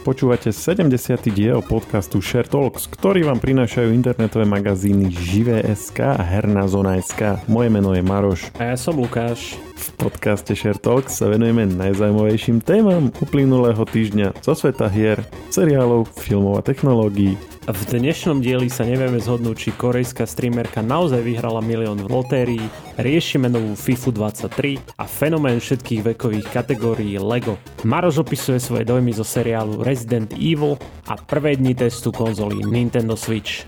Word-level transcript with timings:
Počúvate 0.00 0.48
70. 0.48 0.96
diel 1.28 1.60
podcastu 1.60 2.24
Share 2.24 2.48
Talks, 2.48 2.88
ktorý 2.88 3.28
vám 3.28 3.36
prinášajú 3.36 3.92
internetové 3.92 4.48
magazíny 4.48 5.12
Živé.sk 5.12 6.16
a 6.16 6.24
Herná 6.24 6.64
zona.sk. 6.64 7.44
Moje 7.44 7.68
meno 7.68 7.92
je 7.92 8.00
Maroš. 8.00 8.48
A 8.56 8.72
ja 8.72 8.76
som 8.80 8.96
Lukáš. 8.96 9.60
V 9.80 10.12
podcaste 10.12 10.52
Share 10.52 10.76
Talks 10.76 11.24
sa 11.24 11.32
venujeme 11.32 11.64
najzaujímavejším 11.64 12.60
témam 12.60 13.08
uplynulého 13.16 13.80
týždňa 13.80 14.44
zo 14.44 14.52
sveta 14.52 14.92
hier, 14.92 15.24
seriálov, 15.48 16.04
filmov 16.20 16.60
a 16.60 16.62
technológií. 16.62 17.40
V 17.64 17.80
dnešnom 17.88 18.44
dieli 18.44 18.68
sa 18.68 18.84
nevieme 18.84 19.16
zhodnúť, 19.16 19.56
či 19.56 19.70
korejská 19.72 20.28
streamerka 20.28 20.84
naozaj 20.84 21.24
vyhrala 21.24 21.64
milión 21.64 21.96
v 21.96 22.12
lotérii, 22.12 22.64
riešime 23.00 23.48
novú 23.48 23.72
FIFU 23.72 24.12
23 24.12 25.00
a 25.00 25.08
fenomén 25.08 25.56
všetkých 25.56 26.12
vekových 26.12 26.52
kategórií 26.52 27.16
LEGO. 27.16 27.56
Maroš 27.88 28.20
opisuje 28.20 28.60
svoje 28.60 28.84
dojmy 28.84 29.16
zo 29.16 29.24
seriálu 29.24 29.80
Resident 29.80 30.36
Evil 30.36 30.76
a 31.08 31.16
prvé 31.16 31.56
dni 31.56 31.72
testu 31.72 32.12
konzolí 32.12 32.60
Nintendo 32.68 33.16
Switch 33.16 33.64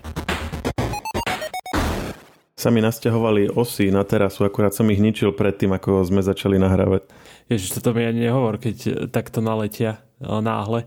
sa 2.63 2.71
mi 2.71 2.79
nasťahovali 2.79 3.59
osy 3.59 3.91
na 3.91 4.07
terasu, 4.07 4.47
akurát 4.47 4.71
som 4.71 4.87
ich 4.87 5.03
ničil 5.03 5.35
predtým, 5.35 5.75
ako 5.75 6.07
sme 6.07 6.23
začali 6.23 6.63
nahrávať. 6.63 7.11
Ježiš, 7.51 7.83
toto 7.83 7.91
mi 7.91 8.07
ani 8.07 8.31
nehovor, 8.31 8.63
keď 8.63 9.11
takto 9.11 9.43
naletia 9.43 9.99
náhle. 10.23 10.87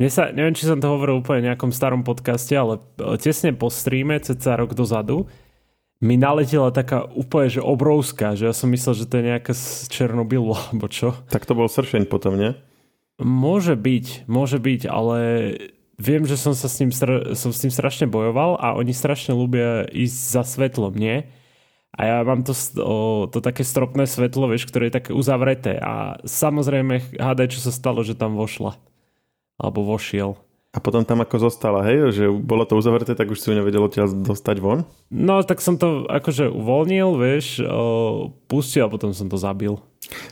Mne 0.00 0.08
sa, 0.08 0.32
neviem, 0.32 0.56
či 0.56 0.64
som 0.64 0.80
to 0.80 0.88
hovoril 0.88 1.20
úplne 1.20 1.44
v 1.44 1.48
nejakom 1.52 1.76
starom 1.76 2.00
podcaste, 2.00 2.56
ale 2.56 2.80
tesne 3.20 3.52
po 3.52 3.68
streame, 3.68 4.16
ceca 4.24 4.56
rok 4.56 4.72
dozadu, 4.72 5.28
mi 6.00 6.16
naletela 6.16 6.72
taká 6.72 7.04
úplne, 7.12 7.52
že 7.52 7.60
obrovská, 7.60 8.32
že 8.32 8.48
ja 8.48 8.56
som 8.56 8.72
myslel, 8.72 8.96
že 8.96 9.04
to 9.04 9.20
je 9.20 9.28
nejaká 9.28 9.52
z 9.52 9.92
Černobylu, 9.92 10.56
alebo 10.72 10.88
čo. 10.88 11.12
Tak 11.28 11.44
to 11.44 11.52
bol 11.52 11.68
sršeň 11.68 12.08
potom, 12.08 12.40
nie? 12.40 12.56
Môže 13.20 13.76
byť, 13.76 14.24
môže 14.24 14.56
byť, 14.56 14.88
ale 14.88 15.18
viem, 16.00 16.24
že 16.24 16.40
som 16.40 16.56
sa 16.56 16.66
s 16.66 16.80
ním, 16.80 16.90
som 17.36 17.50
s 17.52 17.60
tým 17.60 17.68
strašne 17.68 18.08
bojoval 18.08 18.56
a 18.56 18.72
oni 18.74 18.96
strašne 18.96 19.36
ľúbia 19.36 19.84
ísť 19.92 20.16
za 20.16 20.42
svetlom, 20.42 20.96
nie? 20.96 21.28
A 21.92 22.00
ja 22.06 22.16
mám 22.24 22.46
to, 22.46 22.56
o, 22.80 23.26
to 23.28 23.44
také 23.44 23.60
stropné 23.66 24.08
svetlo, 24.08 24.48
vieš, 24.48 24.64
ktoré 24.70 24.88
je 24.88 24.96
také 24.96 25.12
uzavreté 25.12 25.76
a 25.76 26.16
samozrejme 26.24 27.18
hádaj, 27.18 27.52
čo 27.52 27.60
sa 27.60 27.74
stalo, 27.74 28.00
že 28.00 28.16
tam 28.16 28.38
vošla. 28.38 28.78
Alebo 29.60 29.84
vošiel. 29.84 30.40
A 30.70 30.78
potom 30.78 31.02
tam 31.02 31.18
ako 31.18 31.50
zostala, 31.50 31.82
hej? 31.82 32.14
Že 32.14 32.24
bolo 32.46 32.62
to 32.62 32.78
uzavreté, 32.78 33.18
tak 33.18 33.26
už 33.26 33.42
si 33.42 33.50
ju 33.50 33.58
nevedelo 33.58 33.90
ťa 33.90 34.06
dostať 34.22 34.62
von? 34.62 34.86
No, 35.10 35.42
tak 35.42 35.58
som 35.58 35.74
to 35.74 36.06
akože 36.06 36.46
uvoľnil, 36.46 37.18
vieš, 37.18 37.58
o, 37.66 38.30
pustil 38.46 38.86
a 38.86 38.92
potom 38.92 39.10
som 39.10 39.26
to 39.26 39.34
zabil. 39.34 39.82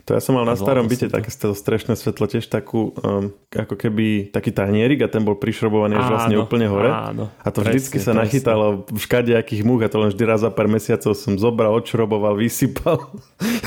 To 0.07 0.15
ja 0.17 0.21
som 0.23 0.35
mal 0.35 0.47
na 0.47 0.59
starom 0.59 0.91
byte 0.91 1.11
také 1.11 1.31
strešné 1.31 1.95
svetlo, 1.95 2.27
tiež 2.27 2.51
takú, 2.51 2.95
um, 2.99 3.31
ako 3.53 3.79
keby 3.79 4.33
taký 4.35 4.51
tanierik 4.51 5.03
a 5.05 5.09
ten 5.11 5.23
bol 5.23 5.39
prišrobovaný 5.39 5.99
až 5.99 6.07
vlastne 6.09 6.37
úplne 6.41 6.67
hore. 6.67 6.91
Áno, 6.91 7.31
a 7.39 7.49
to 7.53 7.63
presne, 7.63 7.79
vždycky 7.79 7.99
sa 8.03 8.11
presne. 8.11 8.23
nachytalo 8.27 8.67
v 8.89 8.99
škadejakých 8.99 9.63
múch 9.63 9.87
a 9.87 9.89
to 9.91 10.03
len 10.03 10.11
vždy 10.11 10.25
raz 10.27 10.43
za 10.43 10.51
pár 10.51 10.67
mesiacov 10.67 11.15
som 11.15 11.39
zobral, 11.39 11.71
odšroboval, 11.79 12.35
vysypal. 12.39 13.11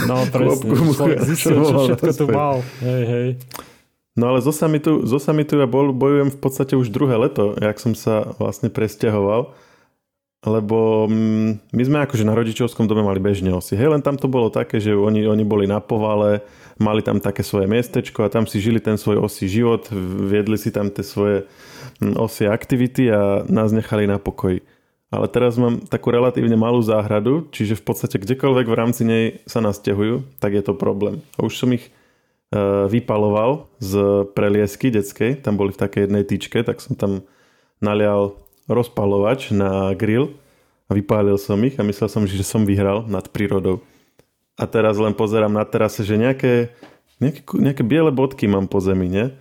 No 0.03 0.25
presne, 0.33 0.67
zistil, 1.23 1.63
čo 1.63 1.75
všetko 1.95 2.11
tu 2.15 2.25
mal. 2.27 2.59
Hej, 2.83 3.03
hej. 3.07 3.27
No 4.15 4.27
ale 4.27 4.43
zo 4.43 4.51
samitu, 4.51 5.07
zo 5.07 5.19
samitu 5.23 5.55
ja 5.55 5.67
bol, 5.67 5.95
bojujem 5.95 6.29
v 6.35 6.39
podstate 6.39 6.75
už 6.75 6.91
druhé 6.91 7.15
leto, 7.15 7.55
jak 7.55 7.79
som 7.79 7.95
sa 7.95 8.35
vlastne 8.35 8.67
presťahoval 8.67 9.55
lebo 10.41 11.05
mm, 11.05 11.69
my 11.69 11.83
sme 11.85 11.97
akože 12.01 12.25
na 12.25 12.33
rodičovskom 12.33 12.89
dome 12.89 13.05
mali 13.05 13.21
bežne 13.21 13.53
osy. 13.53 13.77
Hej, 13.77 13.93
len 13.93 14.01
tam 14.01 14.17
to 14.17 14.25
bolo 14.25 14.49
také, 14.49 14.81
že 14.81 14.97
oni, 14.97 15.21
oni 15.29 15.45
boli 15.45 15.69
na 15.69 15.77
povale, 15.77 16.41
mali 16.81 17.05
tam 17.05 17.21
také 17.21 17.45
svoje 17.45 17.69
miestečko 17.69 18.25
a 18.25 18.33
tam 18.33 18.49
si 18.49 18.57
žili 18.57 18.81
ten 18.81 18.97
svoj 18.97 19.21
osý 19.21 19.45
život, 19.45 19.85
viedli 20.25 20.57
si 20.57 20.73
tam 20.73 20.89
tie 20.89 21.05
svoje 21.05 21.45
mm, 22.01 22.17
osy 22.17 22.49
aktivity 22.49 23.13
a 23.13 23.45
nás 23.45 23.69
nechali 23.69 24.09
na 24.09 24.17
pokoji. 24.17 24.65
Ale 25.11 25.27
teraz 25.29 25.59
mám 25.61 25.83
takú 25.91 26.09
relatívne 26.09 26.55
malú 26.57 26.79
záhradu, 26.81 27.45
čiže 27.53 27.77
v 27.77 27.83
podstate 27.83 28.17
kdekoľvek 28.17 28.65
v 28.65 28.77
rámci 28.79 29.03
nej 29.05 29.25
sa 29.45 29.61
nasťahujú, 29.61 30.39
tak 30.41 30.57
je 30.57 30.63
to 30.65 30.73
problém. 30.73 31.21
A 31.37 31.45
už 31.45 31.53
som 31.53 31.69
ich 31.69 31.93
vypaloval 32.91 33.71
z 33.79 34.27
preliesky 34.35 34.91
detskej, 34.91 35.39
tam 35.39 35.55
boli 35.55 35.71
v 35.71 35.81
takej 35.81 36.01
jednej 36.07 36.23
tyčke, 36.27 36.59
tak 36.67 36.83
som 36.83 36.99
tam 36.99 37.23
nalial 37.79 38.35
rozpalovač 38.67 39.55
na 39.55 39.95
grill 39.95 40.35
a 40.87 40.95
vypálil 40.95 41.39
som 41.39 41.57
ich 41.63 41.79
a 41.79 41.87
myslel 41.87 42.11
som, 42.11 42.23
že 42.27 42.43
som 42.43 42.67
vyhral 42.67 43.07
nad 43.07 43.31
prírodou. 43.31 43.79
A 44.59 44.67
teraz 44.67 44.99
len 44.99 45.15
pozerám 45.15 45.55
na 45.55 45.63
terase, 45.63 46.03
že 46.03 46.19
nejaké, 46.19 46.75
nejaké, 47.23 47.41
nejaké 47.55 47.83
biele 47.87 48.11
bodky 48.11 48.51
mám 48.51 48.67
po 48.67 48.83
zemi, 48.83 49.07
nie? 49.07 49.31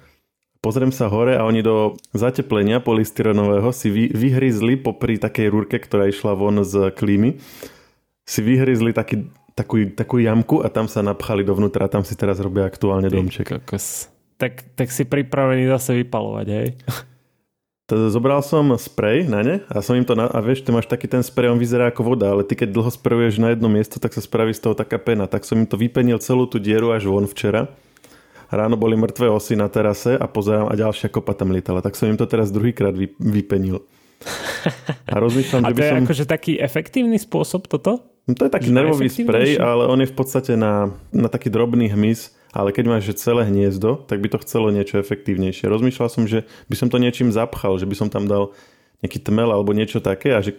Pozriem 0.60 0.92
sa 0.92 1.08
hore 1.08 1.40
a 1.40 1.42
oni 1.48 1.64
do 1.64 1.96
zateplenia 2.12 2.84
polystyrenového 2.84 3.72
si 3.72 3.88
vy, 3.88 4.04
vyhryzli 4.12 4.76
popri 4.76 5.16
takej 5.16 5.48
rúrke, 5.50 5.80
ktorá 5.80 6.06
išla 6.06 6.36
von 6.36 6.62
z 6.62 6.92
klímy, 6.92 7.40
si 8.28 8.40
vyhryzli 8.44 8.94
taký, 8.94 9.26
takú, 9.60 9.76
takú 9.92 10.16
jamku 10.16 10.64
a 10.64 10.72
tam 10.72 10.88
sa 10.88 11.04
napchali 11.04 11.44
dovnútra 11.44 11.84
a 11.86 11.92
tam 11.92 12.00
si 12.00 12.16
teraz 12.16 12.40
robia 12.40 12.64
aktuálne 12.64 13.12
domček. 13.12 13.60
Tak, 14.40 14.72
tak 14.72 14.88
si 14.88 15.04
pripravený 15.04 15.68
zase 15.68 16.00
vypalovať, 16.00 16.46
hej? 16.48 16.68
zobral 17.90 18.38
som 18.38 18.70
sprej 18.78 19.26
na 19.26 19.42
ne 19.42 19.56
a 19.66 19.82
som 19.82 19.98
im 19.98 20.06
to, 20.06 20.14
na, 20.14 20.30
a 20.30 20.38
vieš, 20.38 20.62
ty 20.62 20.70
máš 20.70 20.86
taký 20.86 21.10
ten 21.10 21.26
sprej, 21.26 21.50
on 21.50 21.58
vyzerá 21.58 21.90
ako 21.90 22.14
voda, 22.14 22.30
ale 22.30 22.46
ty 22.46 22.54
keď 22.54 22.70
dlho 22.70 22.90
sprejuješ 22.90 23.42
na 23.42 23.50
jedno 23.50 23.66
miesto, 23.66 23.98
tak 23.98 24.14
sa 24.14 24.22
spraví 24.22 24.54
z 24.54 24.62
toho 24.62 24.78
taká 24.78 25.02
pena. 25.02 25.26
Tak 25.26 25.42
som 25.42 25.58
im 25.58 25.66
to 25.66 25.74
vypenil 25.74 26.22
celú 26.22 26.46
tú 26.46 26.62
dieru 26.62 26.94
až 26.94 27.10
von 27.10 27.26
včera. 27.26 27.66
Ráno 28.50 28.74
boli 28.74 28.98
mŕtve 28.98 29.30
osy 29.30 29.54
na 29.54 29.70
terase 29.70 30.18
a 30.18 30.26
pozerám 30.26 30.70
a 30.70 30.74
ďalšia 30.74 31.10
kopa 31.10 31.34
tam 31.34 31.54
lietala. 31.54 31.82
Tak 31.82 31.94
som 31.94 32.10
im 32.10 32.18
to 32.18 32.26
teraz 32.26 32.50
druhýkrát 32.50 32.94
vy, 32.94 33.14
vypenil. 33.18 33.82
A 35.06 35.16
rozmýšľam, 35.16 35.62
a 35.64 35.70
to 35.70 35.74
že 35.74 35.74
by 35.74 35.82
je 35.82 35.90
som... 35.90 36.02
akože 36.06 36.24
taký 36.26 36.52
efektívny 36.58 37.18
spôsob 37.18 37.70
toto? 37.70 38.04
No 38.30 38.38
to 38.38 38.46
je 38.46 38.52
taký 38.54 38.70
nervový 38.70 39.10
sprej, 39.10 39.58
ale 39.58 39.90
on 39.90 39.98
je 39.98 40.06
v 40.06 40.14
podstate 40.14 40.54
na, 40.54 40.94
na 41.10 41.26
taký 41.26 41.50
drobný 41.50 41.90
hmyz 41.90 42.38
ale 42.50 42.74
keď 42.74 42.84
máš 42.90 43.06
že 43.06 43.22
celé 43.22 43.46
hniezdo, 43.46 44.02
tak 44.10 44.18
by 44.18 44.28
to 44.30 44.42
chcelo 44.42 44.74
niečo 44.74 44.98
efektívnejšie. 44.98 45.70
Rozmýšľal 45.70 46.08
som, 46.10 46.26
že 46.26 46.50
by 46.66 46.74
som 46.74 46.90
to 46.90 46.98
niečím 46.98 47.30
zapchal, 47.30 47.78
že 47.78 47.86
by 47.86 47.94
som 47.94 48.08
tam 48.10 48.26
dal 48.26 48.50
nejaký 49.00 49.22
tmel 49.22 49.54
alebo 49.54 49.70
niečo 49.70 50.02
také 50.02 50.34
a 50.34 50.42
že 50.42 50.58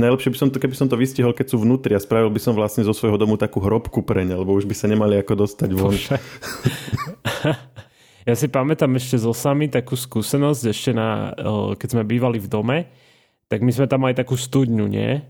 najlepšie 0.00 0.32
by 0.32 0.38
som 0.40 0.48
to, 0.48 0.56
keby 0.56 0.76
som 0.76 0.88
to 0.88 0.96
vystihol, 0.96 1.36
keď 1.36 1.52
sú 1.52 1.60
vnútri 1.60 1.92
a 1.92 2.00
spravil 2.00 2.32
by 2.32 2.40
som 2.40 2.56
vlastne 2.56 2.88
zo 2.88 2.96
svojho 2.96 3.20
domu 3.20 3.36
takú 3.36 3.60
hrobku 3.60 4.00
pre 4.00 4.24
ne, 4.24 4.32
lebo 4.32 4.56
už 4.56 4.64
by 4.64 4.74
sa 4.76 4.88
nemali 4.88 5.20
ako 5.20 5.44
dostať 5.44 5.70
von. 5.76 5.96
ja 8.28 8.34
si 8.34 8.48
pamätám 8.48 8.96
ešte 8.96 9.20
zo 9.20 9.36
sami 9.36 9.68
takú 9.68 9.92
skúsenosť 9.92 10.62
ešte 10.72 10.90
na, 10.96 11.36
keď 11.76 11.88
sme 12.00 12.02
bývali 12.04 12.40
v 12.40 12.48
dome, 12.48 12.78
tak 13.46 13.60
my 13.60 13.70
sme 13.70 13.86
tam 13.86 14.08
mali 14.08 14.16
takú 14.16 14.40
studňu, 14.40 14.88
nie? 14.88 15.20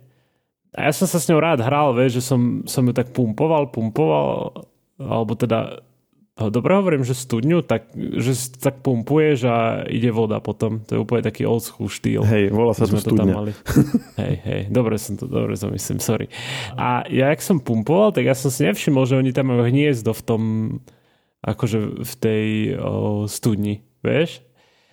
A 0.76 0.88
ja 0.88 0.92
som 0.92 1.08
sa 1.08 1.16
s 1.16 1.28
ňou 1.32 1.40
rád 1.40 1.64
hral, 1.64 1.96
vieš, 1.96 2.20
že 2.20 2.22
som, 2.28 2.60
som 2.68 2.84
ju 2.84 2.92
tak 2.92 3.16
pumpoval, 3.16 3.72
pumpoval, 3.72 4.52
alebo 5.00 5.32
teda 5.32 5.80
dobre 6.36 6.76
hovorím, 6.76 7.00
že 7.00 7.16
studňu, 7.16 7.64
tak, 7.64 7.96
že 7.96 8.36
tak 8.60 8.84
pumpuješ 8.84 9.48
a 9.48 9.88
ide 9.88 10.12
voda 10.12 10.36
potom. 10.36 10.84
To 10.84 10.90
je 10.92 11.00
úplne 11.00 11.24
taký 11.24 11.48
old 11.48 11.64
school 11.64 11.88
štýl. 11.88 12.20
Hej, 12.28 12.52
volá 12.52 12.76
sa 12.76 12.84
to 12.84 13.00
studňa. 13.00 13.24
Tam 13.24 13.32
mali. 13.32 13.52
hej, 14.20 14.34
hej, 14.44 14.62
dobre 14.68 15.00
som 15.00 15.16
to, 15.16 15.24
dobre 15.24 15.56
som 15.56 15.72
myslím, 15.72 15.96
sorry. 15.96 16.28
A 16.76 17.08
ja, 17.08 17.32
jak 17.32 17.40
som 17.40 17.56
pumpoval, 17.56 18.12
tak 18.12 18.28
ja 18.28 18.36
som 18.36 18.52
si 18.52 18.68
nevšimol, 18.68 19.08
že 19.08 19.16
oni 19.16 19.32
tam 19.32 19.48
majú 19.48 19.64
hniezdo 19.64 20.12
v 20.12 20.22
tom, 20.28 20.42
akože 21.40 22.04
v 22.04 22.14
tej 22.20 22.44
o, 22.76 23.24
studni, 23.24 23.80
vieš? 24.04 24.44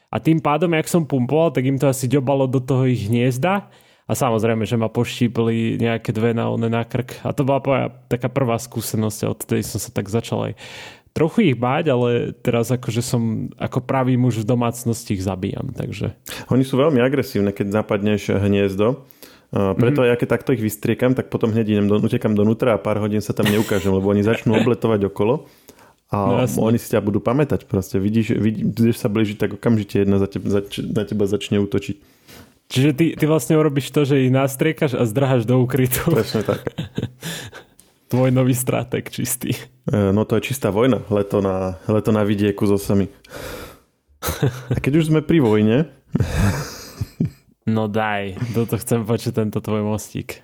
A 0.07 0.23
tým 0.23 0.39
pádom, 0.39 0.71
jak 0.71 0.87
som 0.87 1.03
pumpoval, 1.03 1.51
tak 1.51 1.67
im 1.67 1.75
to 1.75 1.91
asi 1.91 2.07
ďobalo 2.07 2.47
do 2.47 2.63
toho 2.63 2.87
ich 2.87 3.11
hniezda 3.11 3.67
a 4.03 4.11
samozrejme, 4.11 4.67
že 4.67 4.75
ma 4.75 4.91
poštípli 4.91 5.79
nejaké 5.79 6.11
dve 6.11 6.35
na, 6.35 6.51
na 6.55 6.83
krk. 6.83 7.23
A 7.23 7.31
to 7.31 7.47
bola 7.47 7.91
taká 8.11 8.27
prvá 8.27 8.59
skúsenosť 8.59 9.19
a 9.23 9.31
odtedy 9.31 9.61
som 9.63 9.79
sa 9.79 9.89
tak 9.95 10.11
začal 10.11 10.51
aj 10.51 10.53
trochu 11.13 11.53
ich 11.53 11.57
báť, 11.57 11.93
ale 11.93 12.33
teraz 12.33 12.73
akože 12.73 13.01
som 13.05 13.53
ako 13.55 13.85
pravý 13.85 14.17
muž 14.17 14.41
v 14.43 14.49
domácnosti 14.49 15.15
ich 15.15 15.23
zabíjam. 15.23 15.71
Takže. 15.71 16.17
Oni 16.49 16.65
sú 16.65 16.75
veľmi 16.75 16.99
agresívne, 16.99 17.53
keď 17.53 17.85
napadneš 17.85 18.33
hniezdo. 18.33 19.05
preto 19.53 20.01
mm-hmm. 20.03 20.09
ja 20.09 20.19
keď 20.19 20.27
takto 20.27 20.51
ich 20.57 20.65
vystriekam, 20.65 21.13
tak 21.13 21.29
potom 21.29 21.53
hneď 21.53 21.77
idem 21.77 21.87
do, 21.87 22.01
utekam 22.01 22.33
donútra 22.33 22.75
a 22.75 22.81
pár 22.81 22.97
hodín 22.99 23.21
sa 23.21 23.31
tam 23.31 23.45
neukážem, 23.47 23.93
lebo 23.93 24.09
oni 24.09 24.25
začnú 24.25 24.57
obletovať 24.59 25.07
okolo 25.07 25.47
a 26.13 26.45
no, 26.45 26.45
oni 26.45 26.77
si 26.77 26.93
ťa 26.93 27.01
budú 27.01 27.17
pamätať 27.17 27.65
proste. 27.65 27.97
Vidíš, 27.97 28.37
vidíš 28.37 29.01
sa 29.01 29.09
blížiť, 29.09 29.37
tak 29.37 29.57
okamžite 29.57 30.05
jedna 30.05 30.21
za 30.21 30.29
teba, 30.29 30.45
zač, 30.53 30.77
na 30.77 31.09
teba 31.09 31.25
začne 31.25 31.57
útočiť. 31.57 32.12
Čiže 32.73 32.89
ty, 32.97 33.05
ty 33.13 33.23
vlastne 33.29 33.53
urobíš 33.53 33.93
to, 33.93 34.01
že 34.01 34.25
ich 34.25 34.33
nastriekaš 34.33 34.97
a 34.97 35.05
zdrháš 35.05 35.45
do 35.45 35.61
ukrytu. 35.61 36.09
Presne 36.09 36.41
tak. 36.41 36.65
Tvoj 38.11 38.33
nový 38.33 38.57
stratek 38.57 39.13
čistý. 39.13 39.53
E, 39.85 40.09
no 40.09 40.25
to 40.25 40.41
je 40.41 40.49
čistá 40.49 40.73
vojna. 40.73 41.05
Leto 41.13 41.37
na, 41.37 41.77
leto 41.85 42.09
na 42.09 42.25
vidieku 42.25 42.65
so 42.65 42.81
sami. 42.81 43.13
A 44.73 44.81
keď 44.81 45.05
už 45.05 45.13
sme 45.13 45.21
pri 45.21 45.37
vojne... 45.37 45.93
No 47.69 47.85
daj, 47.85 48.41
toto 48.57 48.75
chcem 48.81 49.05
počuť 49.05 49.39
tento 49.39 49.61
tvoj 49.61 49.85
mostík. 49.85 50.41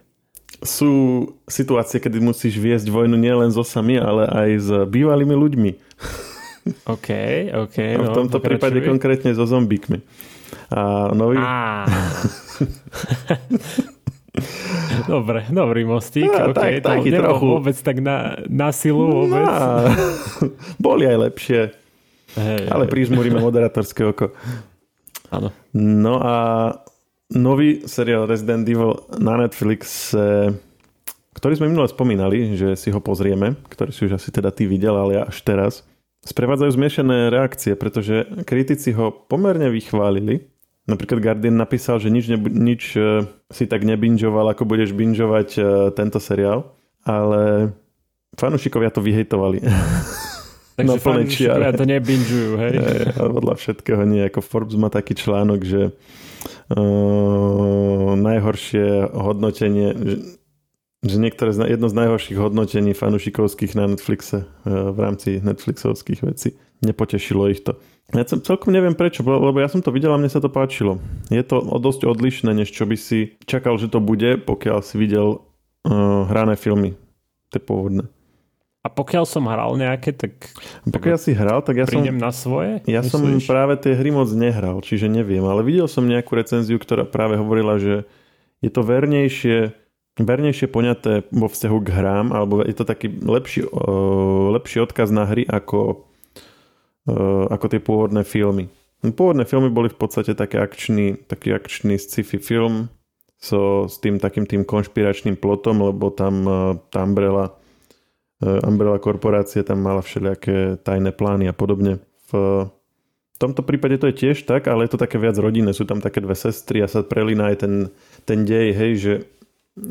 Sú 0.61 1.25
situácie, 1.49 1.97
kedy 1.97 2.21
musíš 2.21 2.55
viesť 2.61 2.87
vojnu 2.93 3.17
nielen 3.17 3.49
so 3.49 3.65
sami, 3.65 3.97
ale 3.99 4.29
aj 4.29 4.49
s 4.55 4.69
bývalými 4.87 5.35
ľuďmi. 5.35 5.71
OK, 6.85 7.09
OK. 7.57 7.77
No, 7.97 8.05
v 8.05 8.09
tomto 8.13 8.37
pokračuj. 8.37 8.45
prípade 8.45 8.79
konkrétne 8.85 9.31
so 9.33 9.43
zombíkmi. 9.49 9.99
A 10.69 11.11
nový... 11.13 11.37
Dobre, 15.07 15.45
dobrý 15.49 15.83
mostík. 15.83 16.29
No, 16.29 16.53
okay, 16.53 16.79
tak, 16.79 17.01
taký 17.01 17.09
trochu. 17.11 17.45
vôbec 17.45 17.77
tak 17.81 17.97
na, 17.99 18.39
na 18.45 18.69
silu 18.69 19.25
vôbec. 19.25 19.41
No, 19.41 19.89
boli 20.85 21.09
aj 21.09 21.17
lepšie. 21.29 21.61
Hey, 22.37 22.69
ale 22.69 22.85
prížmuríme 22.85 23.41
moderátorské 23.41 24.05
oko. 24.05 24.31
Áno. 25.33 25.49
No 25.73 26.21
a 26.21 26.35
nový 27.33 27.85
seriál 27.89 28.29
Resident 28.29 28.65
Evil 28.69 29.01
na 29.17 29.37
Netflix, 29.41 30.13
ktorý 31.33 31.53
sme 31.57 31.73
minule 31.73 31.89
spomínali, 31.89 32.53
že 32.53 32.77
si 32.77 32.93
ho 32.93 33.01
pozrieme, 33.01 33.57
ktorý 33.69 33.89
si 33.89 34.05
už 34.05 34.21
asi 34.21 34.29
teda 34.29 34.53
ty 34.53 34.69
videl, 34.69 34.93
ale 34.93 35.21
ja 35.21 35.23
až 35.25 35.41
teraz. 35.41 35.73
Sprevádzajú 36.19 36.71
zmiešané 36.75 37.31
reakcie, 37.31 37.79
pretože 37.79 38.27
kritici 38.43 38.91
ho 38.91 39.11
pomerne 39.11 39.71
vychválili 39.71 40.49
Napríklad 40.89 41.21
Guardian 41.21 41.53
napísal, 41.53 42.01
že 42.01 42.09
nič, 42.09 42.25
nebu- 42.33 42.49
nič 42.49 42.97
uh, 42.97 43.21
si 43.53 43.69
tak 43.69 43.85
nebinžoval, 43.85 44.49
ako 44.49 44.65
budeš 44.65 44.97
binžovať 44.97 45.49
uh, 45.61 45.65
tento 45.93 46.17
seriál, 46.17 46.73
ale 47.05 47.73
fanúšikovia 48.33 48.89
to 48.89 49.05
vyhejtovali. 49.05 49.61
Takže 50.79 50.97
fanúšikovia 50.97 51.71
to 51.77 51.85
nebinžujú, 51.85 52.51
hej? 52.57 52.73
hej 52.81 53.01
podľa 53.13 53.55
všetkého 53.59 54.01
nie. 54.09 54.25
Ako 54.25 54.41
Forbes 54.41 54.79
má 54.79 54.89
taký 54.89 55.13
článok, 55.13 55.61
že 55.61 55.93
uh, 56.73 58.17
najhoršie 58.17 59.13
hodnotenie, 59.13 59.93
že, 60.99 61.15
niektoré, 61.15 61.55
jedno 61.55 61.87
z 61.87 61.95
najhorších 61.95 62.37
hodnotení 62.39 62.91
fanúšikovských 62.91 63.75
na 63.79 63.87
Netflixe 63.95 64.43
uh, 64.43 64.91
v 64.91 64.97
rámci 64.99 65.29
Netflixovských 65.39 66.21
vecí. 66.27 66.59
Nepotešilo 66.83 67.47
ich 67.51 67.63
to. 67.63 67.79
Ja 68.09 68.25
celkom 68.25 68.73
neviem 68.73 68.97
prečo, 68.97 69.21
lebo 69.21 69.61
ja 69.61 69.69
som 69.69 69.85
to 69.85 69.93
videl 69.93 70.09
a 70.15 70.17
mne 70.17 70.31
sa 70.33 70.41
to 70.41 70.49
páčilo. 70.49 70.97
Je 71.29 71.43
to 71.45 71.61
dosť 71.61 72.09
odlišné, 72.09 72.51
než 72.57 72.73
čo 72.73 72.89
by 72.89 72.97
si 72.97 73.37
čakal, 73.45 73.77
že 73.77 73.85
to 73.85 74.01
bude, 74.01 74.41
pokiaľ 74.49 74.81
si 74.81 74.97
videl 74.97 75.45
uh, 75.85 76.25
hrané 76.25 76.57
filmy. 76.57 76.97
Tie 77.53 77.61
pôvodné. 77.61 78.09
A 78.79 78.87
pokiaľ 78.87 79.27
som 79.27 79.43
hral 79.43 79.75
nejaké, 79.75 80.15
tak... 80.15 80.55
Pokiaľ 80.87 81.17
si 81.19 81.35
hral, 81.35 81.59
tak 81.61 81.83
ja 81.83 81.85
som... 81.85 81.99
na 81.99 82.31
svoje? 82.31 82.79
Ja 82.87 83.03
myslíš? 83.03 83.11
som 83.11 83.21
práve 83.43 83.75
tie 83.75 83.91
hry 83.91 84.07
moc 84.07 84.31
nehral, 84.31 84.79
čiže 84.79 85.11
neviem. 85.11 85.43
Ale 85.43 85.67
videl 85.67 85.91
som 85.91 86.07
nejakú 86.07 86.31
recenziu, 86.39 86.79
ktorá 86.79 87.03
práve 87.03 87.35
hovorila, 87.35 87.75
že 87.75 88.07
je 88.63 88.71
to 88.71 88.79
vernejšie, 88.79 89.75
vernejšie 90.19 90.67
poňaté 90.67 91.27
vo 91.31 91.47
vzťahu 91.47 91.77
k 91.83 91.89
hrám, 91.95 92.27
alebo 92.35 92.61
je 92.63 92.75
to 92.75 92.83
taký 92.83 93.07
lepší, 93.23 93.63
lepší 94.53 94.83
odkaz 94.83 95.09
na 95.11 95.23
hry 95.23 95.47
ako 95.47 96.07
ako 97.49 97.65
tie 97.73 97.81
pôvodné 97.81 98.21
filmy. 98.21 98.69
Pôvodné 99.01 99.47
filmy 99.49 99.73
boli 99.73 99.89
v 99.89 99.97
podstate 99.97 100.37
také 100.37 100.61
akčný, 100.61 101.17
taký 101.25 101.55
akčný 101.57 101.97
sci-fi 101.97 102.37
film 102.37 102.91
so, 103.39 103.87
s 103.87 103.97
tým 103.97 104.19
takým 104.19 104.45
tým 104.45 104.67
konšpiračným 104.67 105.39
plotom, 105.39 105.79
lebo 105.79 106.11
tam 106.11 106.33
uh, 106.45 106.75
tá 106.91 107.01
Umbrella, 107.01 107.55
uh, 108.43 108.59
Umbrella 108.67 108.99
korporácia 108.99 109.63
tam 109.63 109.81
mala 109.81 110.03
všelijaké 110.03 110.77
tajné 110.83 111.15
plány 111.15 111.49
a 111.49 111.55
podobne. 111.55 112.03
V 112.29 112.69
tomto 113.39 113.63
prípade 113.65 113.97
to 113.97 114.11
je 114.11 114.19
tiež 114.19 114.43
tak, 114.45 114.67
ale 114.67 114.85
je 114.85 114.93
to 114.93 115.01
také 115.01 115.17
viac 115.17 115.39
rodinné. 115.39 115.73
Sú 115.73 115.87
tam 115.87 116.03
také 116.03 116.21
dve 116.21 116.35
sestry 116.37 116.83
a 116.83 116.91
sa 116.91 117.01
prelína 117.01 117.55
aj 117.55 117.65
ten, 117.65 117.73
ten 118.27 118.45
dej, 118.45 118.75
hej, 118.75 118.91
že, 118.99 119.13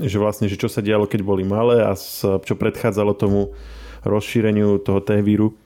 že 0.04 0.20
vlastne, 0.20 0.46
že 0.50 0.60
čo 0.60 0.68
sa 0.68 0.84
dialo, 0.84 1.08
keď 1.08 1.20
boli 1.24 1.42
malé 1.46 1.82
a 1.82 1.96
čo 2.42 2.54
predchádzalo 2.54 3.12
tomu 3.16 3.56
rozšíreniu 4.06 4.78
toho 4.82 5.00
T-víru 5.02 5.58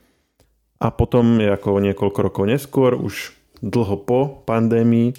a 0.82 0.90
potom 0.90 1.38
ako 1.38 1.78
niekoľko 1.78 2.18
rokov 2.22 2.44
neskôr, 2.48 2.98
už 2.98 3.34
dlho 3.62 3.96
po 4.02 4.42
pandémii 4.42 5.14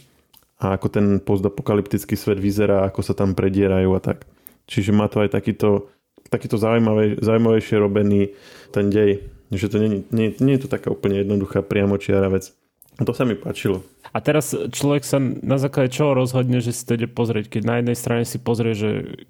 a 0.60 0.76
ako 0.76 0.88
ten 0.92 1.06
postapokalyptický 1.24 2.20
svet 2.20 2.40
vyzerá, 2.40 2.84
ako 2.84 3.00
sa 3.00 3.16
tam 3.16 3.32
predierajú 3.36 3.96
a 3.96 4.00
tak. 4.04 4.28
Čiže 4.68 4.96
má 4.96 5.08
to 5.12 5.24
aj 5.24 5.32
takýto, 5.32 5.92
takýto 6.28 6.60
zaujímavé, 6.60 7.20
zaujímavejšie 7.20 7.76
robený 7.80 8.36
ten 8.72 8.92
dej. 8.92 9.28
Že 9.52 9.68
to 9.70 9.78
nie, 9.80 9.90
nie, 10.12 10.28
nie 10.40 10.54
je 10.56 10.68
to 10.68 10.70
taká 10.72 10.92
úplne 10.92 11.20
jednoduchá 11.24 11.64
priamočiara 11.64 12.32
vec. 12.32 12.56
To 13.02 13.14
sa 13.14 13.26
mi 13.26 13.34
páčilo. 13.34 13.82
A 14.14 14.22
teraz 14.22 14.54
človek 14.54 15.02
sa 15.02 15.18
na 15.22 15.58
základe 15.58 15.90
čoho 15.90 16.14
rozhodne, 16.14 16.62
že 16.62 16.70
si 16.70 16.86
to 16.86 16.94
ide 16.94 17.10
pozrieť? 17.10 17.50
Keď 17.50 17.62
na 17.66 17.82
jednej 17.82 17.98
strane 17.98 18.24
si 18.30 18.38
pozrie, 18.38 18.78
že 18.78 19.26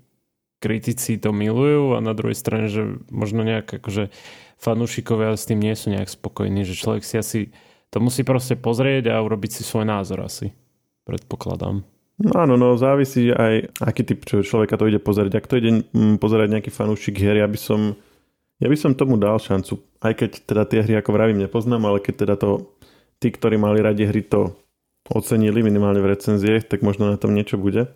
kritici 0.59 1.15
to 1.19 1.31
milujú 1.31 1.95
a 1.95 2.03
na 2.03 2.11
druhej 2.11 2.35
strane, 2.35 2.67
že 2.67 2.99
možno 3.07 3.43
nejak 3.43 3.79
akože 3.83 4.11
fanúšikovia 4.59 5.35
s 5.35 5.47
tým 5.47 5.59
nie 5.59 5.75
sú 5.75 5.91
nejak 5.91 6.07
spokojní, 6.07 6.63
že 6.63 6.79
človek 6.79 7.03
si 7.03 7.15
asi 7.19 7.39
to 7.91 7.99
musí 7.99 8.23
proste 8.23 8.55
pozrieť 8.55 9.11
a 9.11 9.19
urobiť 9.19 9.59
si 9.59 9.61
svoj 9.67 9.85
názor 9.87 10.23
asi. 10.23 10.55
Predpokladám. 11.03 11.83
No 12.23 12.31
áno, 12.39 12.55
no 12.55 12.79
závisí 12.79 13.27
aj, 13.29 13.75
aký 13.83 14.01
typ 14.07 14.23
človeka 14.23 14.79
to 14.79 14.87
ide 14.87 15.03
pozrieť. 15.03 15.33
Ak 15.35 15.49
to 15.51 15.59
ide 15.59 15.83
mm, 15.91 16.17
pozerať 16.17 16.47
nejaký 16.57 16.71
fanúšik 16.71 17.19
hier, 17.19 17.43
ja 17.43 17.47
by 17.47 17.59
som 17.59 17.99
ja 18.63 18.71
by 18.71 18.77
som 18.79 18.95
tomu 18.95 19.19
dal 19.19 19.35
šancu. 19.35 19.75
Aj 19.99 20.15
keď 20.15 20.47
teda 20.47 20.63
tie 20.63 20.79
hry, 20.87 20.93
ako 20.95 21.11
vravím, 21.11 21.43
nepoznám, 21.43 21.83
ale 21.83 21.99
keď 21.99 22.13
teda 22.23 22.35
to 22.39 22.71
tí, 23.23 23.31
ktorí 23.31 23.55
mali 23.55 23.79
radi 23.79 24.03
hry, 24.03 24.19
to 24.27 24.51
ocenili 25.07 25.63
minimálne 25.63 26.03
v 26.03 26.11
recenziách, 26.11 26.67
tak 26.67 26.83
možno 26.83 27.07
na 27.07 27.15
tom 27.15 27.31
niečo 27.31 27.55
bude. 27.55 27.87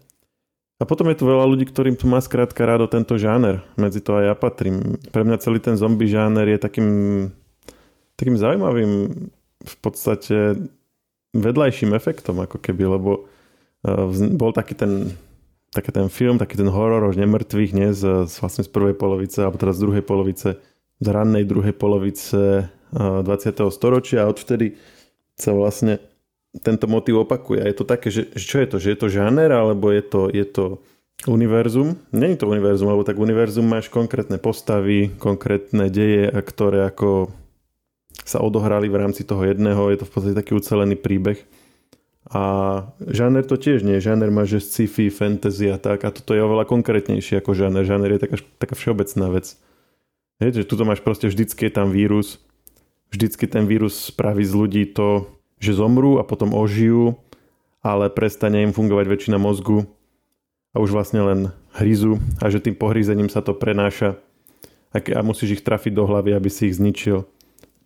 A 0.78 0.86
potom 0.86 1.10
je 1.10 1.18
tu 1.18 1.26
veľa 1.26 1.44
ľudí, 1.50 1.66
ktorým 1.68 1.98
tu 1.98 2.06
má 2.06 2.22
skrátka 2.22 2.64
rádo 2.64 2.86
tento 2.86 3.18
žáner. 3.18 3.66
Medzi 3.76 4.00
to 4.00 4.14
aj 4.16 4.24
ja 4.30 4.36
patrím. 4.38 5.02
Pre 5.10 5.26
mňa 5.26 5.42
celý 5.42 5.58
ten 5.58 5.74
zombie 5.74 6.06
žáner 6.06 6.46
je 6.46 6.60
takým, 6.62 6.90
takým 8.14 8.38
zaujímavým 8.38 8.92
v 9.58 9.76
podstate 9.82 10.54
vedľajším 11.34 11.98
efektom, 11.98 12.46
ako 12.46 12.62
keby, 12.62 12.94
lebo 12.94 13.26
e, 13.82 13.92
bol 14.38 14.54
taký 14.54 14.78
ten, 14.78 15.18
taký 15.74 15.90
ten 15.90 16.08
film, 16.14 16.38
taký 16.38 16.62
ten 16.62 16.70
horor 16.70 17.10
už 17.10 17.18
nemrtvých, 17.18 17.72
nie, 17.74 17.90
z, 17.98 18.30
z, 18.30 18.34
vlastne 18.38 18.62
z 18.62 18.70
prvej 18.70 18.94
polovice, 18.94 19.42
alebo 19.42 19.58
teraz 19.58 19.82
z 19.82 19.84
druhej 19.90 20.04
polovice, 20.06 20.62
z 21.02 21.08
rannej 21.10 21.42
druhej 21.42 21.74
polovice 21.74 22.70
20. 22.94 23.26
E, 23.26 23.74
storočia 23.74 24.24
a 24.24 24.30
odvtedy 24.30 24.78
sa 25.38 25.54
vlastne 25.54 26.02
tento 26.66 26.90
motív 26.90 27.24
opakuje. 27.24 27.62
je 27.62 27.76
to 27.78 27.86
také, 27.86 28.10
že 28.10 28.34
čo 28.34 28.58
je 28.58 28.68
to? 28.68 28.78
Že 28.82 28.90
je 28.90 28.98
to 28.98 29.08
žáner, 29.14 29.50
alebo 29.54 29.94
je 29.94 30.02
to, 30.02 30.22
je 30.34 30.46
to 30.46 30.66
univerzum? 31.30 31.98
Není 32.10 32.38
to 32.38 32.50
univerzum, 32.50 32.90
lebo 32.90 33.06
tak 33.06 33.22
univerzum 33.22 33.66
máš 33.66 33.94
konkrétne 33.94 34.42
postavy, 34.42 35.14
konkrétne 35.22 35.90
deje, 35.94 36.34
ktoré 36.34 36.90
ako 36.90 37.30
sa 38.26 38.42
odohrali 38.42 38.90
v 38.90 39.00
rámci 39.00 39.24
toho 39.24 39.46
jedného. 39.46 39.94
Je 39.94 40.02
to 40.02 40.06
v 40.10 40.12
podstate 40.12 40.36
taký 40.36 40.58
ucelený 40.58 40.98
príbeh. 40.98 41.40
A 42.28 42.44
žáner 43.08 43.48
to 43.48 43.56
tiež 43.56 43.88
nie. 43.88 44.04
Žáner 44.04 44.28
má, 44.28 44.44
že 44.44 44.60
sci-fi, 44.60 45.08
fantasy 45.08 45.72
a 45.72 45.80
tak. 45.80 46.04
A 46.04 46.12
toto 46.12 46.36
je 46.36 46.44
oveľa 46.44 46.68
konkrétnejšie 46.68 47.40
ako 47.40 47.56
žáner. 47.56 47.88
Žáner 47.88 48.20
je 48.20 48.22
taká, 48.28 48.38
taká 48.60 48.76
všeobecná 48.76 49.32
vec. 49.32 49.56
Je, 50.44 50.52
že 50.52 50.68
tuto 50.68 50.84
máš 50.84 51.00
proste 51.00 51.32
vždycky 51.32 51.72
je 51.72 51.74
tam 51.74 51.96
vírus. 51.96 52.44
Vždycky 53.12 53.48
ten 53.48 53.66
vírus 53.66 54.12
spraví 54.12 54.44
z 54.44 54.54
ľudí 54.54 54.84
to, 54.92 55.28
že 55.58 55.78
zomrú 55.78 56.20
a 56.20 56.28
potom 56.28 56.54
ožijú, 56.54 57.18
ale 57.82 58.12
prestane 58.12 58.68
im 58.68 58.76
fungovať 58.76 59.06
väčšina 59.08 59.38
mozgu 59.40 59.88
a 60.76 60.84
už 60.84 60.92
vlastne 60.92 61.24
len 61.24 61.40
hryzu 61.78 62.20
a 62.44 62.52
že 62.52 62.60
tým 62.62 62.76
pohryzením 62.76 63.32
sa 63.32 63.40
to 63.40 63.56
prenáša 63.56 64.20
a 64.94 65.22
musíš 65.22 65.60
ich 65.60 65.66
trafiť 65.66 65.94
do 65.94 66.08
hlavy, 66.08 66.34
aby 66.34 66.50
si 66.50 66.72
ich 66.72 66.78
zničil. 66.80 67.28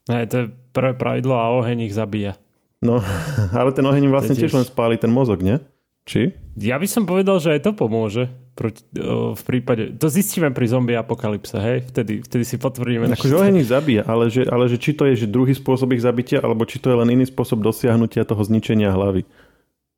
Ne, 0.09 0.25
to 0.25 0.35
je 0.45 0.45
prvé 0.73 0.97
pravidlo 0.97 1.37
a 1.37 1.53
oheň 1.61 1.91
ich 1.91 1.93
zabíja. 1.93 2.39
No, 2.81 3.03
ale 3.59 3.69
ten 3.75 3.85
oheň 3.85 4.09
vlastne 4.09 4.33
tiež 4.33 4.53
len 4.57 4.65
spáli 4.65 4.97
ten 4.97 5.13
mozog, 5.13 5.45
nie? 5.45 5.61
Či? 6.09 6.33
Ja 6.57 6.81
by 6.81 6.87
som 6.89 7.05
povedal, 7.05 7.37
že 7.37 7.53
aj 7.53 7.69
to 7.69 7.71
pomôže. 7.77 8.25
Proti, 8.51 8.84
o, 9.00 9.31
v 9.31 9.43
prípade, 9.48 9.96
to 9.96 10.12
zistíme 10.12 10.51
pri 10.51 10.67
zombie 10.67 11.00
apokalypse, 11.00 11.55
hej? 11.55 11.88
Vtedy, 11.88 12.20
vtedy 12.20 12.43
si 12.43 12.60
potvrdíme. 12.60 13.08
Akože 13.15 13.39
oheň 13.39 13.63
ich 13.63 13.72
zabíja, 13.72 14.03
ale 14.03 14.27
že, 14.27 14.43
ale 14.43 14.67
že 14.67 14.75
či 14.75 14.91
to 14.91 15.08
je 15.08 15.24
že 15.24 15.27
druhý 15.31 15.55
spôsob 15.55 15.96
ich 15.96 16.03
zabitia, 16.03 16.43
alebo 16.43 16.67
či 16.67 16.77
to 16.84 16.91
je 16.91 17.00
len 17.00 17.10
iný 17.15 17.25
spôsob 17.25 17.63
dosiahnutia 17.63 18.27
toho 18.27 18.43
zničenia 18.43 18.91
hlavy. 18.91 19.24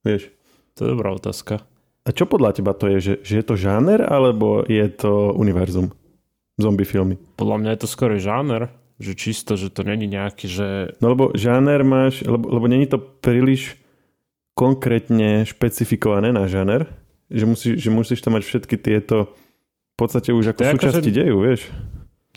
Vieš? 0.05 0.29
To 0.77 0.79
je 0.85 0.89
dobrá 0.93 1.17
otázka. 1.17 1.65
A 2.03 2.09
čo 2.13 2.29
podľa 2.29 2.61
teba 2.61 2.77
to 2.77 2.91
je? 2.93 2.97
Že, 3.01 3.13
že 3.25 3.33
je 3.41 3.45
to 3.45 3.55
žáner, 3.57 4.05
alebo 4.05 4.61
je 4.69 4.85
to 4.91 5.33
univerzum? 5.33 5.89
Zombie 6.61 6.85
filmy. 6.85 7.17
Podľa 7.41 7.57
mňa 7.57 7.69
je 7.73 7.79
to 7.81 7.89
skôr 7.89 8.13
žáner 8.21 8.69
že 9.01 9.17
čisto, 9.17 9.57
že 9.57 9.73
to 9.73 9.83
není 9.83 10.07
nejaký, 10.07 10.45
že... 10.47 10.67
No 11.01 11.11
lebo 11.11 11.33
žáner 11.33 11.83
máš, 11.83 12.21
lebo, 12.23 12.45
lebo 12.47 12.65
není 12.71 12.85
to 12.85 13.01
príliš 13.01 13.75
konkrétne 14.53 15.43
špecifikované 15.43 16.29
na 16.29 16.45
žáner, 16.45 16.87
že, 17.33 17.45
musí, 17.49 17.69
že 17.75 17.89
musíš 17.89 18.21
tam 18.21 18.37
mať 18.37 18.45
všetky 18.45 18.77
tieto 18.77 19.33
v 19.93 19.95
podstate 19.97 20.29
už 20.33 20.53
ako 20.53 20.59
to 20.61 20.73
súčasti 20.77 21.11
že... 21.13 21.17
dejú, 21.21 21.35
vieš. 21.41 21.61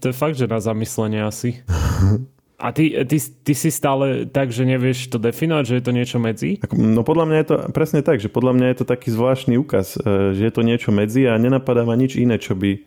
To 0.05 0.13
je 0.13 0.15
fakt, 0.17 0.37
že 0.37 0.45
na 0.45 0.61
zamyslenie 0.61 1.25
asi. 1.25 1.57
A 2.57 2.73
ty, 2.73 2.89
ty, 3.05 3.21
ty 3.21 3.53
si 3.53 3.69
stále 3.69 4.25
tak, 4.25 4.49
že 4.49 4.65
nevieš 4.65 5.13
to 5.13 5.21
definovať, 5.21 5.65
že 5.69 5.75
je 5.77 5.85
to 5.85 5.93
niečo 5.93 6.17
medzi? 6.17 6.57
No 6.73 7.05
podľa 7.05 7.29
mňa 7.29 7.37
je 7.37 7.49
to 7.53 7.57
presne 7.69 8.01
tak, 8.01 8.17
že 8.17 8.33
podľa 8.33 8.57
mňa 8.57 8.67
je 8.73 8.77
to 8.81 8.87
taký 8.89 9.13
zvláštny 9.13 9.61
úkaz, 9.61 10.01
e, 10.01 10.33
že 10.33 10.41
je 10.49 10.53
to 10.57 10.65
niečo 10.65 10.89
medzi 10.89 11.29
a 11.29 11.37
nenapadá 11.37 11.85
ma 11.85 11.93
nič 11.93 12.17
iné, 12.17 12.41
čo 12.41 12.57
by 12.57 12.81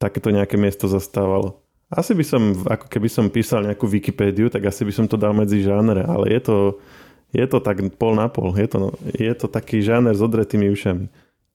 takéto 0.00 0.32
nejaké 0.32 0.56
miesto 0.56 0.88
zastávalo. 0.88 1.60
Asi 1.92 2.16
by 2.16 2.24
som, 2.24 2.56
ako 2.64 2.88
keby 2.88 3.08
som 3.12 3.28
písal 3.28 3.68
nejakú 3.68 3.84
Wikipédiu, 3.84 4.48
tak 4.48 4.64
asi 4.64 4.80
by 4.80 4.92
som 4.96 5.04
to 5.04 5.20
dal 5.20 5.36
medzi 5.36 5.60
žánre, 5.60 6.08
ale 6.08 6.32
je 6.32 6.40
to, 6.40 6.56
je 7.36 7.44
to 7.44 7.60
tak 7.60 7.84
pol 8.00 8.16
na 8.16 8.32
pol. 8.32 8.56
Je 8.56 8.64
to, 8.64 8.96
je 9.12 9.32
to 9.36 9.44
taký 9.44 9.84
žáner 9.84 10.16
s 10.16 10.24
odretými 10.24 10.72
ušami. 10.72 11.12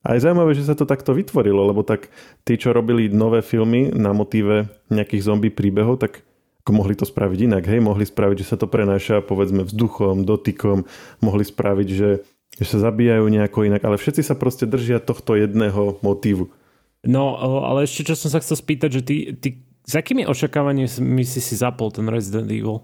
A 0.07 0.15
je 0.15 0.23
zaujímavé, 0.23 0.55
že 0.55 0.63
sa 0.63 0.71
to 0.71 0.87
takto 0.87 1.11
vytvorilo, 1.11 1.67
lebo 1.67 1.83
tak 1.83 2.07
tí, 2.47 2.55
čo 2.55 2.71
robili 2.71 3.11
nové 3.11 3.43
filmy 3.43 3.91
na 3.91 4.15
motíve 4.15 4.71
nejakých 4.87 5.25
zombie 5.27 5.51
príbehov, 5.51 5.99
tak 5.99 6.23
mohli 6.71 6.95
to 6.95 7.03
spraviť 7.03 7.39
inak. 7.43 7.67
Hej, 7.67 7.83
mohli 7.83 8.07
spraviť, 8.07 8.37
že 8.39 8.49
sa 8.55 8.57
to 8.59 8.71
prenáša 8.71 9.19
povedzme 9.19 9.67
vzduchom, 9.67 10.23
dotykom, 10.23 10.87
mohli 11.19 11.43
spraviť, 11.43 11.87
že, 11.91 12.23
že 12.55 12.65
sa 12.67 12.87
zabíjajú 12.87 13.27
nejako 13.27 13.67
inak, 13.67 13.83
ale 13.83 13.99
všetci 13.99 14.23
sa 14.23 14.39
proste 14.39 14.63
držia 14.63 15.03
tohto 15.03 15.35
jedného 15.35 15.99
motívu. 15.99 16.47
No, 17.03 17.35
ale 17.67 17.83
ešte 17.83 18.07
čo 18.07 18.15
som 18.15 18.31
sa 18.31 18.39
chcel 18.39 18.59
spýtať, 18.59 18.89
že 18.99 19.01
ty, 19.03 19.15
ty 19.35 19.49
s 19.87 19.93
akými 19.95 20.27
očakávaniami 20.27 21.23
si 21.23 21.39
si 21.39 21.55
zapol 21.55 21.91
ten 21.91 22.07
Resident 22.07 22.47
Evil? 22.51 22.83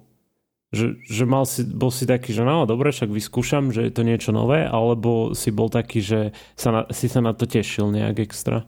Že, 0.73 1.05
že 1.05 1.23
mal 1.29 1.45
si, 1.45 1.61
bol 1.61 1.93
si 1.93 2.09
taký, 2.09 2.33
že 2.33 2.41
no 2.41 2.65
dobre, 2.65 2.89
však 2.89 3.13
vyskúšam, 3.13 3.69
že 3.69 3.85
je 3.85 3.93
to 3.93 4.01
niečo 4.01 4.33
nové, 4.33 4.65
alebo 4.65 5.37
si 5.37 5.53
bol 5.53 5.69
taký, 5.69 6.01
že 6.01 6.19
sa 6.57 6.73
na, 6.73 6.81
si 6.89 7.05
sa 7.05 7.21
na 7.21 7.37
to 7.37 7.45
tešil 7.45 7.93
nejak 7.93 8.25
extra? 8.25 8.65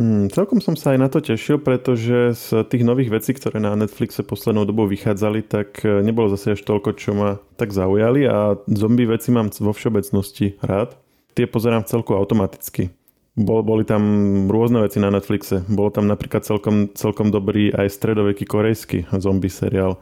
Hmm, 0.00 0.32
celkom 0.32 0.64
som 0.64 0.72
sa 0.72 0.96
aj 0.96 0.98
na 1.04 1.08
to 1.12 1.20
tešil, 1.20 1.60
pretože 1.60 2.32
z 2.32 2.64
tých 2.64 2.80
nových 2.80 3.12
vecí, 3.12 3.36
ktoré 3.36 3.60
na 3.60 3.76
Netflixe 3.76 4.24
poslednou 4.24 4.64
dobou 4.64 4.88
vychádzali, 4.88 5.44
tak 5.44 5.84
e, 5.84 6.00
nebolo 6.00 6.32
zase 6.32 6.56
až 6.56 6.64
toľko, 6.64 6.96
čo 6.96 7.12
ma 7.12 7.36
tak 7.60 7.76
zaujali 7.76 8.24
a 8.24 8.56
zombie 8.72 9.04
veci 9.04 9.28
mám 9.28 9.52
vo 9.52 9.76
všeobecnosti 9.76 10.56
rád. 10.64 10.96
Tie 11.36 11.44
pozerám 11.44 11.84
celku 11.84 12.16
automaticky. 12.16 12.88
Bol, 13.36 13.60
boli 13.64 13.84
tam 13.84 14.04
rôzne 14.48 14.80
veci 14.80 14.96
na 14.96 15.12
Netflixe. 15.12 15.60
Bolo 15.68 15.92
tam 15.92 16.08
napríklad 16.08 16.44
celkom, 16.44 16.92
celkom 16.96 17.28
dobrý 17.28 17.72
aj 17.72 17.92
stredoveký 17.92 18.48
korejský 18.48 19.12
zombie 19.20 19.52
seriál. 19.52 20.00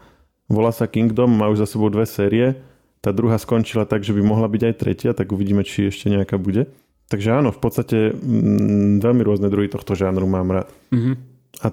Volá 0.50 0.75
sa 0.75 0.90
Kingdom, 0.90 1.30
má 1.30 1.47
už 1.47 1.62
za 1.62 1.71
sebou 1.71 1.87
dve 1.95 2.11
série. 2.11 2.59
Tá 2.99 3.14
druhá 3.14 3.38
skončila 3.38 3.87
tak, 3.87 4.02
že 4.02 4.11
by 4.11 4.19
mohla 4.19 4.50
byť 4.50 4.62
aj 4.66 4.75
tretia, 4.75 5.11
tak 5.14 5.30
uvidíme, 5.30 5.62
či 5.62 5.88
ešte 5.88 6.11
nejaká 6.11 6.37
bude. 6.42 6.66
Takže 7.07 7.38
áno, 7.38 7.54
v 7.54 7.61
podstate 7.62 8.11
m, 8.11 8.99
mm, 8.99 9.02
veľmi 9.02 9.23
rôzne 9.23 9.47
druhy 9.47 9.71
tohto 9.71 9.95
žánru 9.95 10.26
mám 10.26 10.50
rád. 10.50 10.69
Mm-hmm. 10.90 11.14
A 11.62 11.66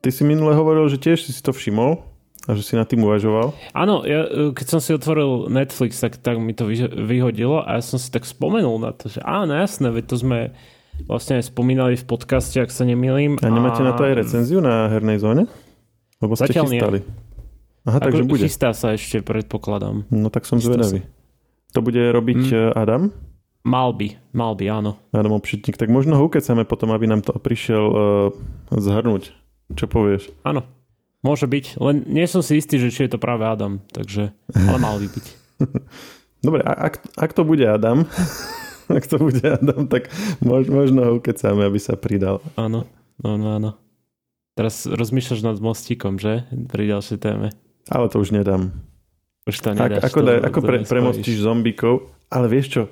ty 0.00 0.08
si 0.08 0.24
minule 0.24 0.56
hovoril, 0.56 0.88
že 0.88 0.96
tiež 0.96 1.28
si 1.28 1.30
si 1.30 1.44
to 1.44 1.52
všimol 1.52 2.08
a 2.48 2.50
že 2.56 2.64
si 2.64 2.74
nad 2.74 2.88
tým 2.88 3.04
uvažoval. 3.04 3.52
Áno, 3.76 4.02
ja, 4.02 4.26
keď 4.56 4.66
som 4.66 4.80
si 4.82 4.96
otvoril 4.96 5.52
Netflix, 5.52 6.00
tak, 6.00 6.18
tak 6.18 6.40
mi 6.40 6.56
to 6.56 6.66
vyhodilo 6.88 7.62
a 7.62 7.78
ja 7.78 7.82
som 7.84 8.00
si 8.00 8.08
tak 8.10 8.26
spomenul 8.26 8.80
na 8.82 8.90
to, 8.96 9.12
že 9.12 9.20
áno, 9.22 9.54
jasné, 9.54 9.92
veď 9.92 10.04
to 10.08 10.16
sme 10.18 10.38
vlastne 11.06 11.38
aj 11.40 11.52
spomínali 11.52 11.94
v 11.96 12.04
podcaste, 12.04 12.58
ak 12.58 12.72
sa 12.72 12.82
nemýlim. 12.82 13.38
A 13.40 13.48
nemáte 13.48 13.84
a... 13.84 13.86
na 13.86 13.92
to 13.94 14.08
aj 14.08 14.18
recenziu 14.18 14.58
na 14.60 14.90
hernej 14.90 15.22
zóne? 15.22 15.46
Lebo 16.18 16.34
ste 16.34 16.50
Zatiaľ 16.50 16.64
chystali. 16.68 16.98
Nie. 17.00 17.31
Aha, 17.82 17.98
Ako 17.98 18.04
takže 18.08 18.22
bude. 18.26 18.44
Chystá 18.46 18.70
sa 18.72 18.94
ešte, 18.94 19.22
predpokladám. 19.26 20.06
No 20.10 20.30
tak 20.30 20.46
som 20.46 20.62
chystá 20.62 20.78
zvedavý. 20.78 21.00
Sa. 21.02 21.10
To 21.72 21.80
bude 21.82 22.02
robiť 22.12 22.42
hmm. 22.52 22.78
Adam? 22.78 23.02
Mal 23.62 23.90
by, 23.94 24.08
mal 24.34 24.58
by, 24.58 24.64
áno. 24.70 24.98
Adam 25.14 25.38
Obšitník. 25.38 25.78
Tak 25.78 25.86
možno 25.86 26.18
ho 26.18 26.26
ukecame 26.26 26.66
potom, 26.66 26.90
aby 26.90 27.06
nám 27.06 27.22
to 27.22 27.34
prišiel 27.38 27.84
uh, 27.90 27.98
zhrnúť. 28.74 29.30
Čo 29.78 29.86
povieš? 29.86 30.34
Áno, 30.42 30.66
môže 31.22 31.46
byť. 31.46 31.78
Len 31.78 32.02
nie 32.10 32.26
som 32.26 32.42
si 32.42 32.58
istý, 32.58 32.82
že 32.82 32.90
či 32.90 33.06
je 33.06 33.14
to 33.14 33.22
práve 33.22 33.46
Adam. 33.46 33.78
Takže, 33.94 34.34
ale 34.52 34.78
mal 34.82 34.98
by 34.98 35.06
byť. 35.06 35.26
Dobre, 36.46 36.60
ak, 36.66 37.06
ak 37.14 37.30
to 37.38 37.46
bude 37.46 37.62
Adam, 37.62 38.02
ak 38.98 39.04
to 39.06 39.16
bude 39.22 39.46
Adam, 39.46 39.86
tak 39.86 40.10
možno 40.42 41.06
ho 41.06 41.12
ukecáme, 41.22 41.62
aby 41.62 41.78
sa 41.78 41.94
pridal. 41.94 42.42
Áno, 42.58 42.90
áno, 43.22 43.46
áno. 43.54 43.70
Teraz 44.58 44.84
rozmýšľaš 44.84 45.40
nad 45.46 45.56
mostíkom, 45.62 46.18
že? 46.18 46.44
Pri 46.68 46.90
ďalšej 46.90 47.18
téme. 47.22 47.54
Ale 47.90 48.06
to 48.12 48.22
už 48.22 48.30
nedám. 48.30 48.70
Už 49.48 49.58
to 49.58 49.74
nedáš. 49.74 49.98
Ak, 49.98 50.12
ako, 50.12 50.18
to, 50.22 50.26
daj, 50.26 50.38
ako 50.46 50.58
pre, 50.62 50.76
premostíš 50.86 51.42
zombíkov, 51.42 52.14
ale 52.30 52.46
vieš 52.46 52.66
čo? 52.78 52.82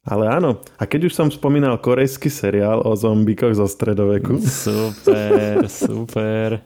Ale 0.00 0.32
áno, 0.32 0.64
a 0.80 0.82
keď 0.88 1.12
už 1.12 1.12
som 1.12 1.28
spomínal 1.28 1.76
korejský 1.76 2.32
seriál 2.32 2.80
o 2.80 2.96
zombíkoch 2.96 3.52
zo 3.52 3.68
stredoveku. 3.68 4.40
Super, 4.40 5.68
super. 5.84 6.64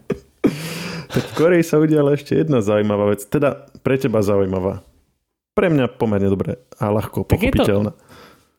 tak 1.10 1.24
v 1.26 1.32
Koreji 1.34 1.66
sa 1.66 1.82
udiala 1.82 2.14
ešte 2.14 2.38
jedna 2.38 2.62
zaujímavá 2.62 3.10
vec. 3.10 3.26
Teda 3.26 3.66
pre 3.82 3.98
teba 3.98 4.22
zaujímavá. 4.22 4.86
Pre 5.58 5.66
mňa 5.66 5.98
pomerne 5.98 6.30
dobre 6.30 6.62
a 6.78 6.94
ľahko 6.94 7.26
pochopiteľná. 7.26 7.90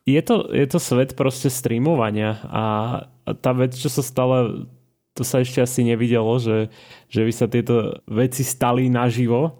Je 0.04 0.20
to, 0.20 0.44
je 0.44 0.52
to, 0.52 0.52
je 0.52 0.66
to 0.68 0.80
svet 0.84 1.16
proste 1.16 1.48
streamovania 1.48 2.44
a 2.52 2.64
tá 3.42 3.52
vec, 3.56 3.74
čo 3.74 3.88
sa 3.88 4.04
stala, 4.04 4.68
to 5.16 5.24
sa 5.24 5.40
ešte 5.40 5.64
asi 5.64 5.88
nevidelo, 5.88 6.36
že, 6.38 6.68
že 7.08 7.24
by 7.24 7.32
sa 7.32 7.48
tieto 7.48 8.04
veci 8.06 8.44
stali 8.44 8.92
naživo. 8.92 9.56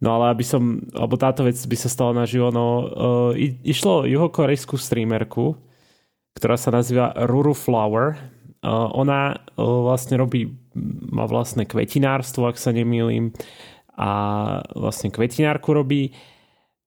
No 0.00 0.16
ale 0.16 0.32
aby 0.32 0.44
som, 0.44 0.80
alebo 0.92 1.20
táto 1.20 1.44
vec 1.44 1.56
by 1.56 1.76
sa 1.76 1.88
stala 1.92 2.12
naživo, 2.16 2.48
no 2.52 2.66
uh, 2.66 3.32
išlo 3.64 4.08
juhokorejskú 4.08 4.76
streamerku, 4.76 5.56
ktorá 6.36 6.56
sa 6.56 6.72
nazýva 6.72 7.12
Ruru 7.28 7.52
Flower. 7.56 8.16
Uh, 8.60 8.88
ona 8.92 9.36
uh, 9.36 9.62
vlastne 9.84 10.16
robí, 10.16 10.52
má 11.12 11.28
vlastné 11.28 11.68
kvetinárstvo, 11.68 12.48
ak 12.48 12.56
sa 12.56 12.72
nemýlim, 12.72 13.36
a 13.96 14.10
vlastne 14.76 15.08
kvetinárku 15.08 15.72
robí 15.72 16.12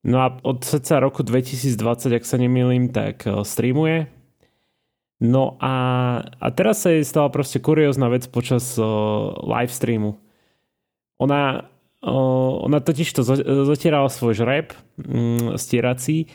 No 0.03 0.23
a 0.23 0.31
od 0.43 0.63
srdca 0.63 1.03
roku 1.03 1.27
2020, 1.27 1.75
ak 2.15 2.23
sa 2.23 2.39
nemýlim, 2.39 2.87
tak 2.87 3.27
streamuje. 3.43 4.07
No 5.19 5.59
a, 5.59 5.73
a 6.39 6.47
teraz 6.55 6.87
sa 6.87 6.95
jej 6.95 7.03
stala 7.03 7.27
proste 7.27 7.59
kuriózna 7.59 8.07
vec 8.07 8.23
počas 8.31 8.79
uh, 8.79 9.35
live 9.43 9.71
streamu. 9.71 10.15
Ona, 11.19 11.67
uh, 11.99 12.53
ona 12.63 12.79
totiž 12.79 13.11
to 13.11 13.27
zotierala 13.67 14.07
svoj 14.07 14.39
žreb 14.39 14.71
um, 14.95 15.59
stierací 15.59 16.31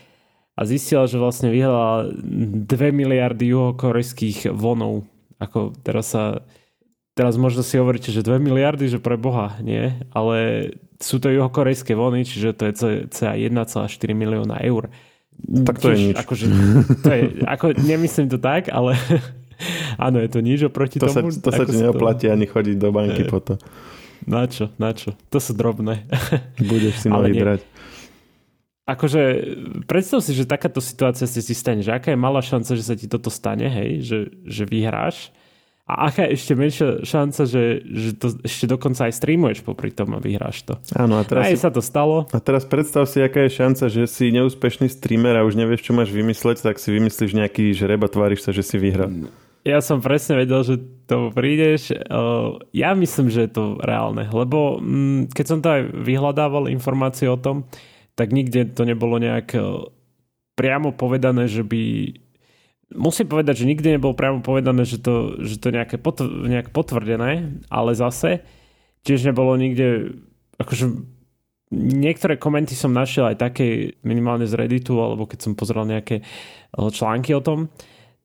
a 0.52 0.68
zistila, 0.68 1.08
že 1.08 1.16
vlastne 1.16 1.48
vyhrala 1.48 2.12
2 2.12 2.68
miliardy 2.92 3.56
juhokorejských 3.56 4.52
vonov. 4.52 5.08
Ako 5.40 5.72
teraz 5.80 6.12
sa 6.12 6.44
teraz 7.14 7.38
možno 7.38 7.62
si 7.62 7.78
hovoríte, 7.78 8.10
že 8.10 8.26
2 8.26 8.42
miliardy, 8.42 8.90
že 8.90 8.98
pre 8.98 9.14
Boha, 9.14 9.56
nie? 9.62 9.94
Ale 10.10 10.70
sú 10.98 11.22
to 11.22 11.30
juhokorejské 11.30 11.94
vlny, 11.94 12.26
čiže 12.26 12.52
to 12.52 12.62
je 12.68 12.72
cca 13.08 13.38
1,4 13.38 13.88
milióna 14.12 14.60
eur. 14.60 14.90
Tak 15.44 15.76
to 15.76 15.92
Tiež, 15.92 15.96
je 15.96 15.98
nič. 16.08 16.14
Akože, 16.16 16.44
to 17.04 17.10
je, 17.12 17.22
ako, 17.44 17.64
nemyslím 17.76 18.28
to 18.32 18.38
tak, 18.40 18.72
ale 18.72 18.96
áno, 20.06 20.18
je 20.22 20.28
to 20.32 20.40
nič 20.40 20.60
oproti 20.66 20.96
to 20.96 21.06
tomu. 21.06 21.28
Sa, 21.28 21.40
to 21.42 21.50
sa 21.52 21.64
ti 21.68 21.76
neoplatí 21.76 22.26
to... 22.26 22.32
ani 22.32 22.46
chodiť 22.48 22.76
do 22.80 22.88
banky 22.90 23.22
e, 23.24 23.28
po 23.28 23.44
to. 23.44 23.60
Na 24.24 24.48
čo, 24.48 24.72
na 24.80 24.96
čo? 24.96 25.12
To 25.28 25.38
sú 25.38 25.52
drobné. 25.52 26.08
Budeš 26.70 27.04
si 27.04 27.08
mali 27.12 27.36
brať. 27.36 27.60
Akože 28.84 29.20
predstav 29.88 30.20
si, 30.20 30.36
že 30.36 30.44
takáto 30.44 30.80
situácia 30.80 31.24
si 31.24 31.40
si 31.40 31.56
stane, 31.56 31.80
že 31.80 31.92
aká 31.92 32.12
je 32.12 32.20
malá 32.20 32.44
šanca, 32.44 32.76
že 32.76 32.84
sa 32.84 32.92
ti 32.92 33.08
toto 33.08 33.32
stane, 33.32 33.64
hej, 33.64 34.04
že, 34.04 34.18
že 34.44 34.68
vyhráš 34.68 35.32
a 35.84 36.08
aká 36.08 36.24
je 36.24 36.40
ešte 36.40 36.52
menšia 36.56 36.88
šanca, 37.04 37.44
že, 37.44 37.84
že 37.84 38.10
to 38.16 38.32
ešte 38.40 38.64
dokonca 38.64 39.04
aj 39.04 39.20
streamuješ 39.20 39.60
popri 39.68 39.92
tom 39.92 40.16
a 40.16 40.18
vyhráš 40.18 40.64
to. 40.64 40.80
Áno, 40.96 41.20
a 41.20 41.28
teraz 41.28 41.52
aj 41.52 41.56
si, 41.56 41.60
sa 41.60 41.68
to 41.68 41.84
stalo. 41.84 42.24
A 42.32 42.40
teraz 42.40 42.64
predstav 42.64 43.04
si, 43.04 43.20
aká 43.20 43.44
je 43.44 43.52
šanca, 43.52 43.84
že 43.92 44.08
si 44.08 44.32
neúspešný 44.32 44.88
streamer 44.88 45.36
a 45.36 45.44
už 45.44 45.60
nevieš, 45.60 45.84
čo 45.84 45.92
máš 45.92 46.08
vymysleť, 46.08 46.64
tak 46.64 46.80
si 46.80 46.88
vymyslíš 46.88 47.36
nejaký 47.36 47.76
žreb 47.76 48.00
a 48.00 48.08
tváriš 48.08 48.48
sa, 48.48 48.56
že 48.56 48.64
si 48.64 48.80
vyhral. 48.80 49.28
Ja 49.64 49.84
som 49.84 50.00
presne 50.00 50.40
vedel, 50.40 50.64
že 50.64 50.80
to 51.04 51.28
prídeš. 51.36 51.92
Ja 52.72 52.96
myslím, 52.96 53.28
že 53.28 53.44
je 53.44 53.52
to 53.52 53.76
reálne, 53.76 54.24
lebo 54.32 54.80
mm, 54.80 55.36
keď 55.36 55.44
som 55.44 55.60
to 55.60 55.68
aj 55.68 55.82
vyhľadával 56.00 56.72
informácie 56.72 57.28
o 57.28 57.36
tom, 57.36 57.68
tak 58.16 58.32
nikde 58.32 58.72
to 58.72 58.88
nebolo 58.88 59.20
nejak 59.20 59.52
priamo 60.56 60.96
povedané, 60.96 61.44
že 61.50 61.60
by 61.60 61.82
musím 62.94 63.26
povedať, 63.28 63.62
že 63.62 63.68
nikdy 63.68 63.98
nebolo 63.98 64.14
priamo 64.16 64.40
povedané, 64.40 64.86
že 64.86 65.02
to, 65.02 65.38
že 65.42 65.58
to 65.58 65.74
nejaké 65.74 65.98
potv- 65.98 66.46
nejak 66.46 66.70
potvrdené, 66.70 67.60
ale 67.68 67.90
zase 67.92 68.46
tiež 69.04 69.28
nebolo 69.28 69.54
nikde, 69.60 70.16
akože 70.56 70.90
niektoré 71.74 72.38
komenty 72.38 72.72
som 72.78 72.94
našiel 72.94 73.34
aj 73.34 73.36
také 73.42 73.98
minimálne 74.06 74.46
z 74.46 74.54
Redditu, 74.54 74.96
alebo 75.02 75.26
keď 75.26 75.38
som 75.50 75.58
pozeral 75.58 75.84
nejaké 75.84 76.22
eh, 76.22 76.88
články 76.90 77.34
o 77.34 77.44
tom, 77.44 77.68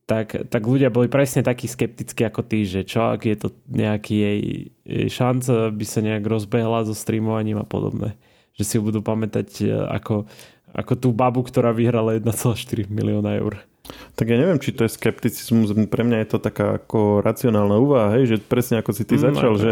tak, 0.09 0.49
tak 0.49 0.65
ľudia 0.65 0.89
boli 0.89 1.05
presne 1.05 1.45
takí 1.45 1.69
skeptickí 1.69 2.25
ako 2.25 2.41
ty, 2.41 2.65
že 2.65 2.81
čo, 2.81 3.13
ak 3.13 3.29
je 3.29 3.37
to 3.37 3.53
nejaký 3.69 4.15
jej, 4.17 4.39
jej 4.81 5.09
šanc, 5.13 5.45
by 5.69 5.85
sa 5.85 6.01
nejak 6.01 6.25
rozbehla 6.25 6.81
so 6.81 6.97
streamovaním 6.97 7.61
a 7.61 7.65
podobné. 7.69 8.17
Že 8.57 8.63
si 8.65 8.73
ju 8.77 8.81
budú 8.81 9.05
pamätať 9.05 9.49
eh, 9.65 9.73
ako, 9.73 10.25
ako 10.73 10.93
tú 10.97 11.09
babu, 11.13 11.41
ktorá 11.45 11.73
vyhrala 11.73 12.17
1,4 12.17 12.89
milióna 12.89 13.37
eur. 13.37 13.68
Tak 14.13 14.25
ja 14.29 14.37
neviem, 14.37 14.61
či 14.61 14.75
to 14.75 14.85
je 14.85 14.91
skepticizmus. 14.93 15.73
Pre 15.73 16.03
mňa 16.05 16.23
je 16.23 16.27
to 16.29 16.37
taká 16.37 16.77
ako 16.77 17.25
racionálna 17.25 17.75
úvaha, 17.79 18.19
hej, 18.19 18.35
že 18.35 18.35
presne 18.39 18.79
ako 18.81 18.91
si 18.93 19.03
ty 19.03 19.17
mm, 19.17 19.23
začal, 19.31 19.53
že, 19.57 19.71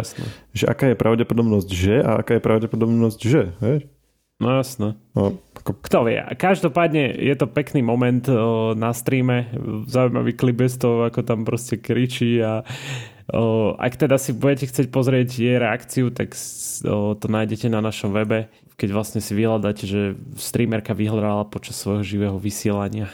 že 0.54 0.66
aká 0.66 0.92
je 0.92 0.98
pravdepodobnosť, 0.98 1.70
že 1.70 1.96
a 2.02 2.22
aká 2.22 2.38
je 2.38 2.44
pravdepodobnosť, 2.44 3.20
že. 3.22 3.44
Hej? 3.62 3.78
No 4.38 4.54
jasno. 4.54 4.94
No, 5.18 5.42
ako... 5.58 5.82
Kto 5.82 6.06
vie. 6.06 6.22
Každopádne 6.38 7.10
je 7.18 7.34
to 7.34 7.50
pekný 7.50 7.82
moment 7.82 8.22
o, 8.30 8.78
na 8.78 8.94
streame. 8.94 9.50
Zaujímavý 9.90 10.38
klip 10.38 10.62
bez 10.62 10.78
toho, 10.78 11.10
ako 11.10 11.26
tam 11.26 11.42
proste 11.42 11.82
kričí 11.82 12.42
a 12.42 12.62
O, 13.28 13.76
ak 13.76 14.00
teda 14.00 14.16
si 14.16 14.32
budete 14.32 14.72
chcieť 14.72 14.88
pozrieť 14.88 15.36
jej 15.36 15.60
reakciu, 15.60 16.16
tak 16.16 16.32
o, 16.88 17.12
to 17.12 17.28
nájdete 17.28 17.68
na 17.68 17.84
našom 17.84 18.16
webe, 18.16 18.48
keď 18.80 18.96
vlastne 18.96 19.20
si 19.20 19.36
vyhľadáte, 19.36 19.84
že 19.84 20.16
streamerka 20.40 20.96
vyhľadala 20.96 21.44
počas 21.52 21.76
svojho 21.76 22.08
živého 22.08 22.40
vysielania. 22.40 23.12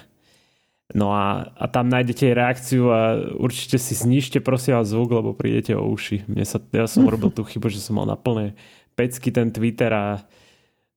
No 0.93 1.09
a, 1.09 1.50
a 1.57 1.65
tam 1.65 1.89
nájdete 1.89 2.38
reakciu 2.38 2.93
a 2.93 3.17
určite 3.33 3.81
si 3.81 3.97
znižte 3.97 4.45
prosím 4.45 4.77
vás 4.77 4.93
zvuk, 4.93 5.09
lebo 5.09 5.33
prídete 5.33 5.73
o 5.73 5.89
uši. 5.89 6.29
Mne 6.29 6.45
sa, 6.45 6.62
ja 6.69 6.85
som 6.85 7.09
robil 7.09 7.33
tú 7.33 7.41
chybu, 7.41 7.65
že 7.73 7.81
som 7.81 7.97
mal 7.97 8.05
na 8.05 8.13
plné 8.13 8.53
pecky 8.93 9.33
ten 9.33 9.50
Twitter 9.50 9.89
a 9.89 10.21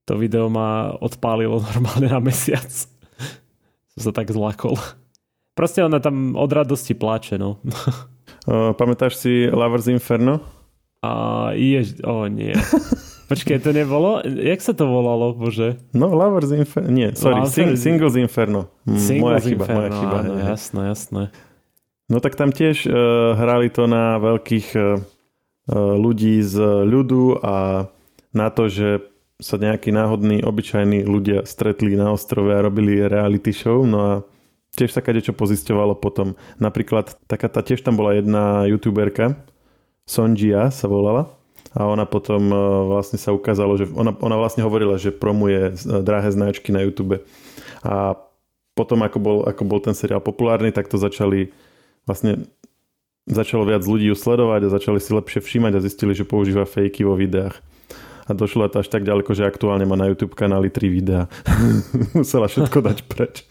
to 0.04 0.20
video 0.20 0.52
ma 0.52 0.92
odpálilo 1.00 1.64
normálne 1.64 2.12
na 2.12 2.20
mesiac. 2.20 2.68
som 3.96 4.00
sa 4.00 4.12
tak 4.12 4.28
zlakol. 4.28 4.76
Proste 5.56 5.80
ona 5.80 5.96
tam 5.96 6.36
od 6.36 6.52
radosti 6.52 6.92
pláče, 6.92 7.40
no. 7.40 7.56
Uh, 8.44 8.76
pamätáš 8.78 9.16
si 9.16 9.48
Lovers 9.48 9.88
Inferno? 9.88 10.44
A 11.00 11.52
jež... 11.56 11.96
O, 12.04 12.28
nie. 12.28 12.52
Počkej, 13.26 13.58
to 13.58 13.74
nebolo? 13.74 14.22
Jak 14.22 14.62
sa 14.62 14.70
to 14.70 14.86
volalo, 14.86 15.34
bože? 15.34 15.82
No, 15.90 16.14
Lovers 16.14 16.54
Inferno. 16.54 16.94
Nie, 16.94 17.10
sorry, 17.18 17.42
Lovers... 17.42 17.58
Sing- 17.58 17.74
Singles 17.74 18.14
Inferno. 18.14 18.70
Singles 18.86 19.18
moja 19.18 19.38
chyba, 19.42 19.64
Inferno, 19.66 19.78
moja 19.82 19.90
chyba. 19.98 20.16
Áno, 20.22 20.34
jasné, 20.38 20.82
jasné. 20.94 21.22
No 22.06 22.22
tak 22.22 22.38
tam 22.38 22.54
tiež 22.54 22.86
uh, 22.86 23.34
hrali 23.34 23.66
to 23.66 23.90
na 23.90 24.22
veľkých 24.22 24.68
uh, 24.78 25.02
ľudí 25.74 26.38
z 26.38 26.54
ľudu 26.86 27.42
a 27.42 27.90
na 28.30 28.48
to, 28.54 28.70
že 28.70 29.02
sa 29.42 29.58
nejakí 29.58 29.90
náhodní, 29.90 30.46
obyčajní 30.46 31.02
ľudia 31.02 31.42
stretli 31.44 31.98
na 31.98 32.14
ostrove 32.14 32.54
a 32.54 32.62
robili 32.62 33.02
reality 33.02 33.50
show. 33.50 33.82
No 33.82 33.98
a 33.98 34.12
tiež 34.78 34.94
sa 34.94 35.02
kadečo 35.02 35.34
pozisťovalo 35.34 35.98
potom. 35.98 36.38
Napríklad 36.62 37.18
taká 37.26 37.50
tá 37.50 37.60
tiež 37.66 37.82
tam 37.82 37.98
bola 37.98 38.14
jedna 38.14 38.70
youtuberka, 38.70 39.34
Sonjia 40.06 40.70
sa 40.70 40.86
volala 40.86 41.34
a 41.76 41.84
ona 41.84 42.08
potom 42.08 42.48
e, 42.48 42.56
vlastne 42.88 43.20
sa 43.20 43.36
ukázalo, 43.36 43.76
že 43.76 43.84
ona, 43.92 44.16
ona 44.24 44.40
vlastne 44.40 44.64
hovorila, 44.64 44.96
že 44.96 45.12
promuje 45.12 45.76
e, 45.76 46.00
drahé 46.00 46.32
značky 46.32 46.72
na 46.72 46.80
YouTube 46.80 47.20
a 47.84 48.16
potom 48.72 49.04
ako 49.04 49.18
bol, 49.20 49.38
ako 49.44 49.62
bol 49.68 49.80
ten 49.84 49.92
seriál 49.92 50.24
populárny, 50.24 50.72
tak 50.72 50.88
to 50.88 50.96
začali 50.96 51.52
vlastne 52.08 52.48
začalo 53.26 53.66
viac 53.66 53.82
ľudí 53.82 54.08
ju 54.08 54.16
sledovať 54.16 54.60
a 54.66 54.72
začali 54.72 54.98
si 55.02 55.10
lepšie 55.10 55.40
všímať 55.42 55.72
a 55.76 55.84
zistili, 55.84 56.14
že 56.14 56.24
používa 56.24 56.64
fejky 56.64 57.02
vo 57.02 57.18
videách. 57.18 57.58
A 58.26 58.34
došlo 58.34 58.66
to 58.66 58.82
až 58.82 58.90
tak 58.90 59.06
ďaleko, 59.06 59.34
že 59.34 59.46
aktuálne 59.46 59.86
má 59.86 59.94
na 59.94 60.10
YouTube 60.10 60.34
kanály 60.34 60.70
3 60.70 60.90
videá. 60.90 61.30
Musela 62.18 62.50
všetko 62.50 62.78
dať 62.82 62.98
preč. 63.06 63.46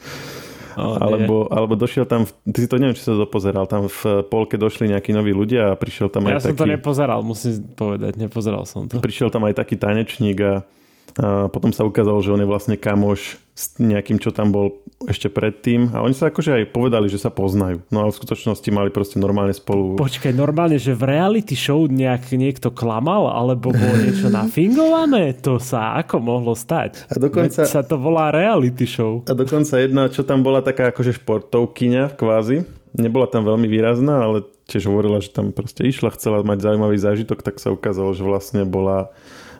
Oh, 0.85 0.99
alebo, 0.99 1.47
alebo 1.47 1.79
došiel 1.79 2.03
tam, 2.03 2.27
ty 2.27 2.59
si 2.59 2.67
to 2.67 2.75
neviem, 2.75 2.99
či 2.99 3.07
sa 3.07 3.15
to 3.15 3.23
dopozeral, 3.23 3.63
tam 3.63 3.87
v 3.87 4.27
polke 4.27 4.59
došli 4.59 4.91
nejakí 4.91 5.15
noví 5.15 5.31
ľudia 5.31 5.71
a 5.71 5.79
prišiel 5.79 6.11
tam 6.11 6.27
ja 6.27 6.35
aj 6.35 6.43
taký... 6.43 6.51
Ja 6.51 6.51
som 6.51 6.59
to 6.59 6.67
nepozeral, 6.67 7.19
musím 7.23 7.53
povedať, 7.79 8.11
nepozeral 8.19 8.63
som 8.67 8.91
to. 8.91 8.99
Prišiel 8.99 9.31
tam 9.31 9.47
aj 9.47 9.55
taký 9.55 9.79
tanečník 9.79 10.37
a 10.43 10.67
a 11.15 11.47
potom 11.47 11.71
sa 11.71 11.87
ukázalo, 11.87 12.19
že 12.19 12.35
on 12.35 12.43
je 12.43 12.49
vlastne 12.49 12.75
kamoš 12.75 13.39
s 13.55 13.79
nejakým, 13.79 14.19
čo 14.19 14.35
tam 14.35 14.51
bol 14.51 14.83
ešte 15.07 15.31
predtým. 15.31 15.95
A 15.95 16.03
oni 16.03 16.11
sa 16.11 16.27
akože 16.27 16.59
aj 16.59 16.75
povedali, 16.75 17.07
že 17.07 17.23
sa 17.23 17.31
poznajú. 17.31 17.87
No 17.87 18.03
ale 18.03 18.11
v 18.11 18.19
skutočnosti 18.19 18.67
mali 18.67 18.91
proste 18.91 19.15
normálne 19.15 19.55
spolu... 19.55 19.95
Počkaj, 19.95 20.35
normálne, 20.35 20.75
že 20.75 20.91
v 20.91 21.15
reality 21.15 21.55
show 21.55 21.87
nejak 21.87 22.35
niekto 22.35 22.67
klamal, 22.67 23.31
alebo 23.31 23.71
bolo 23.71 23.95
niečo 24.03 24.27
nafingované? 24.35 25.39
To 25.39 25.55
sa 25.55 25.95
ako 26.03 26.19
mohlo 26.19 26.51
stať? 26.51 27.07
A 27.07 27.15
dokonca... 27.15 27.63
Veď 27.63 27.71
sa 27.71 27.87
to 27.87 27.95
volá 27.95 28.27
reality 28.35 28.83
show. 28.83 29.23
A 29.23 29.31
dokonca 29.31 29.79
jedna, 29.79 30.11
čo 30.11 30.27
tam 30.27 30.43
bola 30.43 30.59
taká 30.59 30.91
akože 30.91 31.15
športovkyňa 31.23 32.19
kvázi, 32.19 32.67
nebola 32.91 33.31
tam 33.31 33.47
veľmi 33.47 33.71
výrazná, 33.71 34.19
ale 34.19 34.43
tiež 34.67 34.91
hovorila, 34.91 35.23
že 35.23 35.31
tam 35.31 35.55
proste 35.55 35.87
išla, 35.87 36.11
chcela 36.11 36.43
mať 36.43 36.59
zaujímavý 36.59 36.99
zážitok, 36.99 37.39
tak 37.39 37.63
sa 37.63 37.71
ukázalo, 37.71 38.11
že 38.11 38.27
vlastne 38.27 38.67
bola 38.67 39.15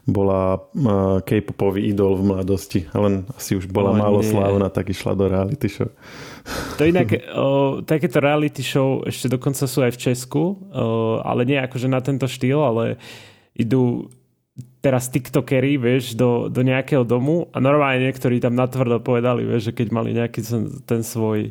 bola 0.06 0.62
uh, 0.62 1.18
K-popový 1.26 1.90
idol 1.90 2.22
v 2.22 2.29
mladosti, 2.29 2.86
len 2.94 3.25
asi 3.34 3.58
už 3.58 3.66
bola 3.74 3.90
oh, 3.90 3.98
málo 3.98 4.22
nie. 4.22 4.29
slávna, 4.29 4.70
tak 4.70 4.94
išla 4.94 5.18
do 5.18 5.25
reality 5.25 5.66
show. 5.66 5.90
To 6.77 6.86
inak, 6.86 7.10
o, 7.34 7.82
takéto 7.82 8.22
reality 8.22 8.62
show 8.62 9.01
ešte 9.01 9.34
dokonca 9.34 9.66
sú 9.66 9.82
aj 9.82 9.98
v 9.98 10.01
Česku, 10.01 10.44
o, 10.46 11.18
ale 11.25 11.42
nie 11.50 11.58
akože 11.58 11.90
na 11.90 12.06
tento 12.06 12.29
štýl, 12.29 12.62
ale 12.62 13.01
idú 13.58 14.14
teraz 14.79 15.10
tiktokery, 15.10 15.82
vieš, 15.82 16.14
do, 16.14 16.53
do 16.53 16.62
nejakého 16.62 17.01
domu 17.01 17.50
a 17.50 17.58
normálne 17.58 18.06
niektorí 18.06 18.38
tam 18.38 18.53
natvrdo 18.53 19.01
povedali, 19.01 19.42
vieš, 19.42 19.74
že 19.74 19.75
keď 19.82 19.88
mali 19.90 20.14
nejaký 20.14 20.40
ten, 20.46 20.64
ten 20.86 21.01
svoj 21.01 21.50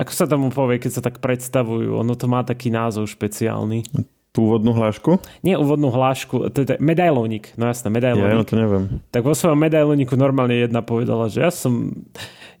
ako 0.00 0.12
sa 0.16 0.26
tomu 0.26 0.50
povie, 0.50 0.82
keď 0.82 0.92
sa 0.98 1.02
tak 1.04 1.22
predstavujú, 1.22 1.94
ono 1.94 2.18
to 2.18 2.26
má 2.26 2.42
taký 2.42 2.74
názov 2.74 3.06
špeciálny. 3.06 3.86
Tú 4.32 4.48
úvodnú 4.48 4.72
hlášku? 4.72 5.20
Nie 5.44 5.60
úvodnú 5.60 5.92
hlášku, 5.92 6.48
to 6.56 6.64
je 6.64 6.80
medailónik, 6.80 7.52
no 7.60 7.68
jasné, 7.68 7.92
medailónik. 7.92 8.32
Ja, 8.32 8.40
no 8.40 8.48
to 8.48 8.56
neviem. 8.56 8.84
Tak 9.12 9.28
vo 9.28 9.36
svojom 9.36 9.60
medailóniku 9.60 10.16
normálne 10.16 10.56
jedna 10.56 10.80
povedala, 10.80 11.28
že 11.28 11.44
ja 11.44 11.52
som, 11.52 11.92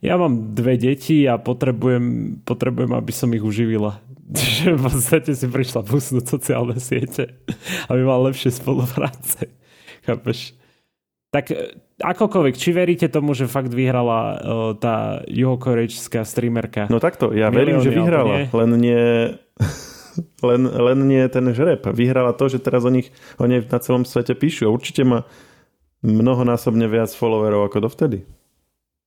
ja 0.04 0.20
mám 0.20 0.52
dve 0.52 0.76
deti 0.76 1.24
a 1.24 1.40
potrebujem, 1.40 2.36
potrebujem 2.44 2.92
aby 2.92 3.12
som 3.16 3.32
ich 3.32 3.40
uživila. 3.40 4.04
Že 4.32 4.76
v 4.76 4.80
podstate 4.80 5.32
si 5.36 5.44
prišla 5.44 5.84
pusnúť 5.84 6.24
sociálne 6.24 6.80
siete, 6.80 7.36
aby 7.88 8.00
mal 8.00 8.24
lepšie 8.28 8.52
spolupráce. 8.52 9.48
Chápeš? 10.08 10.56
Tak 11.32 11.52
e, 11.52 11.76
akokoľvek, 12.00 12.54
či 12.56 12.76
veríte 12.76 13.08
tomu, 13.08 13.32
že 13.32 13.48
fakt 13.48 13.72
vyhrala 13.72 14.20
uh, 14.20 14.36
tá 14.76 15.24
juhokorejská 15.24 16.24
streamerka? 16.28 16.88
No 16.92 17.00
takto, 17.00 17.32
ja 17.32 17.48
verím, 17.48 17.80
že 17.80 17.92
vyhrala, 17.92 18.52
len 18.52 18.70
nie 18.76 19.04
len, 20.42 20.62
len 20.68 20.98
nie 21.08 21.22
ten 21.32 21.48
žreb. 21.52 21.82
Vyhrala 21.88 22.36
to, 22.36 22.50
že 22.52 22.62
teraz 22.62 22.84
o 22.84 22.92
nich 22.92 23.10
o 23.40 23.48
nej 23.48 23.64
na 23.64 23.78
celom 23.80 24.06
svete 24.06 24.36
píšu. 24.36 24.68
A 24.68 24.74
určite 24.74 25.02
má 25.02 25.24
mnohonásobne 26.02 26.90
viac 26.90 27.14
followerov 27.14 27.70
ako 27.70 27.88
dovtedy. 27.88 28.26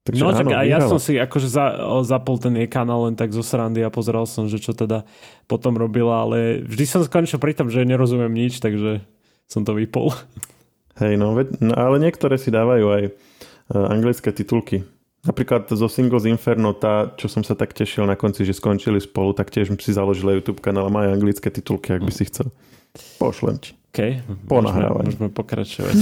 Takže 0.05 0.21
no 0.21 0.37
tak 0.37 0.53
a 0.53 0.61
ja 0.61 0.85
som 0.85 1.01
si 1.01 1.17
akože 1.17 1.49
za, 1.49 1.65
zapol 2.05 2.37
ten 2.37 2.53
jej 2.53 2.69
kanál 2.69 3.09
len 3.09 3.17
tak 3.17 3.33
zo 3.33 3.41
srandy 3.41 3.81
a 3.81 3.89
pozeral 3.89 4.29
som, 4.29 4.45
že 4.45 4.61
čo 4.61 4.77
teda 4.77 5.01
potom 5.49 5.73
robila, 5.73 6.21
ale 6.21 6.61
vždy 6.61 6.85
som 6.85 7.01
skončil 7.01 7.41
pri 7.41 7.57
tom, 7.57 7.73
že 7.73 7.81
nerozumiem 7.81 8.29
nič, 8.29 8.61
takže 8.61 9.01
som 9.49 9.65
to 9.65 9.73
vypol. 9.73 10.13
Hej, 11.01 11.17
no, 11.17 11.33
no 11.57 11.73
ale 11.73 11.97
niektoré 11.97 12.37
si 12.37 12.53
dávajú 12.53 12.85
aj 12.85 13.03
uh, 13.09 13.89
anglické 13.89 14.29
titulky. 14.29 14.85
Napríklad 15.25 15.65
zo 15.73 15.89
Singles 15.89 16.29
Inferno, 16.29 16.77
tá, 16.77 17.09
čo 17.17 17.25
som 17.25 17.41
sa 17.41 17.57
tak 17.57 17.73
tešil 17.73 18.05
na 18.05 18.13
konci, 18.13 18.45
že 18.45 18.53
skončili 18.53 19.01
spolu, 19.01 19.33
tak 19.33 19.49
tiež 19.49 19.73
si 19.81 19.91
založila 19.91 20.37
YouTube 20.37 20.61
kanál 20.61 20.87
a 20.87 20.93
má 20.93 21.09
aj 21.09 21.17
anglické 21.17 21.49
titulky, 21.49 21.97
ak 21.97 22.05
by 22.05 22.13
si 22.13 22.29
chcel. 22.29 22.53
Pošlem 23.17 23.57
ti. 23.57 23.73
OK, 23.95 23.99
Ponahrávať. 24.45 25.07
Môžeme, 25.07 25.25
môžeme 25.25 25.29
pokračovať. 25.31 25.95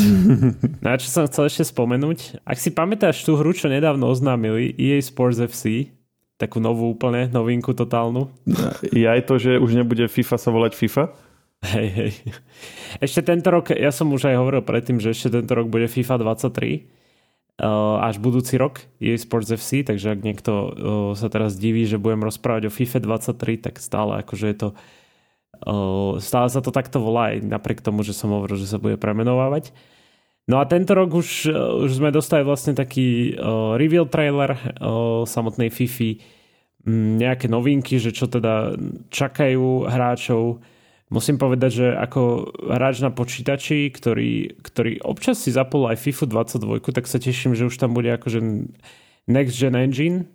no 0.84 0.88
a 0.92 0.96
čo 1.00 1.08
som 1.08 1.24
chcel 1.30 1.48
ešte 1.48 1.64
spomenúť, 1.72 2.42
ak 2.44 2.58
si 2.60 2.74
pamätáš 2.74 3.24
tú 3.24 3.38
hru, 3.40 3.54
čo 3.56 3.72
nedávno 3.72 4.10
oznámili, 4.10 4.74
EA 4.76 5.00
Sports 5.00 5.40
FC, 5.40 5.94
takú 6.42 6.58
novú 6.60 6.92
úplne, 6.92 7.30
novinku 7.30 7.72
totálnu. 7.72 8.28
Je 8.92 9.06
aj 9.06 9.30
to, 9.30 9.38
že 9.40 9.62
už 9.62 9.78
nebude 9.78 10.04
FIFA 10.10 10.36
sa 10.36 10.50
volať 10.52 10.74
FIFA? 10.76 11.04
Hej, 11.64 11.88
hej. 11.96 12.12
Ešte 13.00 13.24
tento 13.24 13.48
rok, 13.48 13.72
ja 13.72 13.94
som 13.94 14.12
už 14.12 14.28
aj 14.28 14.36
hovoril 14.36 14.66
predtým, 14.66 15.00
že 15.00 15.16
ešte 15.16 15.40
tento 15.40 15.54
rok 15.56 15.72
bude 15.72 15.88
FIFA 15.88 16.20
23 16.20 16.44
Uh, 16.50 17.02
až 18.02 18.18
budúci 18.18 18.58
rok 18.58 18.82
je 18.98 19.14
Sports 19.14 19.54
FC, 19.54 19.86
takže 19.86 20.18
ak 20.18 20.26
niekto 20.26 20.52
uh, 20.52 20.72
sa 21.14 21.30
teraz 21.30 21.54
diví, 21.54 21.86
že 21.86 22.02
budem 22.02 22.26
rozprávať 22.26 22.70
o 22.70 22.74
FIFA 22.74 23.22
23, 23.22 23.66
tak 23.70 23.78
stále 23.78 24.26
akože 24.26 24.46
je 24.50 24.58
to 24.58 24.70
uh, 25.70 26.18
stále 26.18 26.50
sa 26.50 26.66
to 26.66 26.74
takto 26.74 26.98
volá 26.98 27.38
aj 27.38 27.46
napriek 27.46 27.86
tomu, 27.86 28.02
že 28.02 28.18
som 28.18 28.34
hovoril, 28.34 28.58
že 28.58 28.66
sa 28.66 28.82
bude 28.82 28.98
premenovávať. 28.98 29.70
No 30.50 30.60
a 30.60 30.68
tento 30.68 30.92
rok 30.98 31.14
už, 31.16 31.48
už 31.88 32.04
sme 32.04 32.12
dostali 32.12 32.44
vlastne 32.44 32.76
taký 32.76 33.32
reveal 33.80 34.12
trailer 34.12 34.60
samotnej 35.24 35.72
FIFA, 35.72 36.20
um, 36.84 37.16
nejaké 37.16 37.48
novinky, 37.48 37.96
že 37.96 38.12
čo 38.12 38.28
teda 38.28 38.76
čakajú 39.08 39.88
hráčov, 39.88 40.60
Musím 41.14 41.38
povedať, 41.38 41.72
že 41.78 41.88
ako 41.94 42.50
hráč 42.74 43.06
na 43.06 43.14
počítači, 43.14 43.94
ktorý, 43.94 44.58
ktorý 44.66 44.98
občas 45.06 45.46
si 45.46 45.54
zapol 45.54 45.86
aj 45.86 46.02
FIFA 46.02 46.50
22, 46.50 46.82
tak 46.90 47.06
sa 47.06 47.22
teším, 47.22 47.54
že 47.54 47.70
už 47.70 47.78
tam 47.78 47.94
bude 47.94 48.10
akože 48.10 48.42
next 49.30 49.62
gen 49.62 49.78
engine, 49.78 50.26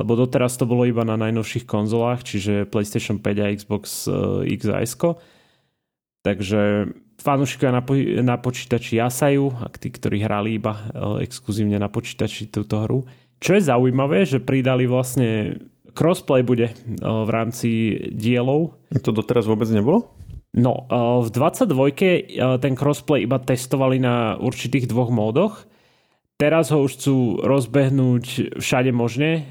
lebo 0.00 0.16
doteraz 0.16 0.56
to 0.56 0.64
bolo 0.64 0.88
iba 0.88 1.04
na 1.04 1.20
najnovších 1.20 1.68
konzolách, 1.68 2.24
čiže 2.24 2.64
PlayStation 2.64 3.20
5 3.20 3.44
a 3.44 3.46
Xbox 3.52 4.08
uh, 4.08 4.40
X 4.48 4.60
a 4.72 4.80
S. 4.80 4.96
Takže 6.24 6.88
fanúšikovia 7.20 7.72
na, 7.76 7.82
po, 7.84 7.92
na 8.24 8.36
počítači 8.40 9.04
jasajú, 9.04 9.52
ak 9.52 9.76
tí, 9.76 9.92
ktorí 9.92 10.24
hrali 10.24 10.56
iba 10.56 10.72
uh, 10.72 11.20
exkluzívne 11.20 11.76
na 11.76 11.92
počítači 11.92 12.48
túto 12.48 12.80
hru. 12.80 13.04
Čo 13.36 13.60
je 13.60 13.68
zaujímavé, 13.68 14.24
že 14.24 14.40
pridali 14.40 14.88
vlastne 14.88 15.60
crossplay 15.92 16.40
bude 16.40 16.72
uh, 16.72 17.28
v 17.28 17.30
rámci 17.30 17.68
dielov. 18.16 18.80
To 18.96 19.12
doteraz 19.12 19.44
vôbec 19.44 19.68
nebolo? 19.68 20.21
No, 20.52 20.84
v 21.24 21.28
22 21.32 22.60
ten 22.60 22.72
crossplay 22.76 23.24
iba 23.24 23.40
testovali 23.40 23.96
na 23.96 24.36
určitých 24.36 24.84
dvoch 24.84 25.08
módoch. 25.08 25.64
Teraz 26.36 26.68
ho 26.74 26.84
už 26.84 26.98
chcú 26.98 27.16
rozbehnúť 27.40 28.58
všade 28.60 28.92
možne, 28.92 29.46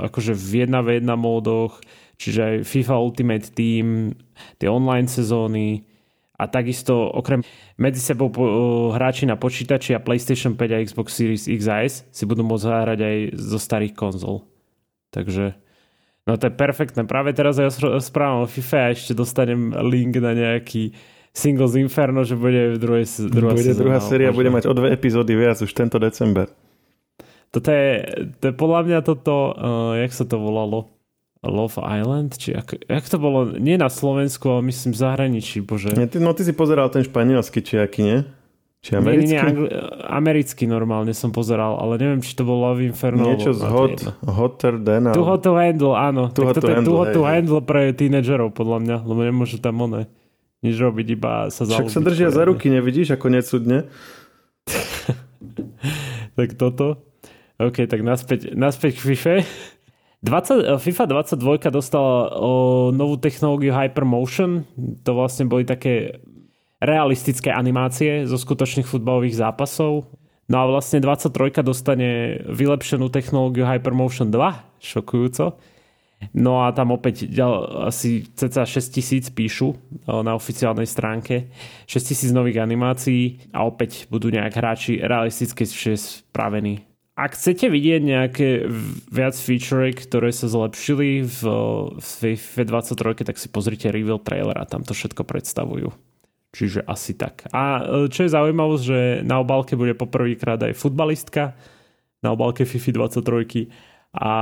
akože 0.00 0.32
v 0.32 0.66
1v1 0.66 1.06
módoch, 1.14 1.78
čiže 2.16 2.40
aj 2.40 2.56
FIFA 2.66 2.94
Ultimate 3.04 3.48
Team, 3.52 4.16
tie 4.56 4.66
online 4.66 5.06
sezóny 5.06 5.84
a 6.40 6.48
takisto 6.48 6.96
okrem 6.96 7.44
medzi 7.76 8.00
sebou 8.00 8.32
hráči 8.96 9.28
na 9.28 9.36
počítači 9.36 9.92
a 9.92 10.00
PlayStation 10.00 10.56
5 10.56 10.72
a 10.72 10.80
Xbox 10.88 11.20
Series 11.20 11.44
X 11.46 11.68
a 11.68 11.84
S 11.84 12.08
si 12.08 12.24
budú 12.24 12.48
môcť 12.48 12.64
zahrať 12.64 12.98
aj 13.04 13.16
zo 13.36 13.58
starých 13.60 13.92
konzol. 13.92 14.48
Takže 15.12 15.52
no 16.26 16.36
to 16.36 16.48
je 16.48 16.52
perfektné. 16.52 17.04
Práve 17.04 17.32
teraz 17.32 17.56
ja 17.56 17.70
správam 18.00 18.44
o 18.44 18.50
FIFA 18.50 18.78
a 18.80 18.92
ešte 18.92 19.12
dostanem 19.14 19.72
link 19.88 20.16
na 20.18 20.36
nejaký 20.36 20.92
Singles 21.30 21.78
Inferno, 21.78 22.26
že 22.26 22.34
bude 22.34 22.74
v 22.74 22.78
druhej, 22.82 23.06
druhá 23.30 23.54
Bude 23.54 23.74
druhá 23.78 24.00
séria, 24.02 24.34
bude 24.34 24.50
mať 24.50 24.66
o 24.66 24.74
dve 24.74 24.90
epizódy 24.90 25.38
viac 25.38 25.62
už 25.62 25.70
tento 25.70 26.02
december. 26.02 26.50
Toto 27.50 27.70
je, 27.70 28.06
to 28.38 28.44
je 28.50 28.54
podľa 28.54 28.80
mňa 28.86 28.98
toto, 29.02 29.34
uh, 29.54 29.98
jak 29.98 30.14
sa 30.14 30.22
to 30.26 30.38
volalo? 30.38 30.90
Love 31.40 31.80
Island? 31.80 32.36
Či 32.36 32.52
ak, 32.52 32.84
jak 32.84 33.04
to 33.08 33.16
bolo? 33.16 33.56
Nie 33.56 33.80
na 33.80 33.88
Slovensku, 33.88 34.44
ale 34.52 34.68
myslím 34.68 34.92
v 34.92 34.98
zahraničí, 35.00 35.64
bože. 35.64 35.96
Nie, 35.96 36.04
ty, 36.04 36.20
no 36.20 36.36
ty 36.36 36.44
si 36.44 36.52
pozeral 36.52 36.92
ten 36.92 37.00
španielský, 37.00 37.64
či 37.64 37.80
aký, 37.80 38.00
nie? 38.04 38.18
Či 38.80 38.96
americký? 38.96 39.28
Nie, 39.28 39.36
nie, 39.36 39.40
angli- 39.44 39.72
americký 40.08 40.64
normálne 40.64 41.12
som 41.12 41.28
pozeral, 41.36 41.76
ale 41.76 42.00
neviem, 42.00 42.24
či 42.24 42.32
to 42.32 42.48
bol 42.48 42.64
Love 42.64 42.80
Inferno. 42.80 43.28
Niečo 43.28 43.52
z 43.52 43.60
hot, 43.68 44.00
Hotter 44.24 44.80
Than. 44.80 45.12
Too 45.12 45.26
Hot 45.26 45.44
to 45.44 45.52
Handle, 45.52 45.92
áno. 45.92 46.32
Too 46.32 46.48
tak 46.48 46.64
toto 46.64 46.72
je 46.72 46.80
Too 46.80 46.96
Hot 46.96 47.12
to 47.12 47.22
Handle 47.28 47.60
pre 47.60 47.92
tínedžerov, 47.92 48.56
podľa 48.56 48.78
mňa, 48.80 48.96
lebo 49.04 49.20
nemôžu 49.20 49.60
tam 49.60 49.84
one 49.84 50.08
nič 50.64 50.76
robiť, 50.80 51.06
iba 51.12 51.52
sa 51.52 51.68
zalúbiť. 51.68 51.92
Však 51.92 51.92
sa 51.92 52.00
držia 52.00 52.28
za 52.32 52.42
ruky, 52.48 52.72
nevidíš, 52.72 53.12
ako 53.16 53.26
necudne? 53.28 53.88
tak 56.40 56.56
toto. 56.56 57.04
OK, 57.60 57.84
tak 57.84 58.00
naspäť, 58.00 58.56
naspäť 58.56 58.96
k 58.96 59.12
FIFA. 59.12 59.34
20, 60.20 60.80
FIFA 60.80 61.04
22 61.24 61.72
dostala 61.72 62.28
o, 62.36 62.92
novú 62.92 63.16
technológiu 63.16 63.72
Hypermotion. 63.72 64.68
To 65.04 65.10
vlastne 65.16 65.48
boli 65.48 65.64
také 65.64 66.20
realistické 66.80 67.52
animácie 67.52 68.24
zo 68.24 68.40
skutočných 68.40 68.88
futbalových 68.88 69.36
zápasov. 69.36 70.08
No 70.50 70.56
a 70.58 70.64
vlastne 70.66 70.98
23 70.98 71.62
dostane 71.62 72.42
vylepšenú 72.48 73.06
technológiu 73.12 73.68
Hypermotion 73.68 74.32
2, 74.32 74.82
šokujúco. 74.82 75.60
No 76.36 76.68
a 76.68 76.72
tam 76.76 76.92
opäť 76.92 77.32
asi 77.88 78.28
cca 78.36 78.68
6 78.68 78.92
tisíc 78.92 79.24
píšu 79.32 79.72
na 80.04 80.36
oficiálnej 80.36 80.84
stránke. 80.84 81.48
6 81.88 82.10
tisíc 82.12 82.30
nových 82.34 82.60
animácií 82.60 83.48
a 83.56 83.64
opäť 83.64 84.04
budú 84.12 84.28
nejak 84.28 84.52
hráči 84.52 85.00
realisticky 85.00 85.64
spravení. 85.96 86.84
Ak 87.16 87.36
chcete 87.36 87.68
vidieť 87.68 88.00
nejaké 88.04 88.48
viac 89.12 89.36
feature, 89.36 89.92
ktoré 89.92 90.32
sa 90.32 90.48
zlepšili 90.48 91.24
v, 91.24 91.40
v 92.00 92.56
23, 92.64 93.28
tak 93.28 93.36
si 93.36 93.48
pozrite 93.52 93.92
reveal 93.92 94.20
trailer 94.20 94.56
a 94.56 94.64
tam 94.64 94.84
to 94.84 94.96
všetko 94.96 95.24
predstavujú. 95.28 96.09
Čiže 96.50 96.82
asi 96.82 97.14
tak. 97.14 97.46
A 97.54 97.78
e, 97.78 97.82
čo 98.10 98.26
je 98.26 98.34
zaujímavé, 98.34 98.74
že 98.82 98.98
na 99.22 99.38
obálke 99.38 99.78
bude 99.78 99.94
poprvýkrát 99.94 100.58
aj 100.58 100.74
futbalistka 100.74 101.54
na 102.20 102.34
obálke 102.34 102.66
FIFA 102.66 103.08
23 103.10 103.70
a 104.10 104.32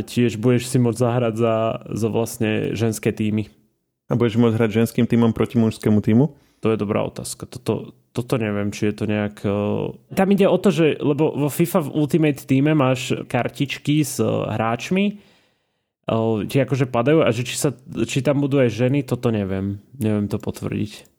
tiež 0.00 0.40
budeš 0.40 0.72
si 0.72 0.80
môcť 0.80 0.98
zahrať 0.98 1.34
za, 1.36 1.56
za 1.84 2.08
vlastne 2.08 2.72
ženské 2.72 3.12
týmy. 3.12 3.52
A 4.08 4.16
budeš 4.16 4.40
môcť 4.40 4.56
hrať 4.56 4.70
ženským 4.84 5.04
týmom 5.04 5.36
proti 5.36 5.60
mužskému 5.60 6.00
týmu? 6.00 6.32
To 6.64 6.72
je 6.72 6.80
dobrá 6.80 7.04
otázka. 7.04 7.44
Toto, 7.44 7.92
toto 8.16 8.34
neviem, 8.40 8.72
či 8.72 8.90
je 8.90 8.94
to 8.96 9.04
nejak... 9.04 9.44
Tam 10.16 10.28
ide 10.32 10.48
o 10.48 10.58
to, 10.58 10.72
že 10.72 10.96
lebo 10.98 11.30
vo 11.36 11.52
FIFA 11.52 11.86
v 11.86 11.92
Ultimate 11.92 12.42
týme 12.42 12.72
máš 12.72 13.14
kartičky 13.28 14.02
s 14.02 14.18
hráčmi, 14.24 15.20
ti 16.48 16.56
akože 16.56 16.88
padajú 16.88 17.20
a 17.20 17.28
že 17.30 17.44
či, 17.44 17.54
sa, 17.60 17.70
či 18.08 18.24
tam 18.24 18.40
budú 18.40 18.58
aj 18.64 18.72
ženy, 18.72 19.04
toto 19.04 19.28
neviem. 19.28 19.84
Neviem 20.00 20.26
to 20.26 20.40
potvrdiť. 20.40 21.17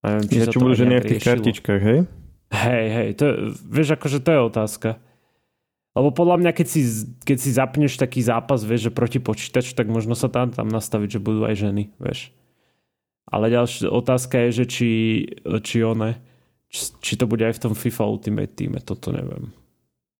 Neviem, 0.00 0.24
či 0.28 0.36
ja, 0.40 0.46
čo 0.48 0.60
budú 0.64 0.74
ženy 0.76 0.94
v 1.00 1.10
tých 1.12 1.24
kartičkách, 1.24 1.82
hej? 1.84 2.00
Hej, 2.50 2.86
hej, 2.90 3.08
to, 3.20 3.24
vieš, 3.68 3.94
akože 3.94 4.18
to 4.24 4.30
je 4.32 4.40
otázka. 4.40 4.90
Lebo 5.94 6.14
podľa 6.14 6.36
mňa, 6.40 6.50
keď 6.54 6.66
si, 6.66 6.80
keď 7.26 7.36
si 7.38 7.50
zapneš 7.50 7.98
taký 7.98 8.22
zápas, 8.22 8.62
vieš, 8.62 8.90
že 8.90 8.92
proti 8.94 9.18
počítaču, 9.18 9.74
tak 9.74 9.90
možno 9.90 10.14
sa 10.14 10.30
tam, 10.30 10.54
tam 10.54 10.70
nastaviť, 10.70 11.18
že 11.18 11.20
budú 11.22 11.44
aj 11.46 11.54
ženy, 11.58 11.90
vieš. 11.98 12.30
Ale 13.30 13.50
ďalšia 13.50 13.90
otázka 13.90 14.48
je, 14.48 14.62
že 14.62 14.64
či, 14.66 14.90
či 15.62 15.76
one, 15.86 16.18
či, 16.70 16.94
či 17.02 17.12
to 17.18 17.26
bude 17.26 17.42
aj 17.42 17.58
v 17.58 17.62
tom 17.68 17.74
FIFA 17.74 18.04
Ultimate 18.06 18.54
týme, 18.54 18.78
toto 18.82 19.14
neviem. 19.14 19.54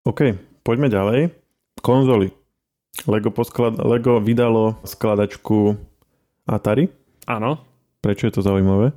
OK, 0.05 0.35
poďme 0.63 0.91
ďalej. 0.91 1.21
Konzoly. 1.81 2.35
Lego, 3.07 3.31
posklad, 3.33 3.79
Lego 3.81 4.19
vydalo 4.19 4.77
skladačku 4.83 5.79
Atari. 6.45 6.91
Áno. 7.31 7.63
Prečo 8.03 8.27
je 8.29 8.35
to 8.35 8.43
zaujímavé? 8.43 8.91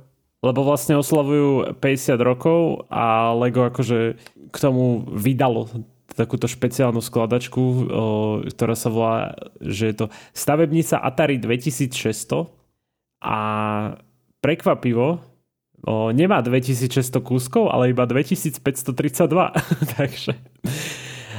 Lebo 0.44 0.60
vlastne 0.60 1.00
oslavujú 1.00 1.80
50 1.80 2.20
rokov 2.20 2.84
a 2.92 3.32
Lego 3.32 3.64
akože 3.64 4.20
k 4.52 4.56
tomu 4.60 5.08
vydalo 5.08 5.72
takúto 6.14 6.46
špeciálnu 6.46 7.00
skladačku, 7.00 7.62
ktorá 8.52 8.74
sa 8.76 8.88
volá, 8.92 9.34
že 9.58 9.90
je 9.90 9.94
to 10.04 10.06
stavebnica 10.36 11.00
Atari 11.00 11.40
2600 11.40 12.46
a 13.24 13.38
prekvapivo 14.44 15.18
o, 15.84 16.12
nemá 16.12 16.44
2600 16.44 17.24
kúskov, 17.24 17.72
ale 17.72 17.96
iba 17.96 18.04
2532. 18.04 18.60
Takže... 19.96 20.32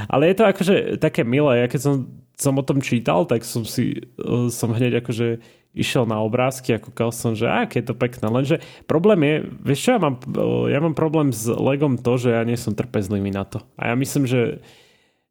Ale 0.09 0.23
je 0.29 0.35
to 0.35 0.43
akože 0.43 0.75
také 0.99 1.21
milé. 1.23 1.65
Ja 1.65 1.67
keď 1.71 1.81
som, 1.81 1.95
som 2.35 2.53
o 2.57 2.63
tom 2.65 2.83
čítal, 2.83 3.25
tak 3.25 3.45
som 3.47 3.63
si 3.63 4.05
som 4.51 4.69
hneď 4.75 5.01
akože 5.01 5.39
išiel 5.75 6.07
na 6.07 6.23
obrázky 6.23 6.71
a 6.71 6.79
kúkal 6.79 7.11
som, 7.11 7.35
že 7.35 7.51
aké 7.51 7.83
je 7.83 7.91
to 7.91 7.95
pekné. 7.99 8.31
Lenže 8.31 8.63
problém 8.87 9.19
je, 9.27 9.35
vieš 9.59 9.79
čo, 9.83 9.89
ja 9.95 9.99
mám, 9.99 10.23
ja 10.71 10.79
mám 10.79 10.95
problém 10.95 11.35
s 11.35 11.51
Legom 11.51 11.99
to, 11.99 12.15
že 12.15 12.31
ja 12.31 12.47
nie 12.47 12.55
som 12.55 12.71
trpezlivý 12.71 13.29
na 13.35 13.43
to. 13.43 13.59
A 13.75 13.91
ja 13.91 13.95
myslím, 13.99 14.23
že 14.23 14.63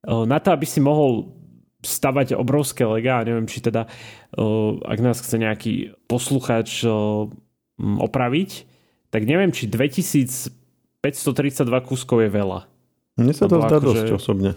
na 0.04 0.37
to, 0.37 0.52
aby 0.52 0.68
si 0.68 0.85
mohol 0.85 1.33
stavať 1.80 2.37
obrovské 2.37 2.85
lega, 2.85 3.24
neviem, 3.24 3.48
či 3.48 3.64
teda, 3.64 3.88
ak 4.85 4.98
nás 5.00 5.20
chce 5.24 5.37
nejaký 5.40 5.96
posluchač 6.04 6.85
opraviť, 7.80 8.50
tak 9.09 9.24
neviem, 9.24 9.48
či 9.48 9.64
2532 9.68 11.00
kúskov 11.88 12.20
je 12.20 12.30
veľa. 12.33 12.68
Mne 13.16 13.33
sa 13.33 13.48
to 13.48 13.64
zdá 13.64 13.80
dosť 13.80 14.12
že... 14.12 14.16
osobne. 14.16 14.52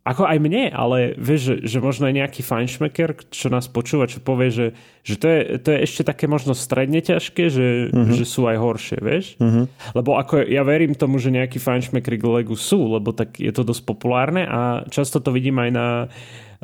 Ako 0.00 0.24
aj 0.24 0.40
mne, 0.40 0.72
ale 0.72 1.12
vieš, 1.20 1.40
že, 1.60 1.76
že 1.76 1.78
možno 1.84 2.08
aj 2.08 2.16
nejaký 2.16 2.40
fajnšmeker, 2.40 3.28
čo 3.28 3.52
nás 3.52 3.68
počúva, 3.68 4.08
čo 4.08 4.24
povie, 4.24 4.48
že, 4.48 4.66
že 5.04 5.14
to, 5.20 5.26
je, 5.28 5.40
to 5.60 5.68
je 5.76 5.78
ešte 5.84 6.02
také 6.08 6.24
možno 6.24 6.56
stredne 6.56 7.04
ťažké, 7.04 7.52
že, 7.52 7.92
uh-huh. 7.92 8.16
že 8.16 8.24
sú 8.24 8.48
aj 8.48 8.56
horšie, 8.56 8.98
vieš? 9.04 9.36
Uh-huh. 9.36 9.68
Lebo 9.92 10.16
ako 10.16 10.40
ja 10.48 10.64
verím 10.64 10.96
tomu, 10.96 11.20
že 11.20 11.28
nejaký 11.28 11.60
fajnšmekery 11.60 12.16
k 12.16 12.24
Legu 12.32 12.56
sú, 12.56 12.96
lebo 12.96 13.12
tak 13.12 13.36
je 13.36 13.52
to 13.52 13.60
dosť 13.60 13.82
populárne 13.84 14.48
a 14.48 14.88
často 14.88 15.20
to 15.20 15.36
vidím 15.36 15.60
aj 15.60 15.70
na 15.70 15.86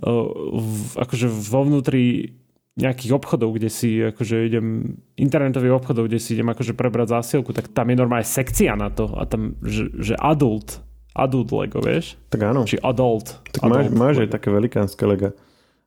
v, 0.01 0.93
akože 0.97 1.29
vo 1.29 1.61
vnútri 1.65 2.37
nejakých 2.77 3.13
obchodov, 3.17 3.57
kde 3.57 3.73
si 3.73 4.05
akože 4.05 4.53
idem, 4.53 5.01
internetových 5.17 5.81
obchodov, 5.81 6.13
kde 6.13 6.21
si 6.21 6.37
idem 6.37 6.53
akože 6.53 6.77
prebrať 6.77 7.17
zásielku, 7.17 7.57
tak 7.57 7.73
tam 7.73 7.89
je 7.89 7.97
normálne 7.97 8.29
sekcia 8.29 8.77
na 8.77 8.93
to 8.93 9.09
a 9.17 9.25
tam, 9.25 9.57
že, 9.65 9.89
že 9.97 10.13
adult 10.21 10.85
adult 11.17 11.49
Lego, 11.51 11.81
vieš? 11.81 12.21
Tak 12.29 12.45
áno. 12.45 12.69
Či 12.69 12.77
adult. 12.85 13.41
Tak 13.57 13.65
adult 13.65 13.73
máš, 13.73 13.87
máš 13.97 14.17
aj 14.23 14.29
také 14.37 14.53
velikánske 14.53 15.03
Lego. 15.09 15.33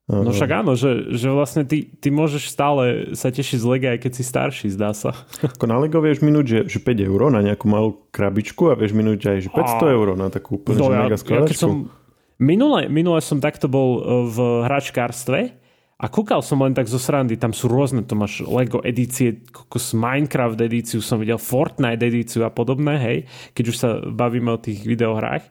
No 0.09 0.33
však 0.33 0.65
áno, 0.65 0.73
že, 0.73 1.13
že 1.13 1.29
vlastne 1.29 1.61
ty, 1.61 1.85
ty 1.85 2.09
môžeš 2.09 2.49
stále 2.49 3.13
sa 3.13 3.29
tešiť 3.29 3.61
z 3.61 3.65
Lega, 3.69 3.87
aj 3.93 4.09
keď 4.09 4.11
si 4.17 4.23
starší, 4.25 4.67
zdá 4.73 4.89
sa. 4.89 5.13
Ako 5.53 5.69
na 5.69 5.77
Lego 5.77 6.01
vieš 6.01 6.25
minúť, 6.25 6.45
že, 6.49 6.59
že 6.65 6.79
5 6.81 7.05
eur 7.05 7.29
na 7.29 7.45
nejakú 7.45 7.69
malú 7.69 8.09
krabičku 8.09 8.73
a 8.73 8.75
vieš 8.75 8.97
minúť 8.97 9.29
aj 9.29 9.37
že 9.45 9.49
500 9.53 9.61
a... 9.61 9.93
eur 9.93 10.07
na 10.17 10.33
takú 10.33 10.57
úplne 10.57 10.81
no, 10.81 10.89
ja, 10.89 11.05
mega 11.05 11.13
skladačku. 11.13 11.53
Ja 11.53 11.61
som, 11.61 11.93
minule, 12.41 12.89
minule 12.89 13.21
som 13.21 13.37
takto 13.37 13.69
bol 13.69 14.01
e, 14.01 14.25
v 14.33 14.37
hračkárstve 14.65 15.53
a 15.99 16.07
kúkal 16.07 16.39
som 16.39 16.63
len 16.63 16.71
tak 16.71 16.88
zo 16.88 16.95
srandy, 16.95 17.35
tam 17.35 17.51
sú 17.51 17.67
rôzne, 17.67 18.07
to 18.07 18.15
máš 18.15 18.39
Lego 18.47 18.79
edície, 18.79 19.43
kokos 19.51 19.91
Minecraft 19.91 20.55
edíciu 20.55 21.03
som 21.03 21.19
videl, 21.19 21.35
Fortnite 21.35 21.99
edíciu 21.99 22.47
a 22.47 22.51
podobné, 22.55 22.95
hej, 23.03 23.17
keď 23.51 23.65
už 23.67 23.75
sa 23.75 23.89
bavíme 24.07 24.47
o 24.55 24.63
tých 24.63 24.88
videohrách. 24.88 25.43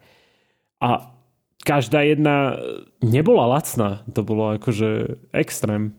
A 0.80 1.12
každá 1.60 2.00
jedna 2.00 2.56
nebola 3.04 3.44
lacná, 3.44 4.08
to 4.08 4.24
bolo 4.24 4.56
akože 4.56 5.20
extrém, 5.36 5.92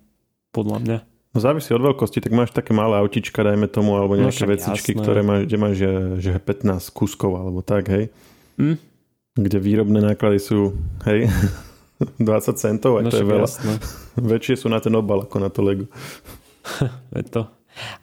podľa 0.49 0.77
mňa. 0.81 0.97
No 1.29 1.38
závisí 1.38 1.69
od 1.77 1.85
veľkosti, 1.85 2.25
tak 2.25 2.33
máš 2.33 2.49
také 2.49 2.73
malé 2.73 2.97
autička, 2.97 3.45
dajme 3.45 3.69
tomu, 3.69 4.01
alebo 4.01 4.17
no 4.17 4.25
nejaké 4.25 4.49
no, 4.49 4.57
vecičky, 4.57 4.97
jasné. 4.97 5.01
ktoré 5.05 5.21
máš, 5.21 5.45
kde 5.45 5.57
máš 5.62 5.75
že, 5.77 5.91
že 6.25 6.31
15 6.41 6.89
kuskov, 6.89 7.38
alebo 7.38 7.62
tak, 7.62 7.85
hej. 7.93 8.09
Mm. 8.57 8.81
Kde 9.38 9.57
výrobné 9.62 10.01
náklady 10.01 10.41
sú, 10.41 10.73
hej, 11.05 11.29
20 11.99 12.55
centov, 12.55 12.99
aj 12.99 13.03
no, 13.05 13.09
to 13.12 13.17
je 13.19 13.27
veľa. 13.27 13.47
Jasné. 13.47 13.73
Väčšie 14.31 14.55
sú 14.55 14.67
na 14.71 14.79
ten 14.79 14.95
obal 14.95 15.27
ako 15.27 15.38
na 15.43 15.49
to 15.51 15.59
Lego. 15.59 15.85
to. 17.35 17.41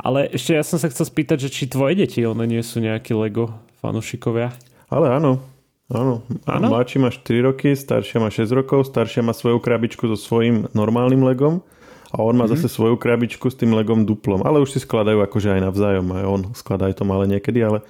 Ale 0.01 0.33
ešte 0.33 0.57
ja 0.57 0.65
som 0.65 0.81
sa 0.81 0.89
chcel 0.89 1.05
spýtať, 1.09 1.49
že 1.49 1.53
či 1.53 1.65
tvoje 1.69 1.97
deti, 1.97 2.25
one 2.25 2.45
nie 2.49 2.61
sú 2.61 2.81
nejakí 2.81 3.13
Lego 3.17 3.57
fanušikovia? 3.81 4.53
Ale 4.89 5.13
áno. 5.13 5.41
Áno. 5.87 6.27
áno? 6.51 6.67
Mladší 6.67 6.99
má 6.99 7.15
4 7.15 7.47
roky, 7.47 7.71
staršia 7.79 8.19
má 8.19 8.27
6 8.27 8.51
rokov, 8.51 8.91
staršia 8.91 9.23
má 9.23 9.31
svoju 9.31 9.63
krabičku 9.63 10.11
so 10.11 10.19
svojím 10.19 10.67
normálnym 10.75 11.23
Legom 11.23 11.63
A 12.11 12.23
on 12.23 12.35
má 12.35 12.47
mm-hmm. 12.47 12.59
zase 12.59 12.75
svoju 12.75 12.99
krabičku 12.99 13.47
s 13.51 13.59
tým 13.59 13.75
legom 13.75 14.03
duplom, 14.07 14.43
ale 14.43 14.63
už 14.63 14.75
si 14.75 14.79
skladajú 14.83 15.23
akože 15.23 15.59
aj 15.59 15.61
navzájom, 15.63 16.07
aj 16.11 16.25
on 16.27 16.41
skladá 16.55 16.91
aj 16.91 17.03
to 17.03 17.05
malé 17.07 17.27
niekedy, 17.39 17.63
ale 17.63 17.83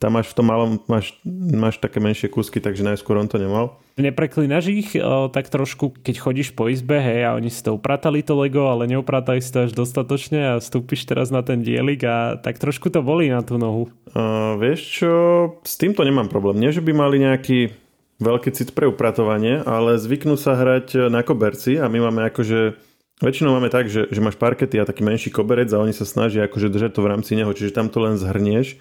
tam 0.00 0.16
máš 0.16 0.32
v 0.32 0.36
tom 0.40 0.46
malom, 0.48 0.70
máš, 0.88 1.12
máš 1.28 1.76
také 1.76 2.00
menšie 2.00 2.32
kúsky, 2.32 2.56
takže 2.56 2.80
najskôr 2.80 3.20
on 3.20 3.28
to 3.28 3.36
nemal. 3.36 3.76
Nepreklínaš 4.00 4.64
ich 4.72 4.96
o, 4.96 5.28
tak 5.28 5.52
trošku, 5.52 5.92
keď 6.00 6.24
chodíš 6.24 6.56
po 6.56 6.72
izbe, 6.72 6.96
hej, 6.96 7.28
a 7.28 7.36
oni 7.36 7.52
si 7.52 7.60
to 7.60 7.76
upratali 7.76 8.24
to 8.24 8.32
Lego, 8.32 8.64
ale 8.72 8.88
neupratali 8.88 9.44
si 9.44 9.52
to 9.52 9.68
až 9.68 9.76
dostatočne 9.76 10.40
a 10.40 10.52
vstúpiš 10.56 11.04
teraz 11.04 11.28
na 11.28 11.44
ten 11.44 11.60
dielik 11.60 12.00
a 12.08 12.40
tak 12.40 12.56
trošku 12.56 12.88
to 12.88 13.04
bolí 13.04 13.28
na 13.28 13.44
tú 13.44 13.60
nohu. 13.60 13.92
Uh, 14.16 14.56
vieš 14.56 15.04
čo, 15.04 15.12
s 15.62 15.76
týmto 15.76 16.00
nemám 16.00 16.32
problém. 16.32 16.56
Nie, 16.58 16.72
že 16.72 16.80
by 16.80 16.92
mali 16.96 17.20
nejaký 17.20 17.76
veľký 18.24 18.50
cit 18.56 18.72
pre 18.72 18.88
upratovanie, 18.88 19.60
ale 19.68 20.00
zvyknú 20.00 20.40
sa 20.40 20.56
hrať 20.56 21.12
na 21.12 21.20
koberci 21.20 21.76
a 21.76 21.92
my 21.92 22.08
máme 22.08 22.32
akože 22.32 22.80
Väčšinou 23.22 23.54
máme 23.54 23.70
tak, 23.70 23.86
že, 23.86 24.10
že 24.10 24.18
máš 24.18 24.34
parkety 24.34 24.74
a 24.74 24.84
taký 24.84 25.06
menší 25.06 25.30
koberec 25.30 25.70
a 25.70 25.78
oni 25.78 25.94
sa 25.94 26.02
snažia 26.02 26.50
akože 26.50 26.66
držať 26.66 26.98
to 26.98 27.00
v 27.06 27.10
rámci 27.14 27.38
neho, 27.38 27.46
čiže 27.54 27.70
tam 27.70 27.86
to 27.86 28.02
len 28.02 28.18
zhrnieš 28.18 28.74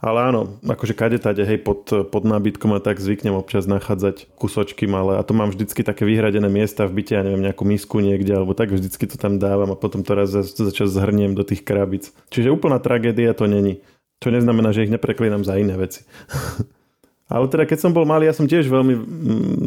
ale 0.00 0.18
áno, 0.30 0.58
akože 0.64 0.94
kade 0.94 1.18
tade, 1.22 1.42
hej, 1.44 1.62
pod, 1.62 1.86
pod 2.10 2.24
nábytkom 2.24 2.72
a 2.74 2.80
tak 2.82 2.98
zvyknem 2.98 3.34
občas 3.34 3.68
nachádzať 3.68 4.30
kusočky 4.38 4.90
malé 4.90 5.18
a 5.18 5.26
to 5.26 5.36
mám 5.36 5.54
vždycky 5.54 5.84
také 5.86 6.08
vyhradené 6.08 6.46
miesta 6.50 6.86
v 6.88 7.02
byte, 7.02 7.12
ja 7.14 7.22
neviem, 7.22 7.44
nejakú 7.44 7.62
misku 7.68 8.00
niekde 8.02 8.34
alebo 8.34 8.56
tak, 8.56 8.72
vždycky 8.72 9.04
to 9.06 9.20
tam 9.20 9.38
dávam 9.38 9.72
a 9.72 9.78
potom 9.78 10.02
to 10.02 10.14
raz 10.14 10.32
za, 10.32 10.42
za 10.44 10.72
čas 10.72 10.90
zhrniem 10.94 11.36
do 11.38 11.44
tých 11.46 11.62
krabic. 11.62 12.10
Čiže 12.30 12.54
úplná 12.54 12.80
tragédia 12.80 13.34
to 13.36 13.46
není. 13.50 13.84
Čo 14.22 14.32
neznamená, 14.32 14.72
že 14.72 14.88
ich 14.88 14.94
nepreklinám 14.94 15.44
za 15.44 15.58
iné 15.60 15.76
veci. 15.76 16.06
Ale 17.24 17.48
teda 17.48 17.64
keď 17.64 17.78
som 17.80 17.96
bol 17.96 18.04
malý, 18.04 18.28
ja 18.28 18.36
som 18.36 18.44
tiež 18.44 18.68
veľmi, 18.68 18.94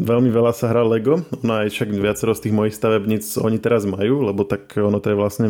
veľmi 0.06 0.30
veľa 0.30 0.54
sa 0.54 0.70
hral 0.70 0.86
Lego. 0.86 1.26
No 1.42 1.58
aj 1.58 1.74
však 1.74 1.90
viacero 1.90 2.30
z 2.30 2.48
tých 2.48 2.54
mojich 2.54 2.74
stavebníc 2.78 3.34
oni 3.34 3.58
teraz 3.58 3.82
majú, 3.82 4.22
lebo 4.22 4.46
tak 4.46 4.78
ono 4.78 5.02
to 5.02 5.10
je 5.10 5.18
vlastne 5.18 5.46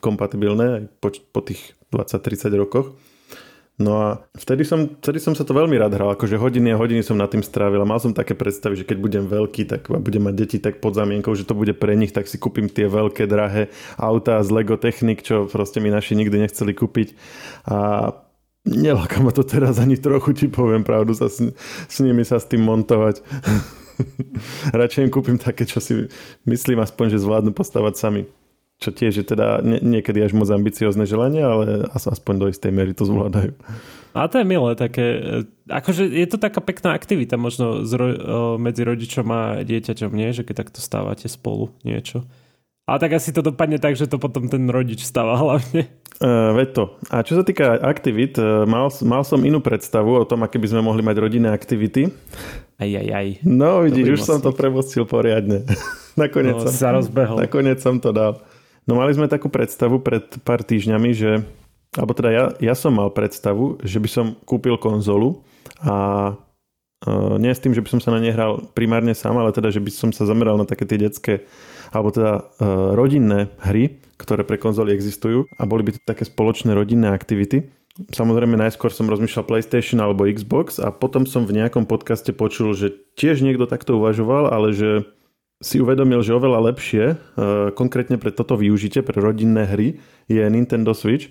kompatibilné 0.00 0.64
aj 0.80 0.82
po, 1.04 1.12
po 1.12 1.40
tých 1.44 1.76
20-30 1.92 2.56
rokoch. 2.56 2.96
No 3.80 3.96
a 3.96 4.08
vtedy 4.36 4.68
som, 4.68 4.92
vtedy 5.00 5.24
som 5.24 5.32
sa 5.32 5.40
to 5.40 5.56
veľmi 5.56 5.72
rád 5.80 5.96
hral, 5.96 6.12
akože 6.12 6.36
hodiny 6.36 6.76
a 6.76 6.80
hodiny 6.80 7.00
som 7.00 7.16
nad 7.16 7.32
tým 7.32 7.40
strávil 7.40 7.80
a 7.80 7.88
mal 7.88 7.96
som 7.96 8.12
také 8.12 8.36
predstavy, 8.36 8.76
že 8.76 8.84
keď 8.84 9.00
budem 9.00 9.24
veľký 9.24 9.64
tak 9.64 9.88
budem 9.88 10.28
mať 10.28 10.34
deti 10.36 10.58
tak 10.60 10.84
pod 10.84 10.92
zamienkou, 10.92 11.32
že 11.32 11.48
to 11.48 11.56
bude 11.56 11.72
pre 11.80 11.96
nich, 11.96 12.12
tak 12.12 12.28
si 12.28 12.36
kúpim 12.36 12.68
tie 12.68 12.92
veľké, 12.92 13.24
drahé 13.24 13.72
autá 13.96 14.36
z 14.44 14.52
Lego 14.52 14.76
Technik, 14.76 15.24
čo 15.24 15.48
proste 15.48 15.80
mi 15.80 15.88
naši 15.88 16.12
nikdy 16.12 16.44
nechceli 16.44 16.76
kúpiť. 16.76 17.16
A 17.72 18.12
neláka 18.68 19.24
ma 19.24 19.32
to 19.32 19.48
teraz 19.48 19.80
ani 19.80 19.96
trochu, 19.96 20.36
ti 20.36 20.46
poviem 20.52 20.84
pravdu, 20.84 21.16
sa 21.16 21.32
s, 21.32 21.40
s 21.88 21.96
nimi 22.04 22.20
sa 22.28 22.36
s 22.36 22.44
tým 22.52 22.60
montovať. 22.60 23.24
Radšej 24.76 25.08
im 25.08 25.12
kúpim 25.12 25.40
také, 25.40 25.64
čo 25.64 25.80
si 25.80 26.04
myslím 26.44 26.84
aspoň, 26.84 27.16
že 27.16 27.24
zvládnu 27.24 27.56
postavať 27.56 27.96
sami 27.96 28.28
čo 28.80 28.90
tiež 28.96 29.12
je 29.20 29.24
teda 29.28 29.60
niekedy 29.62 30.24
až 30.24 30.32
moc 30.32 30.48
ambiciozne 30.48 31.04
želanie, 31.04 31.44
ale 31.44 31.84
aspoň 31.92 32.34
do 32.40 32.46
istej 32.48 32.72
miery 32.72 32.96
to 32.96 33.04
zvládajú. 33.04 33.52
A 34.16 34.26
to 34.26 34.42
je 34.42 34.46
milé, 34.48 34.74
také, 34.74 35.06
akože 35.70 36.08
je 36.08 36.26
to 36.26 36.40
taká 36.40 36.58
pekná 36.58 36.96
aktivita 36.96 37.38
možno 37.38 37.86
zro, 37.86 38.58
medzi 38.58 38.82
rodičom 38.82 39.28
a 39.30 39.42
dieťaťom, 39.62 40.10
nie? 40.16 40.34
Že 40.34 40.50
keď 40.50 40.54
takto 40.66 40.80
stávate 40.82 41.30
spolu 41.30 41.70
niečo. 41.86 42.26
Ale 42.90 42.98
tak 42.98 43.22
asi 43.22 43.30
to 43.30 43.38
dopadne 43.38 43.78
tak, 43.78 43.94
že 43.94 44.10
to 44.10 44.18
potom 44.18 44.50
ten 44.50 44.66
rodič 44.66 45.06
stáva 45.06 45.38
hlavne. 45.38 45.86
Uh, 46.18 46.50
veď 46.58 46.68
to. 46.74 46.84
A 47.06 47.22
čo 47.22 47.38
sa 47.38 47.46
týka 47.46 47.78
aktivít, 47.78 48.34
uh, 48.34 48.66
mal, 48.66 48.90
mal 49.06 49.22
som 49.22 49.38
inú 49.46 49.62
predstavu 49.62 50.10
o 50.18 50.26
tom, 50.26 50.42
aké 50.42 50.58
by 50.58 50.74
sme 50.74 50.82
mohli 50.82 51.06
mať 51.06 51.16
rodinné 51.22 51.54
aktivity. 51.54 52.10
Aj, 52.82 52.90
aj, 52.90 53.08
aj. 53.14 53.26
No 53.46 53.86
vidíš, 53.86 54.18
už 54.18 54.20
som 54.26 54.38
to 54.42 54.50
premostil 54.50 55.06
poriadne. 55.06 55.62
nakoniec, 56.18 56.58
no, 56.58 56.66
som, 56.66 56.74
sa 56.74 56.88
rozbehol. 56.90 57.38
nakoniec 57.38 57.78
som 57.78 58.02
to 58.02 58.10
dal. 58.10 58.42
No 58.90 58.98
mali 58.98 59.14
sme 59.14 59.30
takú 59.30 59.46
predstavu 59.46 60.02
pred 60.02 60.26
pár 60.42 60.66
týždňami, 60.66 61.14
že, 61.14 61.46
alebo 61.94 62.10
teda 62.10 62.30
ja, 62.34 62.44
ja 62.58 62.74
som 62.74 62.90
mal 62.90 63.14
predstavu, 63.14 63.78
že 63.86 64.02
by 64.02 64.08
som 64.10 64.26
kúpil 64.42 64.74
konzolu 64.82 65.46
a 65.78 65.94
uh, 66.34 67.38
nie 67.38 67.54
s 67.54 67.62
tým, 67.62 67.70
že 67.70 67.86
by 67.86 67.88
som 67.94 68.02
sa 68.02 68.10
na 68.10 68.18
ne 68.18 68.34
hral 68.34 68.66
primárne 68.74 69.14
sám, 69.14 69.38
ale 69.38 69.54
teda, 69.54 69.70
že 69.70 69.78
by 69.78 69.94
som 69.94 70.10
sa 70.10 70.26
zameral 70.26 70.58
na 70.58 70.66
také 70.66 70.90
tie 70.90 70.98
detské 70.98 71.46
alebo 71.94 72.10
teda 72.10 72.42
uh, 72.42 72.98
rodinné 72.98 73.54
hry, 73.62 73.94
ktoré 74.18 74.42
pre 74.42 74.58
konzoly 74.58 74.90
existujú 74.90 75.46
a 75.54 75.62
boli 75.70 75.86
by 75.86 75.94
to 75.94 76.02
také 76.02 76.26
spoločné 76.26 76.74
rodinné 76.74 77.14
aktivity. 77.14 77.70
Samozrejme 78.10 78.58
najskôr 78.58 78.90
som 78.90 79.06
rozmýšľal 79.06 79.46
PlayStation 79.46 80.02
alebo 80.02 80.26
Xbox 80.26 80.82
a 80.82 80.90
potom 80.90 81.30
som 81.30 81.46
v 81.46 81.62
nejakom 81.62 81.86
podcaste 81.86 82.34
počul, 82.34 82.74
že 82.74 82.90
tiež 83.14 83.38
niekto 83.38 83.70
takto 83.70 84.02
uvažoval, 84.02 84.50
ale 84.50 84.74
že 84.74 85.06
si 85.60 85.76
uvedomil, 85.76 86.24
že 86.24 86.32
oveľa 86.32 86.72
lepšie, 86.72 87.04
e, 87.12 87.14
konkrétne 87.76 88.16
pre 88.16 88.32
toto 88.32 88.56
využitie, 88.56 89.04
pre 89.04 89.20
rodinné 89.20 89.68
hry, 89.68 90.00
je 90.24 90.40
Nintendo 90.48 90.96
Switch. 90.96 91.28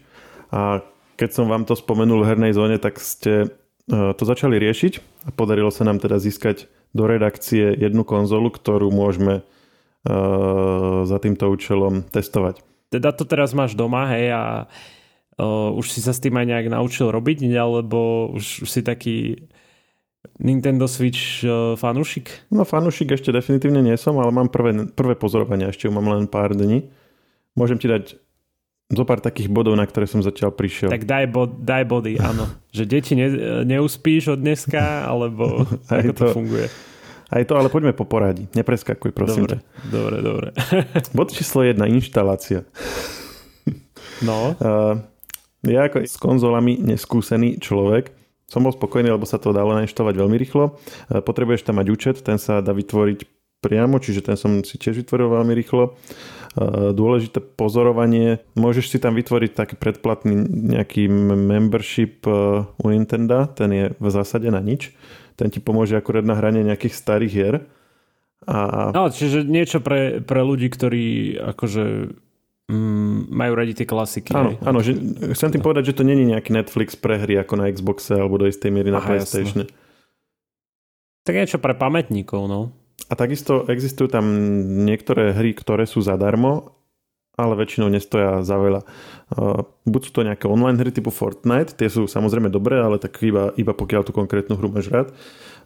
A 0.54 0.86
keď 1.18 1.30
som 1.34 1.46
vám 1.50 1.66
to 1.66 1.74
spomenul 1.74 2.22
v 2.22 2.30
hernej 2.30 2.54
zóne, 2.54 2.78
tak 2.78 3.02
ste 3.02 3.34
e, 3.46 3.48
to 3.90 4.24
začali 4.24 4.62
riešiť 4.62 5.26
a 5.26 5.30
podarilo 5.34 5.74
sa 5.74 5.82
nám 5.82 5.98
teda 5.98 6.22
získať 6.22 6.70
do 6.94 7.10
redakcie 7.10 7.74
jednu 7.74 8.06
konzolu, 8.06 8.54
ktorú 8.54 8.94
môžeme 8.94 9.42
e, 9.42 10.14
za 11.10 11.18
týmto 11.18 11.50
účelom 11.50 12.06
testovať. 12.14 12.62
Teda 12.94 13.10
to 13.14 13.26
teraz 13.26 13.58
máš 13.58 13.74
doma, 13.78 14.10
hej, 14.10 14.34
a 14.34 14.44
uh, 15.38 15.70
už 15.78 15.94
si 15.94 16.02
sa 16.02 16.10
s 16.10 16.18
tým 16.18 16.34
aj 16.34 16.46
nejak 16.50 16.68
naučil 16.74 17.14
robiť, 17.14 17.46
alebo 17.54 18.34
už, 18.34 18.66
už 18.66 18.70
si 18.70 18.82
taký 18.82 19.46
Nintendo 20.40 20.88
Switch 20.88 21.44
uh, 21.44 21.76
fanúšik? 21.80 22.48
No 22.52 22.68
fanúšik 22.68 23.16
ešte 23.16 23.32
definitívne 23.32 23.80
nie 23.80 23.96
som, 23.96 24.20
ale 24.20 24.32
mám 24.32 24.52
prvé, 24.52 24.88
prvé 24.92 25.16
pozorovania, 25.16 25.72
ešte 25.72 25.88
mám 25.88 26.08
len 26.08 26.28
pár 26.28 26.56
dní. 26.56 26.92
Môžem 27.56 27.80
ti 27.80 27.88
dať 27.88 28.20
zo 28.90 29.04
pár 29.06 29.22
takých 29.22 29.54
bodov, 29.54 29.78
na 29.78 29.86
ktoré 29.86 30.10
som 30.10 30.20
zatiaľ 30.20 30.56
prišiel. 30.56 30.90
Tak 30.90 31.06
daj, 31.06 31.26
bod, 31.30 31.62
daj 31.62 31.84
body, 31.86 32.18
áno. 32.20 32.50
Že 32.76 32.84
deti 32.90 33.14
ne, 33.14 33.28
neuspíš 33.64 34.36
od 34.36 34.40
dneska, 34.42 35.06
alebo 35.08 35.64
ako 35.94 36.12
to, 36.16 36.26
to 36.26 36.36
funguje? 36.36 36.68
Aj 37.30 37.46
to, 37.46 37.54
ale 37.54 37.70
poďme 37.70 37.94
po 37.94 38.10
poradí. 38.10 38.50
Nepreskakuj, 38.58 39.14
prosím 39.14 39.46
dobre, 39.46 39.62
ťa. 39.62 39.88
Dobre, 39.94 40.18
dobre. 40.26 40.50
Bod 41.18 41.30
číslo 41.30 41.62
jedna, 41.62 41.86
inštalácia. 41.86 42.66
No. 44.26 44.58
Uh, 44.58 44.98
ja 45.62 45.86
ako 45.86 46.02
s 46.04 46.18
konzolami 46.18 46.82
neskúsený 46.82 47.62
človek 47.62 48.19
som 48.50 48.66
bol 48.66 48.74
spokojný, 48.74 49.14
lebo 49.14 49.30
sa 49.30 49.38
to 49.38 49.54
dalo 49.54 49.78
nainštalovať 49.78 50.16
veľmi 50.18 50.38
rýchlo. 50.42 50.76
E, 51.08 51.22
potrebuješ 51.22 51.70
tam 51.70 51.78
mať 51.78 51.88
účet, 51.94 52.16
ten 52.26 52.42
sa 52.42 52.66
dá 52.66 52.74
vytvoriť 52.74 53.24
priamo, 53.62 54.02
čiže 54.02 54.26
ten 54.26 54.36
som 54.40 54.66
si 54.66 54.82
tiež 54.82 55.06
vytvoril 55.06 55.30
veľmi 55.30 55.54
rýchlo. 55.54 55.84
E, 55.86 55.92
dôležité 56.92 57.40
pozorovanie, 57.40 58.42
môžeš 58.58 58.86
si 58.90 58.98
tam 58.98 59.14
vytvoriť 59.14 59.52
taký 59.54 59.76
predplatný 59.78 60.34
nejaký 60.76 61.06
membership 61.22 62.26
e, 62.26 62.66
u 62.66 62.88
Nintendo, 62.90 63.46
ten 63.46 63.70
je 63.70 63.86
v 63.94 64.08
zásade 64.10 64.50
na 64.50 64.60
nič. 64.60 64.92
Ten 65.38 65.48
ti 65.48 65.64
pomôže 65.64 65.96
akurát 65.96 66.26
na 66.26 66.36
hranie 66.36 66.68
nejakých 66.68 66.96
starých 67.00 67.32
hier. 67.32 67.56
A... 68.44 68.90
No, 68.92 69.08
čiže 69.08 69.48
niečo 69.48 69.80
pre, 69.80 70.20
pre 70.20 70.44
ľudí, 70.44 70.68
ktorí 70.68 71.38
akože 71.40 72.12
mm, 72.70 73.34
majú 73.34 73.54
radi 73.58 73.74
tie 73.74 73.90
klasiky. 73.90 74.32
Áno, 74.38 74.54
áno 74.62 74.80
že, 74.86 74.94
chcem 75.34 75.58
tým 75.58 75.64
povedať, 75.66 75.92
že 75.92 75.98
to 75.98 76.04
není 76.06 76.24
nejaký 76.30 76.54
Netflix 76.54 76.94
pre 76.94 77.18
hry 77.18 77.42
ako 77.42 77.54
na 77.58 77.66
Xboxe 77.74 78.14
alebo 78.14 78.38
do 78.38 78.46
istej 78.46 78.70
miery 78.70 78.94
na 78.94 79.02
Aha, 79.02 79.10
PlayStation. 79.10 79.66
Jasne. 79.66 79.74
Tak 81.26 81.34
niečo 81.36 81.60
pre 81.60 81.74
pamätníkov, 81.74 82.46
no. 82.46 82.72
A 83.10 83.14
takisto 83.18 83.66
existujú 83.66 84.08
tam 84.14 84.26
niektoré 84.86 85.34
hry, 85.34 85.58
ktoré 85.58 85.90
sú 85.90 86.06
zadarmo, 86.06 86.78
ale 87.40 87.58
väčšinou 87.58 87.90
nestoja 87.90 88.46
za 88.46 88.60
veľa. 88.60 88.82
Buď 89.90 90.02
sú 90.10 90.12
to 90.14 90.22
nejaké 90.26 90.46
online 90.46 90.78
hry 90.78 90.94
typu 90.94 91.10
Fortnite, 91.10 91.74
tie 91.74 91.90
sú 91.90 92.06
samozrejme 92.06 92.54
dobré, 92.54 92.78
ale 92.78 93.02
tak 93.02 93.18
iba, 93.26 93.52
iba 93.58 93.74
pokiaľ 93.74 94.02
tú 94.06 94.14
konkrétnu 94.14 94.54
hru 94.56 94.70
máš 94.70 94.88
rád 94.94 95.10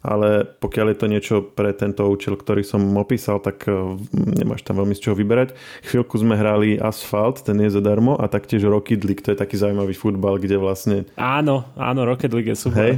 ale 0.04 0.44
pokiaľ 0.60 0.86
je 0.92 0.98
to 1.00 1.06
niečo 1.08 1.34
pre 1.40 1.72
tento 1.72 2.04
účel, 2.04 2.36
ktorý 2.36 2.60
som 2.60 2.84
opísal, 3.00 3.40
tak 3.40 3.64
eh, 3.64 3.72
nemáš 4.12 4.60
tam 4.60 4.76
veľmi 4.76 4.92
z 4.92 5.08
čoho 5.08 5.16
vyberať. 5.16 5.56
Chvíľku 5.88 6.20
sme 6.20 6.36
hrali 6.36 6.76
Asphalt, 6.76 7.40
ten 7.40 7.56
je 7.64 7.72
zadarmo 7.72 8.20
a 8.20 8.28
taktiež 8.28 8.68
Rocket 8.68 9.00
League, 9.08 9.24
to 9.24 9.32
je 9.32 9.38
taký 9.40 9.56
zaujímavý 9.56 9.96
futbal, 9.96 10.36
kde 10.36 10.60
vlastne... 10.60 11.08
Áno, 11.16 11.64
áno, 11.80 12.04
Rocket 12.04 12.36
League 12.36 12.52
je 12.52 12.58
super. 12.60 12.76
Hej, 12.76 12.92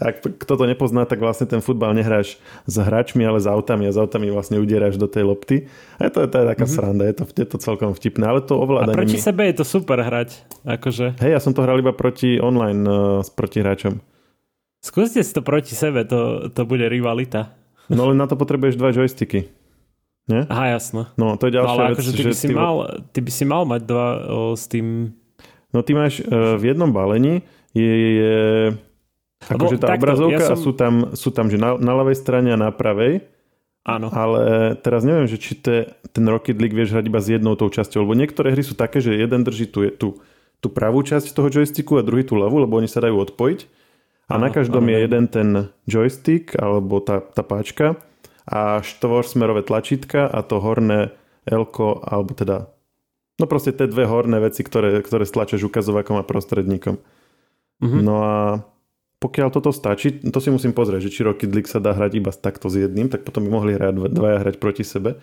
ak 0.00 0.24
kto 0.24 0.52
to 0.56 0.64
nepozná, 0.64 1.04
tak 1.04 1.20
vlastne 1.20 1.44
ten 1.44 1.60
futbal 1.60 1.92
nehráš 1.92 2.40
s 2.64 2.74
hráčmi, 2.80 3.28
ale 3.28 3.36
s 3.36 3.44
autami 3.44 3.84
a 3.84 3.92
s 3.92 4.00
autami 4.00 4.32
vlastne 4.32 4.56
udieráš 4.56 4.96
do 4.96 5.04
tej 5.04 5.28
lopty. 5.28 5.68
A 6.00 6.08
to, 6.08 6.24
to 6.24 6.36
je 6.40 6.46
taká 6.48 6.64
mm-hmm. 6.64 6.72
sranda, 6.72 7.04
je 7.04 7.14
to, 7.20 7.24
je 7.36 7.46
to 7.52 7.58
celkom 7.60 7.92
vtipné, 7.92 8.24
ale 8.24 8.40
to 8.40 8.56
ovládanie... 8.56 8.96
A 8.96 9.00
proti 9.04 9.20
mi... 9.20 9.22
sebe 9.22 9.44
je 9.52 9.60
to 9.60 9.64
super 9.68 10.00
hrať, 10.18 10.30
akože. 10.66 11.22
Hej, 11.22 11.30
ja 11.38 11.40
som 11.40 11.54
to 11.54 11.62
hral 11.62 11.78
iba 11.78 11.94
proti 11.94 12.42
online 12.42 12.82
uh, 12.82 13.22
s 13.22 13.30
protihráčom. 13.30 14.02
Skúste 14.82 15.22
si 15.22 15.30
to 15.30 15.46
proti 15.46 15.78
sebe, 15.78 16.02
to, 16.02 16.50
to 16.50 16.62
bude 16.66 16.82
rivalita. 16.90 17.54
No 17.86 18.10
len 18.10 18.18
na 18.18 18.26
to 18.26 18.34
potrebuješ 18.34 18.74
dva 18.74 18.90
joysticky. 18.90 19.54
Nie? 20.28 20.44
Aha, 20.50 20.76
jasno. 20.76 21.08
No 21.16 21.38
to 21.38 21.48
je 21.48 21.56
ďalšia 21.56 21.72
no, 21.72 21.78
ale 21.78 21.90
vec. 21.94 21.96
Akože 22.02 22.10
ty, 22.12 22.22
by 22.26 22.34
si 22.34 22.46
ty... 22.50 22.54
Mal, 22.54 22.74
ty 23.14 23.18
by 23.22 23.30
si 23.32 23.44
mal 23.46 23.62
mať 23.64 23.80
dva 23.86 24.08
o, 24.28 24.40
s 24.58 24.68
tým... 24.68 25.16
No 25.72 25.80
ty 25.86 25.94
máš 25.94 26.20
uh, 26.20 26.58
v 26.58 26.74
jednom 26.74 26.90
balení 26.90 27.46
je, 27.72 27.94
je 28.18 28.36
akože 29.46 29.78
tá 29.78 29.94
takto, 29.94 30.04
obrazovka 30.04 30.44
ja 30.44 30.50
som... 30.52 30.58
a 30.58 30.64
sú 30.66 30.70
tam, 30.74 30.92
sú 31.14 31.28
tam 31.32 31.46
že 31.48 31.56
na, 31.56 31.78
na 31.78 31.92
ľavej 31.96 32.16
strane 32.18 32.52
a 32.52 32.58
na 32.58 32.68
pravej 32.74 33.24
Áno. 33.88 34.12
Ale 34.12 34.76
teraz 34.84 35.00
neviem, 35.00 35.24
že 35.24 35.40
či 35.40 35.56
te, 35.56 35.96
ten 36.12 36.28
Rocket 36.28 36.60
League 36.60 36.76
vieš 36.76 36.92
hrať 36.92 37.08
iba 37.08 37.24
s 37.24 37.32
jednou 37.32 37.56
tou 37.56 37.72
časťou, 37.72 38.04
lebo 38.04 38.12
niektoré 38.12 38.52
hry 38.52 38.60
sú 38.60 38.76
také, 38.76 39.00
že 39.00 39.16
jeden 39.16 39.40
drží 39.48 39.64
tú, 39.72 39.88
tú, 39.96 40.20
tú 40.60 40.68
pravú 40.68 41.00
časť 41.00 41.32
toho 41.32 41.48
joysticku 41.48 41.96
a 41.96 42.04
druhý 42.04 42.20
tú 42.20 42.36
ľavú, 42.36 42.60
lebo 42.60 42.76
oni 42.76 42.84
sa 42.84 43.00
dajú 43.00 43.16
odpojiť. 43.24 43.60
A 44.28 44.36
áno, 44.36 44.44
na 44.44 44.48
každom 44.52 44.84
áno, 44.84 44.92
je 44.92 44.98
jeden 45.08 45.24
ten 45.32 45.48
joystick 45.88 46.52
alebo 46.60 47.00
tá, 47.00 47.24
tá 47.24 47.40
páčka 47.40 47.96
a 48.44 48.84
štvorsmerové 48.84 49.64
tlačítka 49.64 50.28
a 50.28 50.44
to 50.44 50.60
horné 50.60 51.16
elko, 51.48 52.04
alebo 52.04 52.36
teda 52.36 52.68
no 53.40 53.44
proste 53.48 53.72
tie 53.72 53.88
dve 53.88 54.04
horné 54.04 54.36
veci, 54.36 54.60
ktoré, 54.60 55.00
ktoré 55.00 55.24
stlačaš 55.24 55.64
ukazovakom 55.64 56.20
a 56.20 56.28
prostredníkom. 56.28 57.00
Mm-hmm. 57.80 58.00
No 58.04 58.14
a 58.20 58.36
pokiaľ 59.18 59.48
toto 59.50 59.74
stačí, 59.74 60.22
to 60.22 60.38
si 60.38 60.54
musím 60.54 60.70
pozrieť, 60.70 61.10
že 61.10 61.14
či 61.14 61.26
Rocket 61.26 61.50
League 61.50 61.66
sa 61.66 61.82
dá 61.82 61.90
hrať 61.90 62.12
iba 62.22 62.30
takto 62.30 62.70
s 62.70 62.78
jedným, 62.78 63.10
tak 63.10 63.26
potom 63.26 63.42
by 63.42 63.50
mohli 63.50 63.70
hrať 63.74 64.14
dvaja 64.14 64.38
hrať 64.46 64.54
proti 64.62 64.86
sebe. 64.86 65.18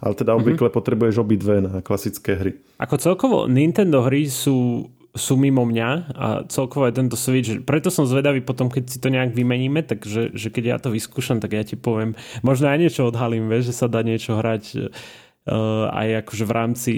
Ale 0.00 0.16
teda 0.16 0.32
mhm. 0.32 0.38
obvykle 0.40 0.66
mm-hmm. 0.70 0.78
potrebuješ 0.80 1.14
obidve 1.20 1.54
na 1.60 1.84
klasické 1.84 2.32
hry. 2.38 2.52
Ako 2.80 2.96
celkovo 2.96 3.44
Nintendo 3.50 4.00
hry 4.00 4.30
sú, 4.32 4.88
sú 5.12 5.34
mimo 5.36 5.66
mňa 5.66 5.90
a 6.14 6.26
celkovo 6.48 6.88
je 6.88 6.96
tento 6.96 7.20
Switch. 7.20 7.52
Preto 7.66 7.92
som 7.92 8.08
zvedavý 8.08 8.40
potom, 8.40 8.72
keď 8.72 8.84
si 8.88 8.96
to 9.02 9.12
nejak 9.12 9.36
vymeníme, 9.36 9.84
takže 9.84 10.32
že 10.32 10.48
keď 10.48 10.64
ja 10.64 10.76
to 10.80 10.94
vyskúšam, 10.94 11.42
tak 11.42 11.52
ja 11.52 11.66
ti 11.66 11.76
poviem, 11.76 12.16
možno 12.40 12.72
aj 12.72 12.80
niečo 12.80 13.10
odhalím, 13.10 13.50
vieš, 13.50 13.74
že 13.74 13.78
sa 13.84 13.86
dá 13.92 14.00
niečo 14.00 14.40
hrať 14.40 14.62
uh, 14.78 15.92
aj 15.92 16.24
akože 16.24 16.44
v 16.48 16.52
rámci 16.54 16.92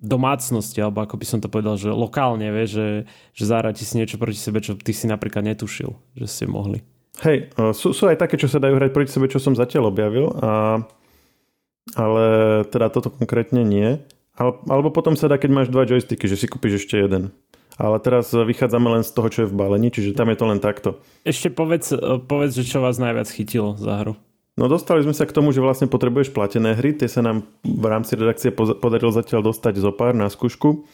domácnosti, 0.00 0.80
alebo 0.80 1.04
ako 1.04 1.16
by 1.16 1.26
som 1.26 1.38
to 1.40 1.48
povedal, 1.48 1.76
že 1.80 1.88
lokálne, 1.88 2.48
vie, 2.52 2.66
že, 2.68 2.86
že 3.32 3.44
zahrať 3.44 3.82
si 3.82 3.96
niečo 3.96 4.20
proti 4.20 4.38
sebe, 4.38 4.60
čo 4.60 4.76
ty 4.76 4.92
si 4.92 5.08
napríklad 5.08 5.44
netušil, 5.44 5.92
že 6.16 6.26
ste 6.28 6.44
mohli. 6.44 6.84
Hej, 7.24 7.48
sú, 7.72 7.96
sú 7.96 8.04
aj 8.12 8.20
také, 8.20 8.36
čo 8.36 8.44
sa 8.44 8.60
dajú 8.60 8.76
hrať 8.76 8.92
proti 8.92 9.08
sebe, 9.08 9.32
čo 9.32 9.40
som 9.40 9.56
zatiaľ 9.56 9.88
objavil, 9.88 10.36
a, 10.36 10.84
ale 11.96 12.24
teda 12.68 12.92
toto 12.92 13.08
konkrétne 13.08 13.64
nie. 13.64 13.96
alebo 14.36 14.92
potom 14.92 15.16
sa 15.16 15.32
dá, 15.32 15.40
keď 15.40 15.50
máš 15.52 15.68
dva 15.72 15.88
joysticky, 15.88 16.28
že 16.28 16.36
si 16.36 16.44
kúpiš 16.44 16.84
ešte 16.84 17.00
jeden. 17.00 17.32
Ale 17.76 18.00
teraz 18.00 18.32
vychádzame 18.32 18.88
len 18.88 19.04
z 19.04 19.12
toho, 19.12 19.28
čo 19.28 19.38
je 19.44 19.50
v 19.52 19.56
balení, 19.56 19.92
čiže 19.92 20.16
tam 20.16 20.32
je 20.32 20.36
to 20.40 20.48
len 20.48 20.60
takto. 20.60 21.00
Ešte 21.28 21.52
povedz, 21.52 21.92
povedz 22.24 22.56
že 22.56 22.64
čo 22.64 22.80
vás 22.80 22.96
najviac 22.96 23.28
chytilo 23.28 23.76
za 23.76 24.00
hru. 24.00 24.16
No 24.56 24.72
dostali 24.72 25.04
sme 25.04 25.12
sa 25.12 25.28
k 25.28 25.36
tomu, 25.36 25.52
že 25.52 25.60
vlastne 25.60 25.84
potrebuješ 25.84 26.32
platené 26.32 26.72
hry. 26.72 26.96
Tie 26.96 27.12
sa 27.12 27.20
nám 27.20 27.44
v 27.60 27.86
rámci 27.92 28.16
redakcie 28.16 28.48
podarilo 28.56 29.12
zatiaľ 29.12 29.52
dostať 29.52 29.76
zo 29.76 29.92
pár 29.92 30.16
na 30.16 30.32
skúšku. 30.32 30.88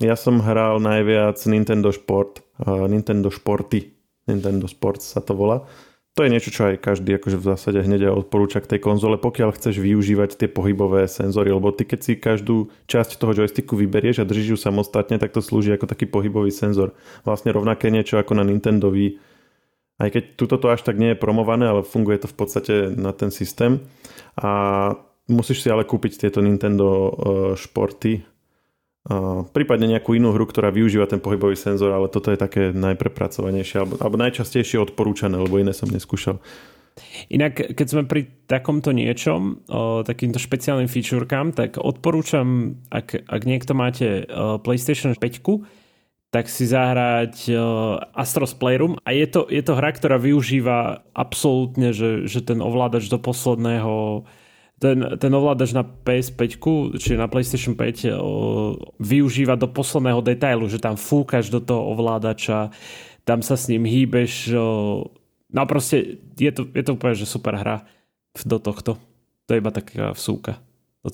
ja 0.00 0.16
som 0.16 0.40
hral 0.40 0.80
najviac 0.80 1.36
Nintendo 1.44 1.92
Sport, 1.92 2.40
Nintendo 2.64 3.28
Sporty. 3.28 3.92
Nintendo 4.24 4.64
Sports 4.72 5.04
sa 5.04 5.20
to 5.20 5.36
volá. 5.36 5.68
To 6.16 6.24
je 6.24 6.32
niečo, 6.32 6.48
čo 6.48 6.72
aj 6.72 6.80
každý 6.80 7.20
akože 7.20 7.36
v 7.36 7.44
zásade 7.44 7.76
hneď 7.84 8.08
odporúča 8.08 8.64
k 8.64 8.72
tej 8.72 8.80
konzole, 8.80 9.20
pokiaľ 9.20 9.52
chceš 9.52 9.76
využívať 9.76 10.40
tie 10.40 10.48
pohybové 10.48 11.04
senzory, 11.12 11.52
lebo 11.52 11.76
ty 11.76 11.84
keď 11.84 12.00
si 12.00 12.16
každú 12.16 12.72
časť 12.88 13.20
toho 13.20 13.36
joysticku 13.36 13.76
vyberieš 13.76 14.24
a 14.24 14.28
držíš 14.28 14.56
ju 14.56 14.58
samostatne, 14.58 15.20
tak 15.20 15.36
to 15.36 15.44
slúži 15.44 15.76
ako 15.76 15.84
taký 15.84 16.08
pohybový 16.08 16.48
senzor. 16.48 16.96
Vlastne 17.28 17.52
rovnaké 17.52 17.92
niečo 17.92 18.16
ako 18.16 18.32
na 18.32 18.48
Nintendo 18.48 18.88
Wii 18.88 19.35
aj 19.96 20.08
keď 20.12 20.22
tuto 20.36 20.56
to 20.60 20.68
až 20.68 20.84
tak 20.84 21.00
nie 21.00 21.16
je 21.16 21.20
promované, 21.20 21.64
ale 21.68 21.80
funguje 21.80 22.20
to 22.20 22.28
v 22.28 22.36
podstate 22.36 22.74
na 22.92 23.16
ten 23.16 23.32
systém. 23.32 23.80
A 24.36 24.92
musíš 25.26 25.64
si 25.64 25.68
ale 25.72 25.88
kúpiť 25.88 26.28
tieto 26.28 26.44
Nintendo 26.44 26.86
uh, 26.86 27.10
športy, 27.56 28.20
uh, 28.20 29.48
prípadne 29.56 29.96
nejakú 29.96 30.12
inú 30.12 30.36
hru, 30.36 30.44
ktorá 30.44 30.68
využíva 30.68 31.08
ten 31.08 31.24
pohybový 31.24 31.56
senzor, 31.56 31.96
ale 31.96 32.12
toto 32.12 32.28
je 32.28 32.38
také 32.38 32.76
najprepracovanejšie 32.76 33.76
alebo, 33.80 33.94
alebo 33.96 34.16
najčastejšie 34.20 34.76
odporúčané, 34.84 35.40
lebo 35.40 35.56
iné 35.56 35.72
som 35.72 35.88
neskúšal. 35.88 36.38
Inak, 37.28 37.76
keď 37.76 37.86
sme 37.92 38.02
pri 38.08 38.24
takomto 38.48 38.88
niečom, 38.88 39.68
takýmto 40.08 40.40
špeciálnym 40.40 40.88
featurekám, 40.88 41.52
tak 41.52 41.76
odporúčam, 41.76 42.80
ak, 42.88 43.20
ak 43.28 43.42
niekto 43.44 43.76
máte 43.76 44.24
PlayStation 44.64 45.12
5, 45.12 45.85
tak 46.34 46.50
si 46.50 46.66
zahrať 46.66 47.48
uh, 47.54 48.02
Astros 48.12 48.52
Playroom 48.52 48.98
a 49.06 49.14
je 49.14 49.26
to, 49.30 49.46
je 49.46 49.62
to 49.62 49.78
hra, 49.78 49.94
ktorá 49.94 50.18
využíva 50.18 51.06
absolútne, 51.14 51.94
že, 51.94 52.26
že 52.26 52.42
ten 52.42 52.58
ovládač 52.60 53.08
do 53.08 53.16
posledného 53.16 54.26
ten, 54.76 55.16
ten 55.16 55.32
ovládač 55.32 55.72
na 55.72 55.80
PS5, 55.80 56.60
či 57.00 57.16
na 57.16 57.32
PlayStation 57.32 57.72
5 57.72 58.12
uh, 58.12 58.76
využíva 59.00 59.56
do 59.56 59.72
posledného 59.72 60.20
detailu, 60.20 60.68
že 60.68 60.76
tam 60.76 61.00
fúkaš 61.00 61.48
do 61.48 61.64
toho 61.64 61.96
ovládača, 61.96 62.68
tam 63.24 63.40
sa 63.40 63.56
s 63.56 63.72
ním 63.72 63.88
hýbeš. 63.88 64.52
Uh, 64.52 65.08
no 65.48 65.60
proste 65.64 66.20
je 66.36 66.52
to, 66.52 66.68
je 66.68 66.82
to 66.84 66.92
úplne 66.92 67.16
že 67.16 67.24
super 67.24 67.56
hra 67.56 67.88
do 68.44 68.60
tohto. 68.60 69.00
To 69.48 69.50
je 69.56 69.60
iba 69.64 69.72
taká 69.72 70.12
vsúka. 70.12 70.60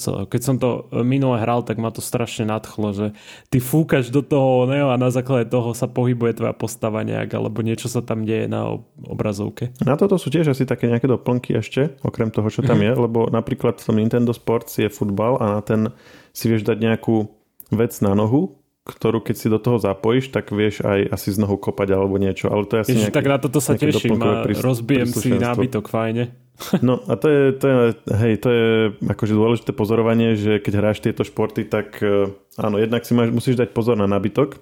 Keď 0.01 0.41
som 0.41 0.57
to 0.57 0.89
e, 0.91 1.05
minule 1.05 1.41
hral, 1.41 1.63
tak 1.63 1.77
ma 1.77 1.93
to 1.93 2.01
strašne 2.01 2.49
nadchlo, 2.49 2.93
že 2.93 3.07
ty 3.53 3.59
fúkaš 3.61 4.09
do 4.09 4.25
toho 4.25 4.67
ne, 4.69 4.83
a 4.83 4.97
na 4.97 5.13
základe 5.13 5.53
toho 5.53 5.77
sa 5.77 5.91
pohybuje 5.91 6.39
tvoja 6.41 6.55
postava 6.57 7.05
nejak, 7.05 7.33
alebo 7.33 7.61
niečo 7.61 7.93
sa 7.93 8.01
tam 8.01 8.25
deje 8.25 8.49
na 8.49 8.81
obrazovke. 9.05 9.75
Na 9.85 9.95
toto 10.01 10.17
sú 10.17 10.33
tiež 10.33 10.53
asi 10.53 10.65
také 10.65 10.89
nejaké 10.89 11.09
doplnky 11.09 11.57
ešte, 11.59 11.97
okrem 12.03 12.33
toho, 12.33 12.49
čo 12.49 12.65
tam 12.65 12.81
mhm. 12.81 12.85
je, 12.85 12.93
lebo 13.09 13.21
napríklad 13.29 13.81
v 13.81 13.87
tom 13.87 13.97
Nintendo 13.99 14.33
Sports 14.33 14.81
je 14.81 14.89
futbal 14.93 15.37
a 15.41 15.59
na 15.59 15.61
ten 15.61 15.93
si 16.33 16.49
vieš 16.49 16.65
dať 16.65 16.79
nejakú 16.81 17.29
vec 17.73 17.93
na 18.05 18.13
nohu, 18.13 18.63
ktorú 18.83 19.23
keď 19.23 19.37
si 19.39 19.47
do 19.47 19.63
toho 19.63 19.79
zapojíš, 19.79 20.35
tak 20.35 20.51
vieš 20.51 20.83
aj 20.83 21.15
asi 21.15 21.31
z 21.31 21.39
nohu 21.39 21.55
kopať 21.55 21.95
alebo 21.95 22.19
niečo. 22.19 22.51
Ale 22.51 22.67
to 22.67 22.79
je 22.79 22.81
asi 22.83 22.91
Ježiš, 22.99 23.03
nejaký, 23.09 23.19
tak 23.23 23.27
na 23.31 23.39
toto 23.39 23.59
sa 23.63 23.79
teším 23.79 24.19
a 24.19 24.43
rozbijem 24.43 25.11
si 25.15 25.31
nábytok 25.31 25.87
fajne. 25.87 26.35
No 26.87 27.01
a 27.09 27.17
to 27.17 27.27
je, 27.29 27.43
to 27.57 27.67
je, 27.67 27.77
hej, 28.13 28.35
to 28.39 28.49
je 28.51 28.67
akože 29.09 29.35
dôležité 29.35 29.71
pozorovanie, 29.75 30.39
že 30.39 30.63
keď 30.63 30.73
hráš 30.79 30.99
tieto 31.03 31.25
športy, 31.25 31.67
tak 31.67 31.99
e, 32.01 32.31
áno, 32.61 32.77
jednak 32.79 33.03
si 33.03 33.13
máš, 33.17 33.33
musíš 33.33 33.57
dať 33.59 33.75
pozor 33.75 33.99
na 33.99 34.07
nábytok. 34.07 34.61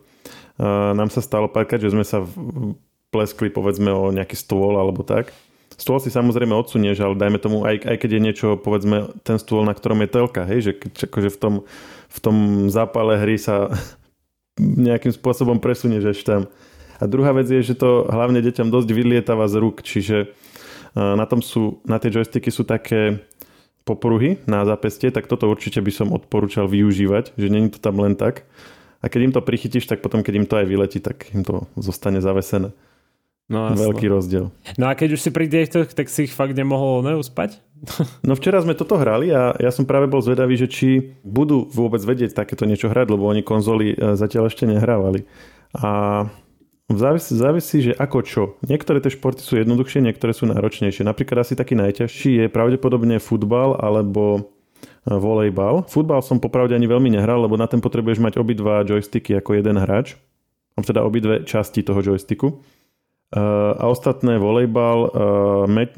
A 0.60 0.92
nám 0.92 1.08
sa 1.08 1.24
stalo 1.24 1.48
párkrát, 1.48 1.80
že 1.80 1.88
sme 1.88 2.04
sa 2.04 2.20
pleskli 3.10 3.48
povedzme 3.50 3.90
o 3.90 4.12
nejaký 4.12 4.36
stôl 4.36 4.76
alebo 4.76 5.02
tak. 5.02 5.32
Stôl 5.80 5.96
si 5.96 6.12
samozrejme 6.12 6.52
odsunieš, 6.52 7.00
ale 7.00 7.16
dajme 7.16 7.38
tomu, 7.40 7.64
aj, 7.64 7.80
aj 7.88 7.96
keď 7.96 8.10
je 8.12 8.20
niečo, 8.20 8.48
povedzme, 8.60 9.16
ten 9.24 9.40
stôl, 9.40 9.64
na 9.64 9.72
ktorom 9.72 10.04
je 10.04 10.12
telka, 10.12 10.44
hej, 10.44 10.60
že 10.60 10.72
keď 10.76 11.08
akože 11.08 11.30
v 11.32 11.38
tom, 11.40 11.54
v 12.12 12.18
tom 12.20 12.36
zápale 12.68 13.16
hry 13.16 13.40
sa 13.40 13.72
nejakým 14.60 15.16
spôsobom 15.16 15.56
presunieš 15.56 16.12
až 16.12 16.20
tam. 16.22 16.40
A 17.00 17.08
druhá 17.08 17.32
vec 17.32 17.48
je, 17.48 17.64
že 17.64 17.80
to 17.80 18.04
hlavne 18.12 18.44
deťom 18.44 18.68
dosť 18.68 18.92
vylietava 18.92 19.48
z 19.48 19.56
rúk, 19.56 19.80
čiže 19.80 20.36
na 20.94 21.24
tom 21.26 21.40
sú, 21.40 21.82
na 21.86 22.02
tie 22.02 22.10
joysticky 22.10 22.50
sú 22.50 22.66
také 22.66 23.22
popruhy 23.84 24.38
na 24.44 24.62
zápestie, 24.66 25.10
tak 25.10 25.26
toto 25.26 25.48
určite 25.48 25.80
by 25.80 25.92
som 25.92 26.08
odporúčal 26.12 26.68
využívať, 26.68 27.34
že 27.34 27.46
není 27.48 27.72
to 27.72 27.82
tam 27.82 27.98
len 27.98 28.14
tak. 28.14 28.46
A 29.00 29.08
keď 29.08 29.20
im 29.26 29.32
to 29.32 29.40
prichytíš, 29.40 29.88
tak 29.88 30.04
potom, 30.04 30.20
keď 30.20 30.34
im 30.36 30.46
to 30.46 30.60
aj 30.60 30.66
vyletí, 30.68 31.00
tak 31.00 31.32
im 31.32 31.40
to 31.40 31.64
zostane 31.80 32.20
zavesené. 32.20 32.76
No, 33.50 33.74
Veľký 33.74 34.06
rozdiel. 34.06 34.54
No 34.78 34.86
a 34.86 34.94
keď 34.94 35.18
už 35.18 35.26
si 35.26 35.30
pri 35.34 35.50
týchto, 35.50 35.82
tak 35.82 36.06
si 36.06 36.30
ich 36.30 36.34
fakt 36.36 36.54
nemohol 36.54 37.02
neuspať? 37.02 37.58
no 38.28 38.38
včera 38.38 38.62
sme 38.62 38.78
toto 38.78 38.94
hrali 38.94 39.34
a 39.34 39.58
ja 39.58 39.74
som 39.74 39.88
práve 39.88 40.06
bol 40.06 40.22
zvedavý, 40.22 40.54
že 40.54 40.70
či 40.70 41.18
budú 41.26 41.66
vôbec 41.66 41.98
vedieť 41.98 42.36
takéto 42.36 42.62
niečo 42.62 42.86
hrať, 42.86 43.10
lebo 43.10 43.26
oni 43.26 43.42
konzoly 43.42 43.96
e, 43.96 44.14
zatiaľ 44.14 44.52
ešte 44.52 44.70
nehrávali. 44.70 45.26
A 45.74 45.90
závisí, 46.98 47.32
závisí, 47.36 47.76
že 47.90 47.92
ako 47.94 48.18
čo. 48.24 48.42
Niektoré 48.66 48.98
tie 48.98 49.12
športy 49.14 49.44
sú 49.44 49.60
jednoduchšie, 49.60 50.02
niektoré 50.02 50.34
sú 50.34 50.48
náročnejšie. 50.50 51.06
Napríklad 51.06 51.46
asi 51.46 51.54
taký 51.54 51.78
najťažší 51.78 52.30
je 52.42 52.46
pravdepodobne 52.50 53.22
futbal 53.22 53.78
alebo 53.78 54.38
e, 54.38 54.40
volejbal. 55.12 55.86
Futbal 55.86 56.24
som 56.24 56.42
popravde 56.42 56.74
ani 56.74 56.90
veľmi 56.90 57.14
nehral, 57.14 57.44
lebo 57.44 57.54
na 57.54 57.70
ten 57.70 57.78
potrebuješ 57.78 58.18
mať 58.18 58.40
obidva 58.40 58.82
joysticky 58.82 59.36
ako 59.38 59.60
jeden 59.60 59.78
hráč. 59.78 60.18
Teda 60.80 61.04
obidve 61.04 61.44
časti 61.44 61.84
toho 61.84 62.00
joysticku 62.00 62.64
a 63.30 63.84
ostatné 63.86 64.42
volejbal, 64.42 65.14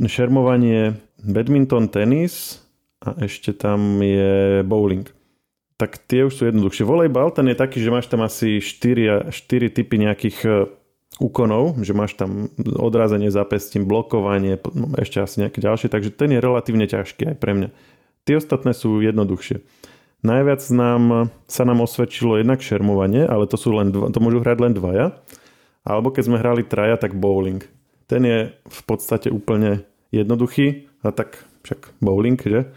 šermovanie, 0.04 1.00
badminton, 1.24 1.88
tenis 1.88 2.60
a 3.00 3.16
ešte 3.24 3.56
tam 3.56 4.04
je 4.04 4.60
bowling. 4.68 5.08
Tak 5.80 5.98
tie 6.04 6.28
už 6.28 6.34
sú 6.36 6.42
jednoduchšie. 6.46 6.84
Volejbal, 6.84 7.32
ten 7.32 7.48
je 7.48 7.56
taký, 7.56 7.80
že 7.80 7.90
máš 7.90 8.06
tam 8.12 8.20
asi 8.22 8.60
4, 8.60 9.32
4 9.32 9.76
typy 9.80 9.96
nejakých 9.98 10.38
úkonov, 11.22 11.78
že 11.86 11.94
máš 11.94 12.18
tam 12.18 12.50
odrázanie 12.58 13.30
zápestím, 13.30 13.86
blokovanie, 13.86 14.58
ešte 14.98 15.22
asi 15.22 15.46
nejaké 15.46 15.62
ďalšie, 15.62 15.86
takže 15.86 16.10
ten 16.10 16.34
je 16.34 16.42
relatívne 16.42 16.90
ťažký 16.90 17.32
aj 17.32 17.36
pre 17.38 17.52
mňa. 17.54 17.68
Tie 18.26 18.34
ostatné 18.34 18.74
sú 18.74 18.98
jednoduchšie. 18.98 19.62
Najviac 20.22 20.62
nám, 20.70 21.34
sa 21.50 21.62
nám 21.66 21.82
osvedčilo 21.82 22.38
jednak 22.38 22.62
šermovanie, 22.62 23.26
ale 23.26 23.50
to, 23.50 23.58
sú 23.58 23.74
len 23.74 23.90
dva, 23.90 24.10
to 24.10 24.22
môžu 24.22 24.38
hrať 24.42 24.58
len 24.62 24.74
dvaja. 24.74 25.06
Alebo 25.82 26.14
keď 26.14 26.22
sme 26.30 26.38
hrali 26.38 26.62
traja, 26.62 26.94
tak 26.94 27.18
bowling. 27.18 27.66
Ten 28.06 28.22
je 28.22 28.38
v 28.54 28.80
podstate 28.86 29.34
úplne 29.34 29.82
jednoduchý, 30.14 30.86
a 31.02 31.10
tak 31.10 31.42
však 31.66 31.98
bowling, 31.98 32.38
že? 32.38 32.70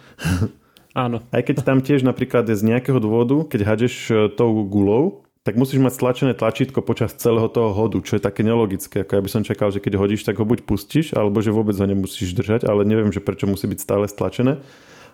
Áno. 0.98 1.22
Aj 1.30 1.44
keď 1.44 1.62
tam 1.62 1.84
tiež 1.86 2.02
napríklad 2.02 2.50
je 2.50 2.58
z 2.58 2.66
nejakého 2.66 2.98
dôvodu, 2.98 3.46
keď 3.46 3.62
hadeš 3.68 3.94
e, 4.10 4.32
tou 4.32 4.64
gulou, 4.64 5.25
tak 5.46 5.62
musíš 5.62 5.78
mať 5.78 5.94
stlačené 5.94 6.34
tlačítko 6.34 6.82
počas 6.82 7.14
celého 7.14 7.46
toho 7.46 7.70
hodu, 7.70 8.02
čo 8.02 8.18
je 8.18 8.22
také 8.26 8.42
nelogické. 8.42 9.06
Ako 9.06 9.14
ja 9.14 9.22
by 9.22 9.30
som 9.30 9.46
čakal, 9.46 9.70
že 9.70 9.78
keď 9.78 10.02
hodíš, 10.02 10.26
tak 10.26 10.42
ho 10.42 10.46
buď 10.46 10.66
pustíš, 10.66 11.14
alebo 11.14 11.38
že 11.38 11.54
vôbec 11.54 11.78
ho 11.78 11.86
nemusíš 11.86 12.34
držať, 12.34 12.66
ale 12.66 12.82
neviem, 12.82 13.14
že 13.14 13.22
prečo 13.22 13.46
musí 13.46 13.70
byť 13.70 13.78
stále 13.78 14.10
stlačené. 14.10 14.66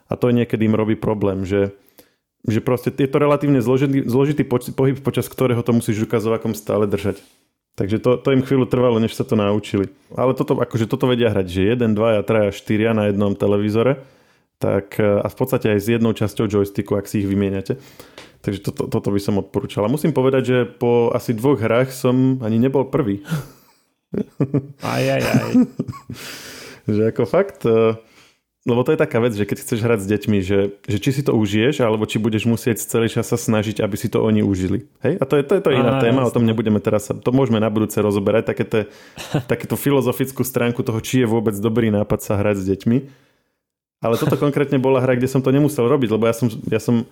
A 0.07 0.15
to 0.15 0.32
niekedy 0.32 0.71
im 0.71 0.79
robí 0.79 0.95
problém, 0.95 1.43
že, 1.43 1.75
že 2.47 2.63
proste 2.63 2.95
je 2.95 3.11
to 3.11 3.19
relatívne 3.19 3.59
zložitý, 3.59 4.07
zložitý 4.07 4.47
pohyb, 4.47 4.95
počas 5.03 5.27
ktorého 5.27 5.59
to 5.67 5.75
musíš 5.75 6.07
ukazovakom 6.07 6.55
stále 6.55 6.88
držať. 6.88 7.19
Takže 7.75 7.99
to, 7.99 8.15
to 8.15 8.32
im 8.32 8.43
chvíľu 8.43 8.71
trvalo, 8.71 9.03
než 9.03 9.11
sa 9.11 9.27
to 9.27 9.36
naučili. 9.36 9.91
Ale 10.15 10.32
toto, 10.32 10.55
akože 10.55 10.88
toto 10.88 11.11
vedia 11.11 11.27
hrať, 11.27 11.47
že 11.47 11.75
1, 11.75 11.91
2, 11.91 12.23
3, 12.23 12.55
4 12.55 12.95
na 12.95 13.11
jednom 13.11 13.36
televízore 13.36 13.99
tak 14.61 15.01
a 15.01 15.25
v 15.25 15.36
podstate 15.36 15.73
aj 15.73 15.79
s 15.82 15.88
jednou 15.97 16.13
časťou 16.13 16.45
joysticku, 16.45 16.93
ak 16.93 17.09
si 17.09 17.25
ich 17.25 17.27
vymieňate. 17.27 17.82
Takže 18.41 18.59
toto, 18.65 18.89
toto 18.89 19.09
by 19.13 19.21
som 19.21 19.37
odporúčal. 19.37 19.85
A 19.85 19.93
musím 19.93 20.17
povedať, 20.17 20.43
že 20.43 20.57
po 20.65 21.13
asi 21.13 21.37
dvoch 21.37 21.61
hrách 21.61 21.93
som 21.93 22.41
ani 22.41 22.57
nebol 22.57 22.89
prvý. 22.89 23.21
Aj, 24.83 25.03
aj, 25.07 25.21
aj. 25.23 25.51
že 26.99 27.01
ako 27.15 27.23
fakt, 27.23 27.63
e, 27.63 27.95
lebo 28.61 28.85
to 28.85 28.93
je 28.93 28.99
taká 28.99 29.17
vec, 29.17 29.33
že 29.33 29.47
keď 29.47 29.57
chceš 29.63 29.79
hrať 29.81 29.99
s 30.03 30.07
deťmi, 30.11 30.37
že, 30.43 30.59
že 30.85 30.97
či 31.01 31.09
si 31.15 31.21
to 31.25 31.33
užiješ, 31.33 31.81
alebo 31.81 32.05
či 32.05 32.21
budeš 32.21 32.45
musieť 32.45 32.83
celý 32.83 33.09
čas 33.09 33.25
sa 33.25 33.39
snažiť, 33.39 33.81
aby 33.81 33.95
si 33.97 34.11
to 34.11 34.21
oni 34.21 34.45
užili. 34.45 34.85
Hej? 35.01 35.17
A 35.17 35.23
to 35.25 35.39
je 35.39 35.43
to, 35.47 35.57
je 35.57 35.63
to 35.63 35.71
iná 35.73 35.97
Á, 35.97 36.01
téma, 36.03 36.21
jasne. 36.21 36.29
o 36.29 36.35
tom 36.35 36.45
nebudeme 36.45 36.77
teraz, 36.77 37.09
to 37.09 37.29
môžeme 37.33 37.57
na 37.57 37.73
budúce 37.73 37.97
rozoberať, 37.97 38.53
takéto, 38.53 38.85
takéto 39.51 39.73
filozofickú 39.73 40.45
stránku 40.45 40.85
toho, 40.85 40.99
či 41.01 41.25
je 41.25 41.27
vôbec 41.31 41.57
dobrý 41.57 41.89
nápad 41.89 42.19
sa 42.21 42.35
hrať 42.35 42.61
s 42.61 42.65
deťmi. 42.67 42.97
Ale 44.01 44.17
toto 44.17 44.33
konkrétne 44.33 44.81
bola 44.81 44.97
hra, 44.97 45.13
kde 45.13 45.29
som 45.29 45.45
to 45.45 45.53
nemusel 45.53 45.85
robiť, 45.85 46.09
lebo 46.09 46.25
ja 46.25 46.33
som, 46.33 46.49
ja 46.69 46.81
som 46.81 47.05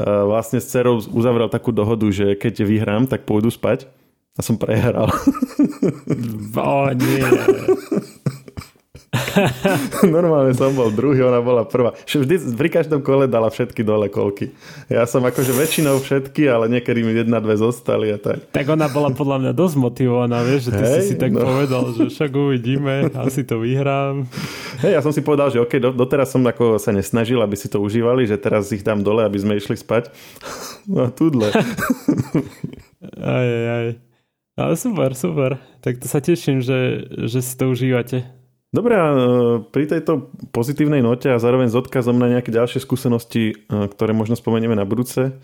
vlastne 0.00 0.58
s 0.60 0.70
cerou 0.72 1.00
uzavrel 1.00 1.48
takú 1.52 1.70
dohodu, 1.74 2.08
že 2.08 2.32
keď 2.38 2.64
vyhrám, 2.64 3.04
tak 3.04 3.28
pôjdu 3.28 3.52
spať. 3.52 3.88
A 4.32 4.40
som 4.40 4.56
prehral. 4.56 5.12
O 6.56 6.88
nie. 6.94 7.20
Normálne 10.08 10.56
som 10.56 10.72
bol 10.72 10.88
druhý, 10.88 11.20
ona 11.20 11.44
bola 11.44 11.68
prvá. 11.68 11.92
Vždy, 12.08 12.56
pri 12.56 12.68
každom 12.72 13.04
kole 13.04 13.28
dala 13.28 13.52
všetky 13.52 13.84
dole 13.84 14.08
kolky. 14.08 14.56
Ja 14.88 15.04
som 15.04 15.20
akože 15.20 15.52
väčšinou 15.52 16.00
všetky, 16.00 16.48
ale 16.48 16.72
niekedy 16.72 17.04
mi 17.04 17.12
jedna, 17.12 17.44
dve 17.44 17.60
zostali 17.60 18.08
a 18.08 18.16
tak. 18.16 18.48
Tak 18.48 18.66
ona 18.72 18.88
bola 18.88 19.12
podľa 19.12 19.36
mňa 19.44 19.52
dosť 19.52 19.76
motivovaná, 19.76 20.40
vieš, 20.40 20.72
že 20.72 20.80
ty 20.80 20.84
hey, 20.88 20.94
si 20.96 21.00
si 21.12 21.14
tak 21.20 21.36
no. 21.36 21.44
povedal, 21.44 21.92
že 21.92 22.08
však 22.08 22.32
uvidíme, 22.32 23.12
asi 23.12 23.44
to 23.44 23.60
vyhrám. 23.60 24.24
Hej, 24.80 24.96
ja 24.96 25.00
som 25.04 25.12
si 25.12 25.20
povedal, 25.20 25.52
že 25.52 25.60
OK, 25.60 25.76
do, 25.76 25.92
doteraz 25.92 26.32
som 26.32 26.40
ako 26.40 26.80
sa 26.80 26.88
nesnažil, 26.96 27.44
aby 27.44 27.54
si 27.54 27.68
to 27.68 27.84
užívali, 27.84 28.24
že 28.24 28.40
teraz 28.40 28.72
ich 28.72 28.80
dám 28.80 29.04
dole, 29.04 29.28
aby 29.28 29.36
sme 29.36 29.60
išli 29.60 29.76
spať. 29.76 30.08
No 30.82 31.14
tudle. 31.14 31.46
aj, 33.22 33.46
aj, 33.46 33.66
aj. 33.70 33.86
Ale 34.58 34.74
super, 34.74 35.14
super. 35.14 35.62
Tak 35.78 36.02
to 36.02 36.10
sa 36.10 36.18
teším, 36.18 36.58
že, 36.58 37.06
že 37.30 37.38
si 37.38 37.54
to 37.54 37.70
užívate. 37.70 38.41
Dobre, 38.72 38.96
a 38.96 39.06
e, 39.12 39.16
pri 39.68 39.84
tejto 39.84 40.32
pozitívnej 40.48 41.04
note 41.04 41.28
a 41.28 41.36
zároveň 41.36 41.68
s 41.68 41.76
odkazom 41.76 42.16
na 42.16 42.32
nejaké 42.32 42.48
ďalšie 42.48 42.80
skúsenosti, 42.80 43.52
e, 43.52 43.54
ktoré 43.68 44.16
možno 44.16 44.32
spomenieme 44.32 44.72
na 44.72 44.88
budúce, 44.88 45.36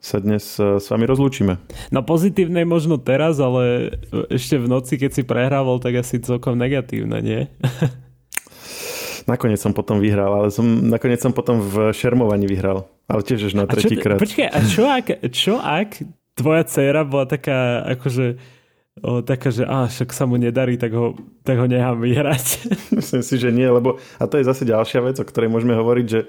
sa 0.00 0.16
dnes 0.16 0.56
e, 0.56 0.80
s 0.80 0.88
vami 0.88 1.04
rozlúčime. 1.04 1.60
No 1.92 2.00
pozitívnej 2.00 2.64
možno 2.64 2.96
teraz, 2.96 3.36
ale 3.36 3.92
ešte 4.32 4.56
v 4.56 4.64
noci, 4.64 4.96
keď 4.96 5.10
si 5.12 5.22
prehrával, 5.28 5.76
tak 5.76 6.00
asi 6.00 6.24
celkom 6.24 6.56
negatívne, 6.56 7.20
nie? 7.20 7.40
Nakoniec 9.28 9.60
som 9.60 9.76
potom 9.76 10.00
vyhral, 10.00 10.32
ale 10.32 10.48
som, 10.48 10.64
nakoniec 10.64 11.20
som 11.20 11.36
potom 11.36 11.60
v 11.60 11.92
šermovaní 11.92 12.48
vyhral. 12.48 12.88
Ale 13.04 13.20
tiež 13.20 13.52
už 13.52 13.54
na 13.60 13.68
tretíkrát. 13.68 14.16
Počkaj, 14.16 14.48
a 14.48 14.58
čo 14.64 14.82
ak, 14.88 15.06
čo 15.28 15.60
ak 15.60 16.00
tvoja 16.32 16.64
dcera 16.64 17.04
bola 17.04 17.28
taká 17.28 17.84
akože 17.94 18.40
o, 18.98 19.22
taká, 19.22 19.54
že 19.54 19.62
á, 19.62 19.86
však 19.86 20.10
sa 20.10 20.26
mu 20.26 20.34
nedarí, 20.34 20.74
tak 20.74 20.90
ho, 20.90 21.14
tak 21.46 21.62
ho 21.62 21.66
nechám 21.70 22.02
vyhrať. 22.02 22.46
Myslím 22.98 23.22
si, 23.22 23.34
že 23.38 23.54
nie, 23.54 23.70
lebo 23.70 24.02
a 24.18 24.24
to 24.26 24.42
je 24.42 24.48
zase 24.48 24.66
ďalšia 24.66 25.00
vec, 25.06 25.16
o 25.22 25.28
ktorej 25.28 25.52
môžeme 25.52 25.78
hovoriť, 25.78 26.06
že 26.06 26.26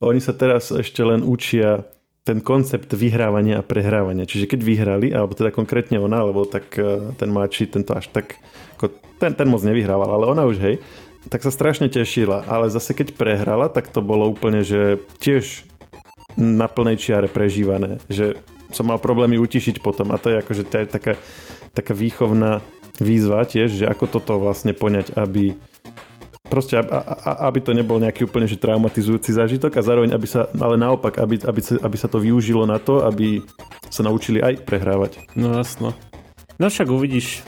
oni 0.00 0.20
sa 0.22 0.32
teraz 0.32 0.72
ešte 0.72 1.04
len 1.04 1.20
učia 1.20 1.84
ten 2.24 2.40
koncept 2.40 2.92
vyhrávania 2.92 3.60
a 3.60 3.66
prehrávania. 3.66 4.28
Čiže 4.28 4.48
keď 4.48 4.60
vyhrali, 4.60 5.08
alebo 5.12 5.32
teda 5.32 5.52
konkrétne 5.52 5.96
ona, 6.00 6.20
alebo 6.20 6.44
tak 6.44 6.76
e, 6.76 7.16
ten 7.16 7.32
mladší, 7.32 7.72
tento 7.72 7.96
až 7.96 8.12
tak, 8.12 8.36
ako 8.76 8.92
ten, 9.16 9.32
ten 9.32 9.48
moc 9.48 9.64
nevyhrával, 9.64 10.08
ale 10.08 10.24
ona 10.28 10.44
už 10.44 10.60
hej, 10.60 10.76
tak 11.32 11.44
sa 11.44 11.52
strašne 11.52 11.88
tešila. 11.88 12.44
Ale 12.48 12.72
zase 12.72 12.92
keď 12.92 13.16
prehrala, 13.16 13.72
tak 13.72 13.88
to 13.88 14.04
bolo 14.04 14.28
úplne, 14.28 14.64
že 14.64 15.00
tiež 15.20 15.64
na 16.36 16.68
plnej 16.68 17.00
čiare 17.00 17.28
prežívané. 17.28 18.00
Že 18.08 18.40
som 18.70 18.86
mal 18.86 19.02
problémy 19.02 19.36
utišiť 19.36 19.82
potom 19.82 20.14
a 20.14 20.20
to 20.20 20.30
je 20.30 20.36
akože 20.40 20.62
taká 20.86 21.18
taká 21.74 21.94
výchovná 21.94 22.60
výzva 23.00 23.46
tiež, 23.48 23.84
že 23.84 23.86
ako 23.88 24.04
toto 24.06 24.36
vlastne 24.36 24.76
poňať, 24.76 25.16
aby 25.16 25.56
proste, 26.50 26.76
aby 27.24 27.58
to 27.62 27.70
nebol 27.70 28.02
nejaký 28.02 28.26
úplne 28.26 28.50
že 28.50 28.58
traumatizujúci 28.58 29.30
zážitok 29.30 29.78
a 29.78 29.86
zároveň, 29.86 30.10
aby 30.12 30.26
sa, 30.26 30.50
ale 30.58 30.74
naopak, 30.74 31.22
aby, 31.22 31.38
aby, 31.46 31.60
sa, 31.62 31.78
aby 31.78 31.96
sa 31.96 32.10
to 32.10 32.18
využilo 32.18 32.66
na 32.66 32.82
to, 32.82 33.06
aby 33.06 33.40
sa 33.86 34.02
naučili 34.02 34.42
aj 34.42 34.66
prehrávať. 34.66 35.22
No 35.38 35.54
jasno. 35.54 35.94
No 36.58 36.66
však 36.68 36.90
uvidíš. 36.90 37.46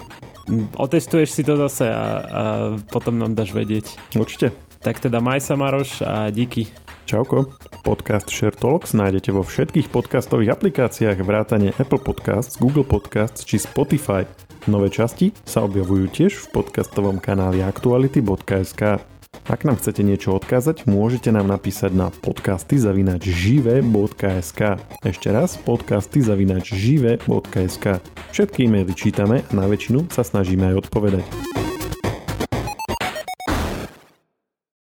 Otestuješ 0.78 1.34
si 1.34 1.42
to 1.42 1.58
zase 1.58 1.86
a, 1.86 1.94
a 1.94 2.42
potom 2.90 3.18
nám 3.18 3.34
dáš 3.34 3.52
vedieť. 3.52 4.16
Určite. 4.16 4.54
Tak 4.82 4.98
teda 4.98 5.22
maj 5.22 5.38
sa 5.38 5.54
Maroš 5.54 6.02
a 6.02 6.30
díky. 6.34 6.70
Čauko. 7.04 7.50
Podcast 7.82 8.30
Share 8.30 8.54
Talks 8.54 8.94
nájdete 8.94 9.34
vo 9.34 9.42
všetkých 9.42 9.90
podcastových 9.90 10.54
aplikáciách 10.54 11.18
vrátane 11.22 11.74
Apple 11.76 12.00
Podcasts, 12.00 12.58
Google 12.58 12.86
Podcasts 12.86 13.42
či 13.42 13.58
Spotify. 13.58 14.24
Nové 14.70 14.94
časti 14.94 15.34
sa 15.42 15.66
objavujú 15.66 16.06
tiež 16.10 16.38
v 16.38 16.46
podcastovom 16.62 17.18
kanáli 17.18 17.66
aktuality.sk. 17.66 19.02
Ak 19.50 19.66
nám 19.66 19.82
chcete 19.82 20.06
niečo 20.06 20.38
odkázať, 20.38 20.86
môžete 20.86 21.34
nám 21.34 21.50
napísať 21.50 21.90
na 21.90 22.14
podcasty 22.14 22.78
zavinač 22.78 23.26
žive.sk. 23.26 24.60
Ešte 25.02 25.28
raz 25.34 25.58
podcasty 25.58 26.22
zavinač 26.22 26.70
žive.sk. 26.70 27.98
Všetky 28.30 28.70
e-maily 28.70 28.94
čítame 28.94 29.42
a 29.42 29.52
na 29.52 29.66
väčšinu 29.66 30.14
sa 30.14 30.22
snažíme 30.22 30.70
aj 30.70 30.86
odpovedať. 30.86 31.61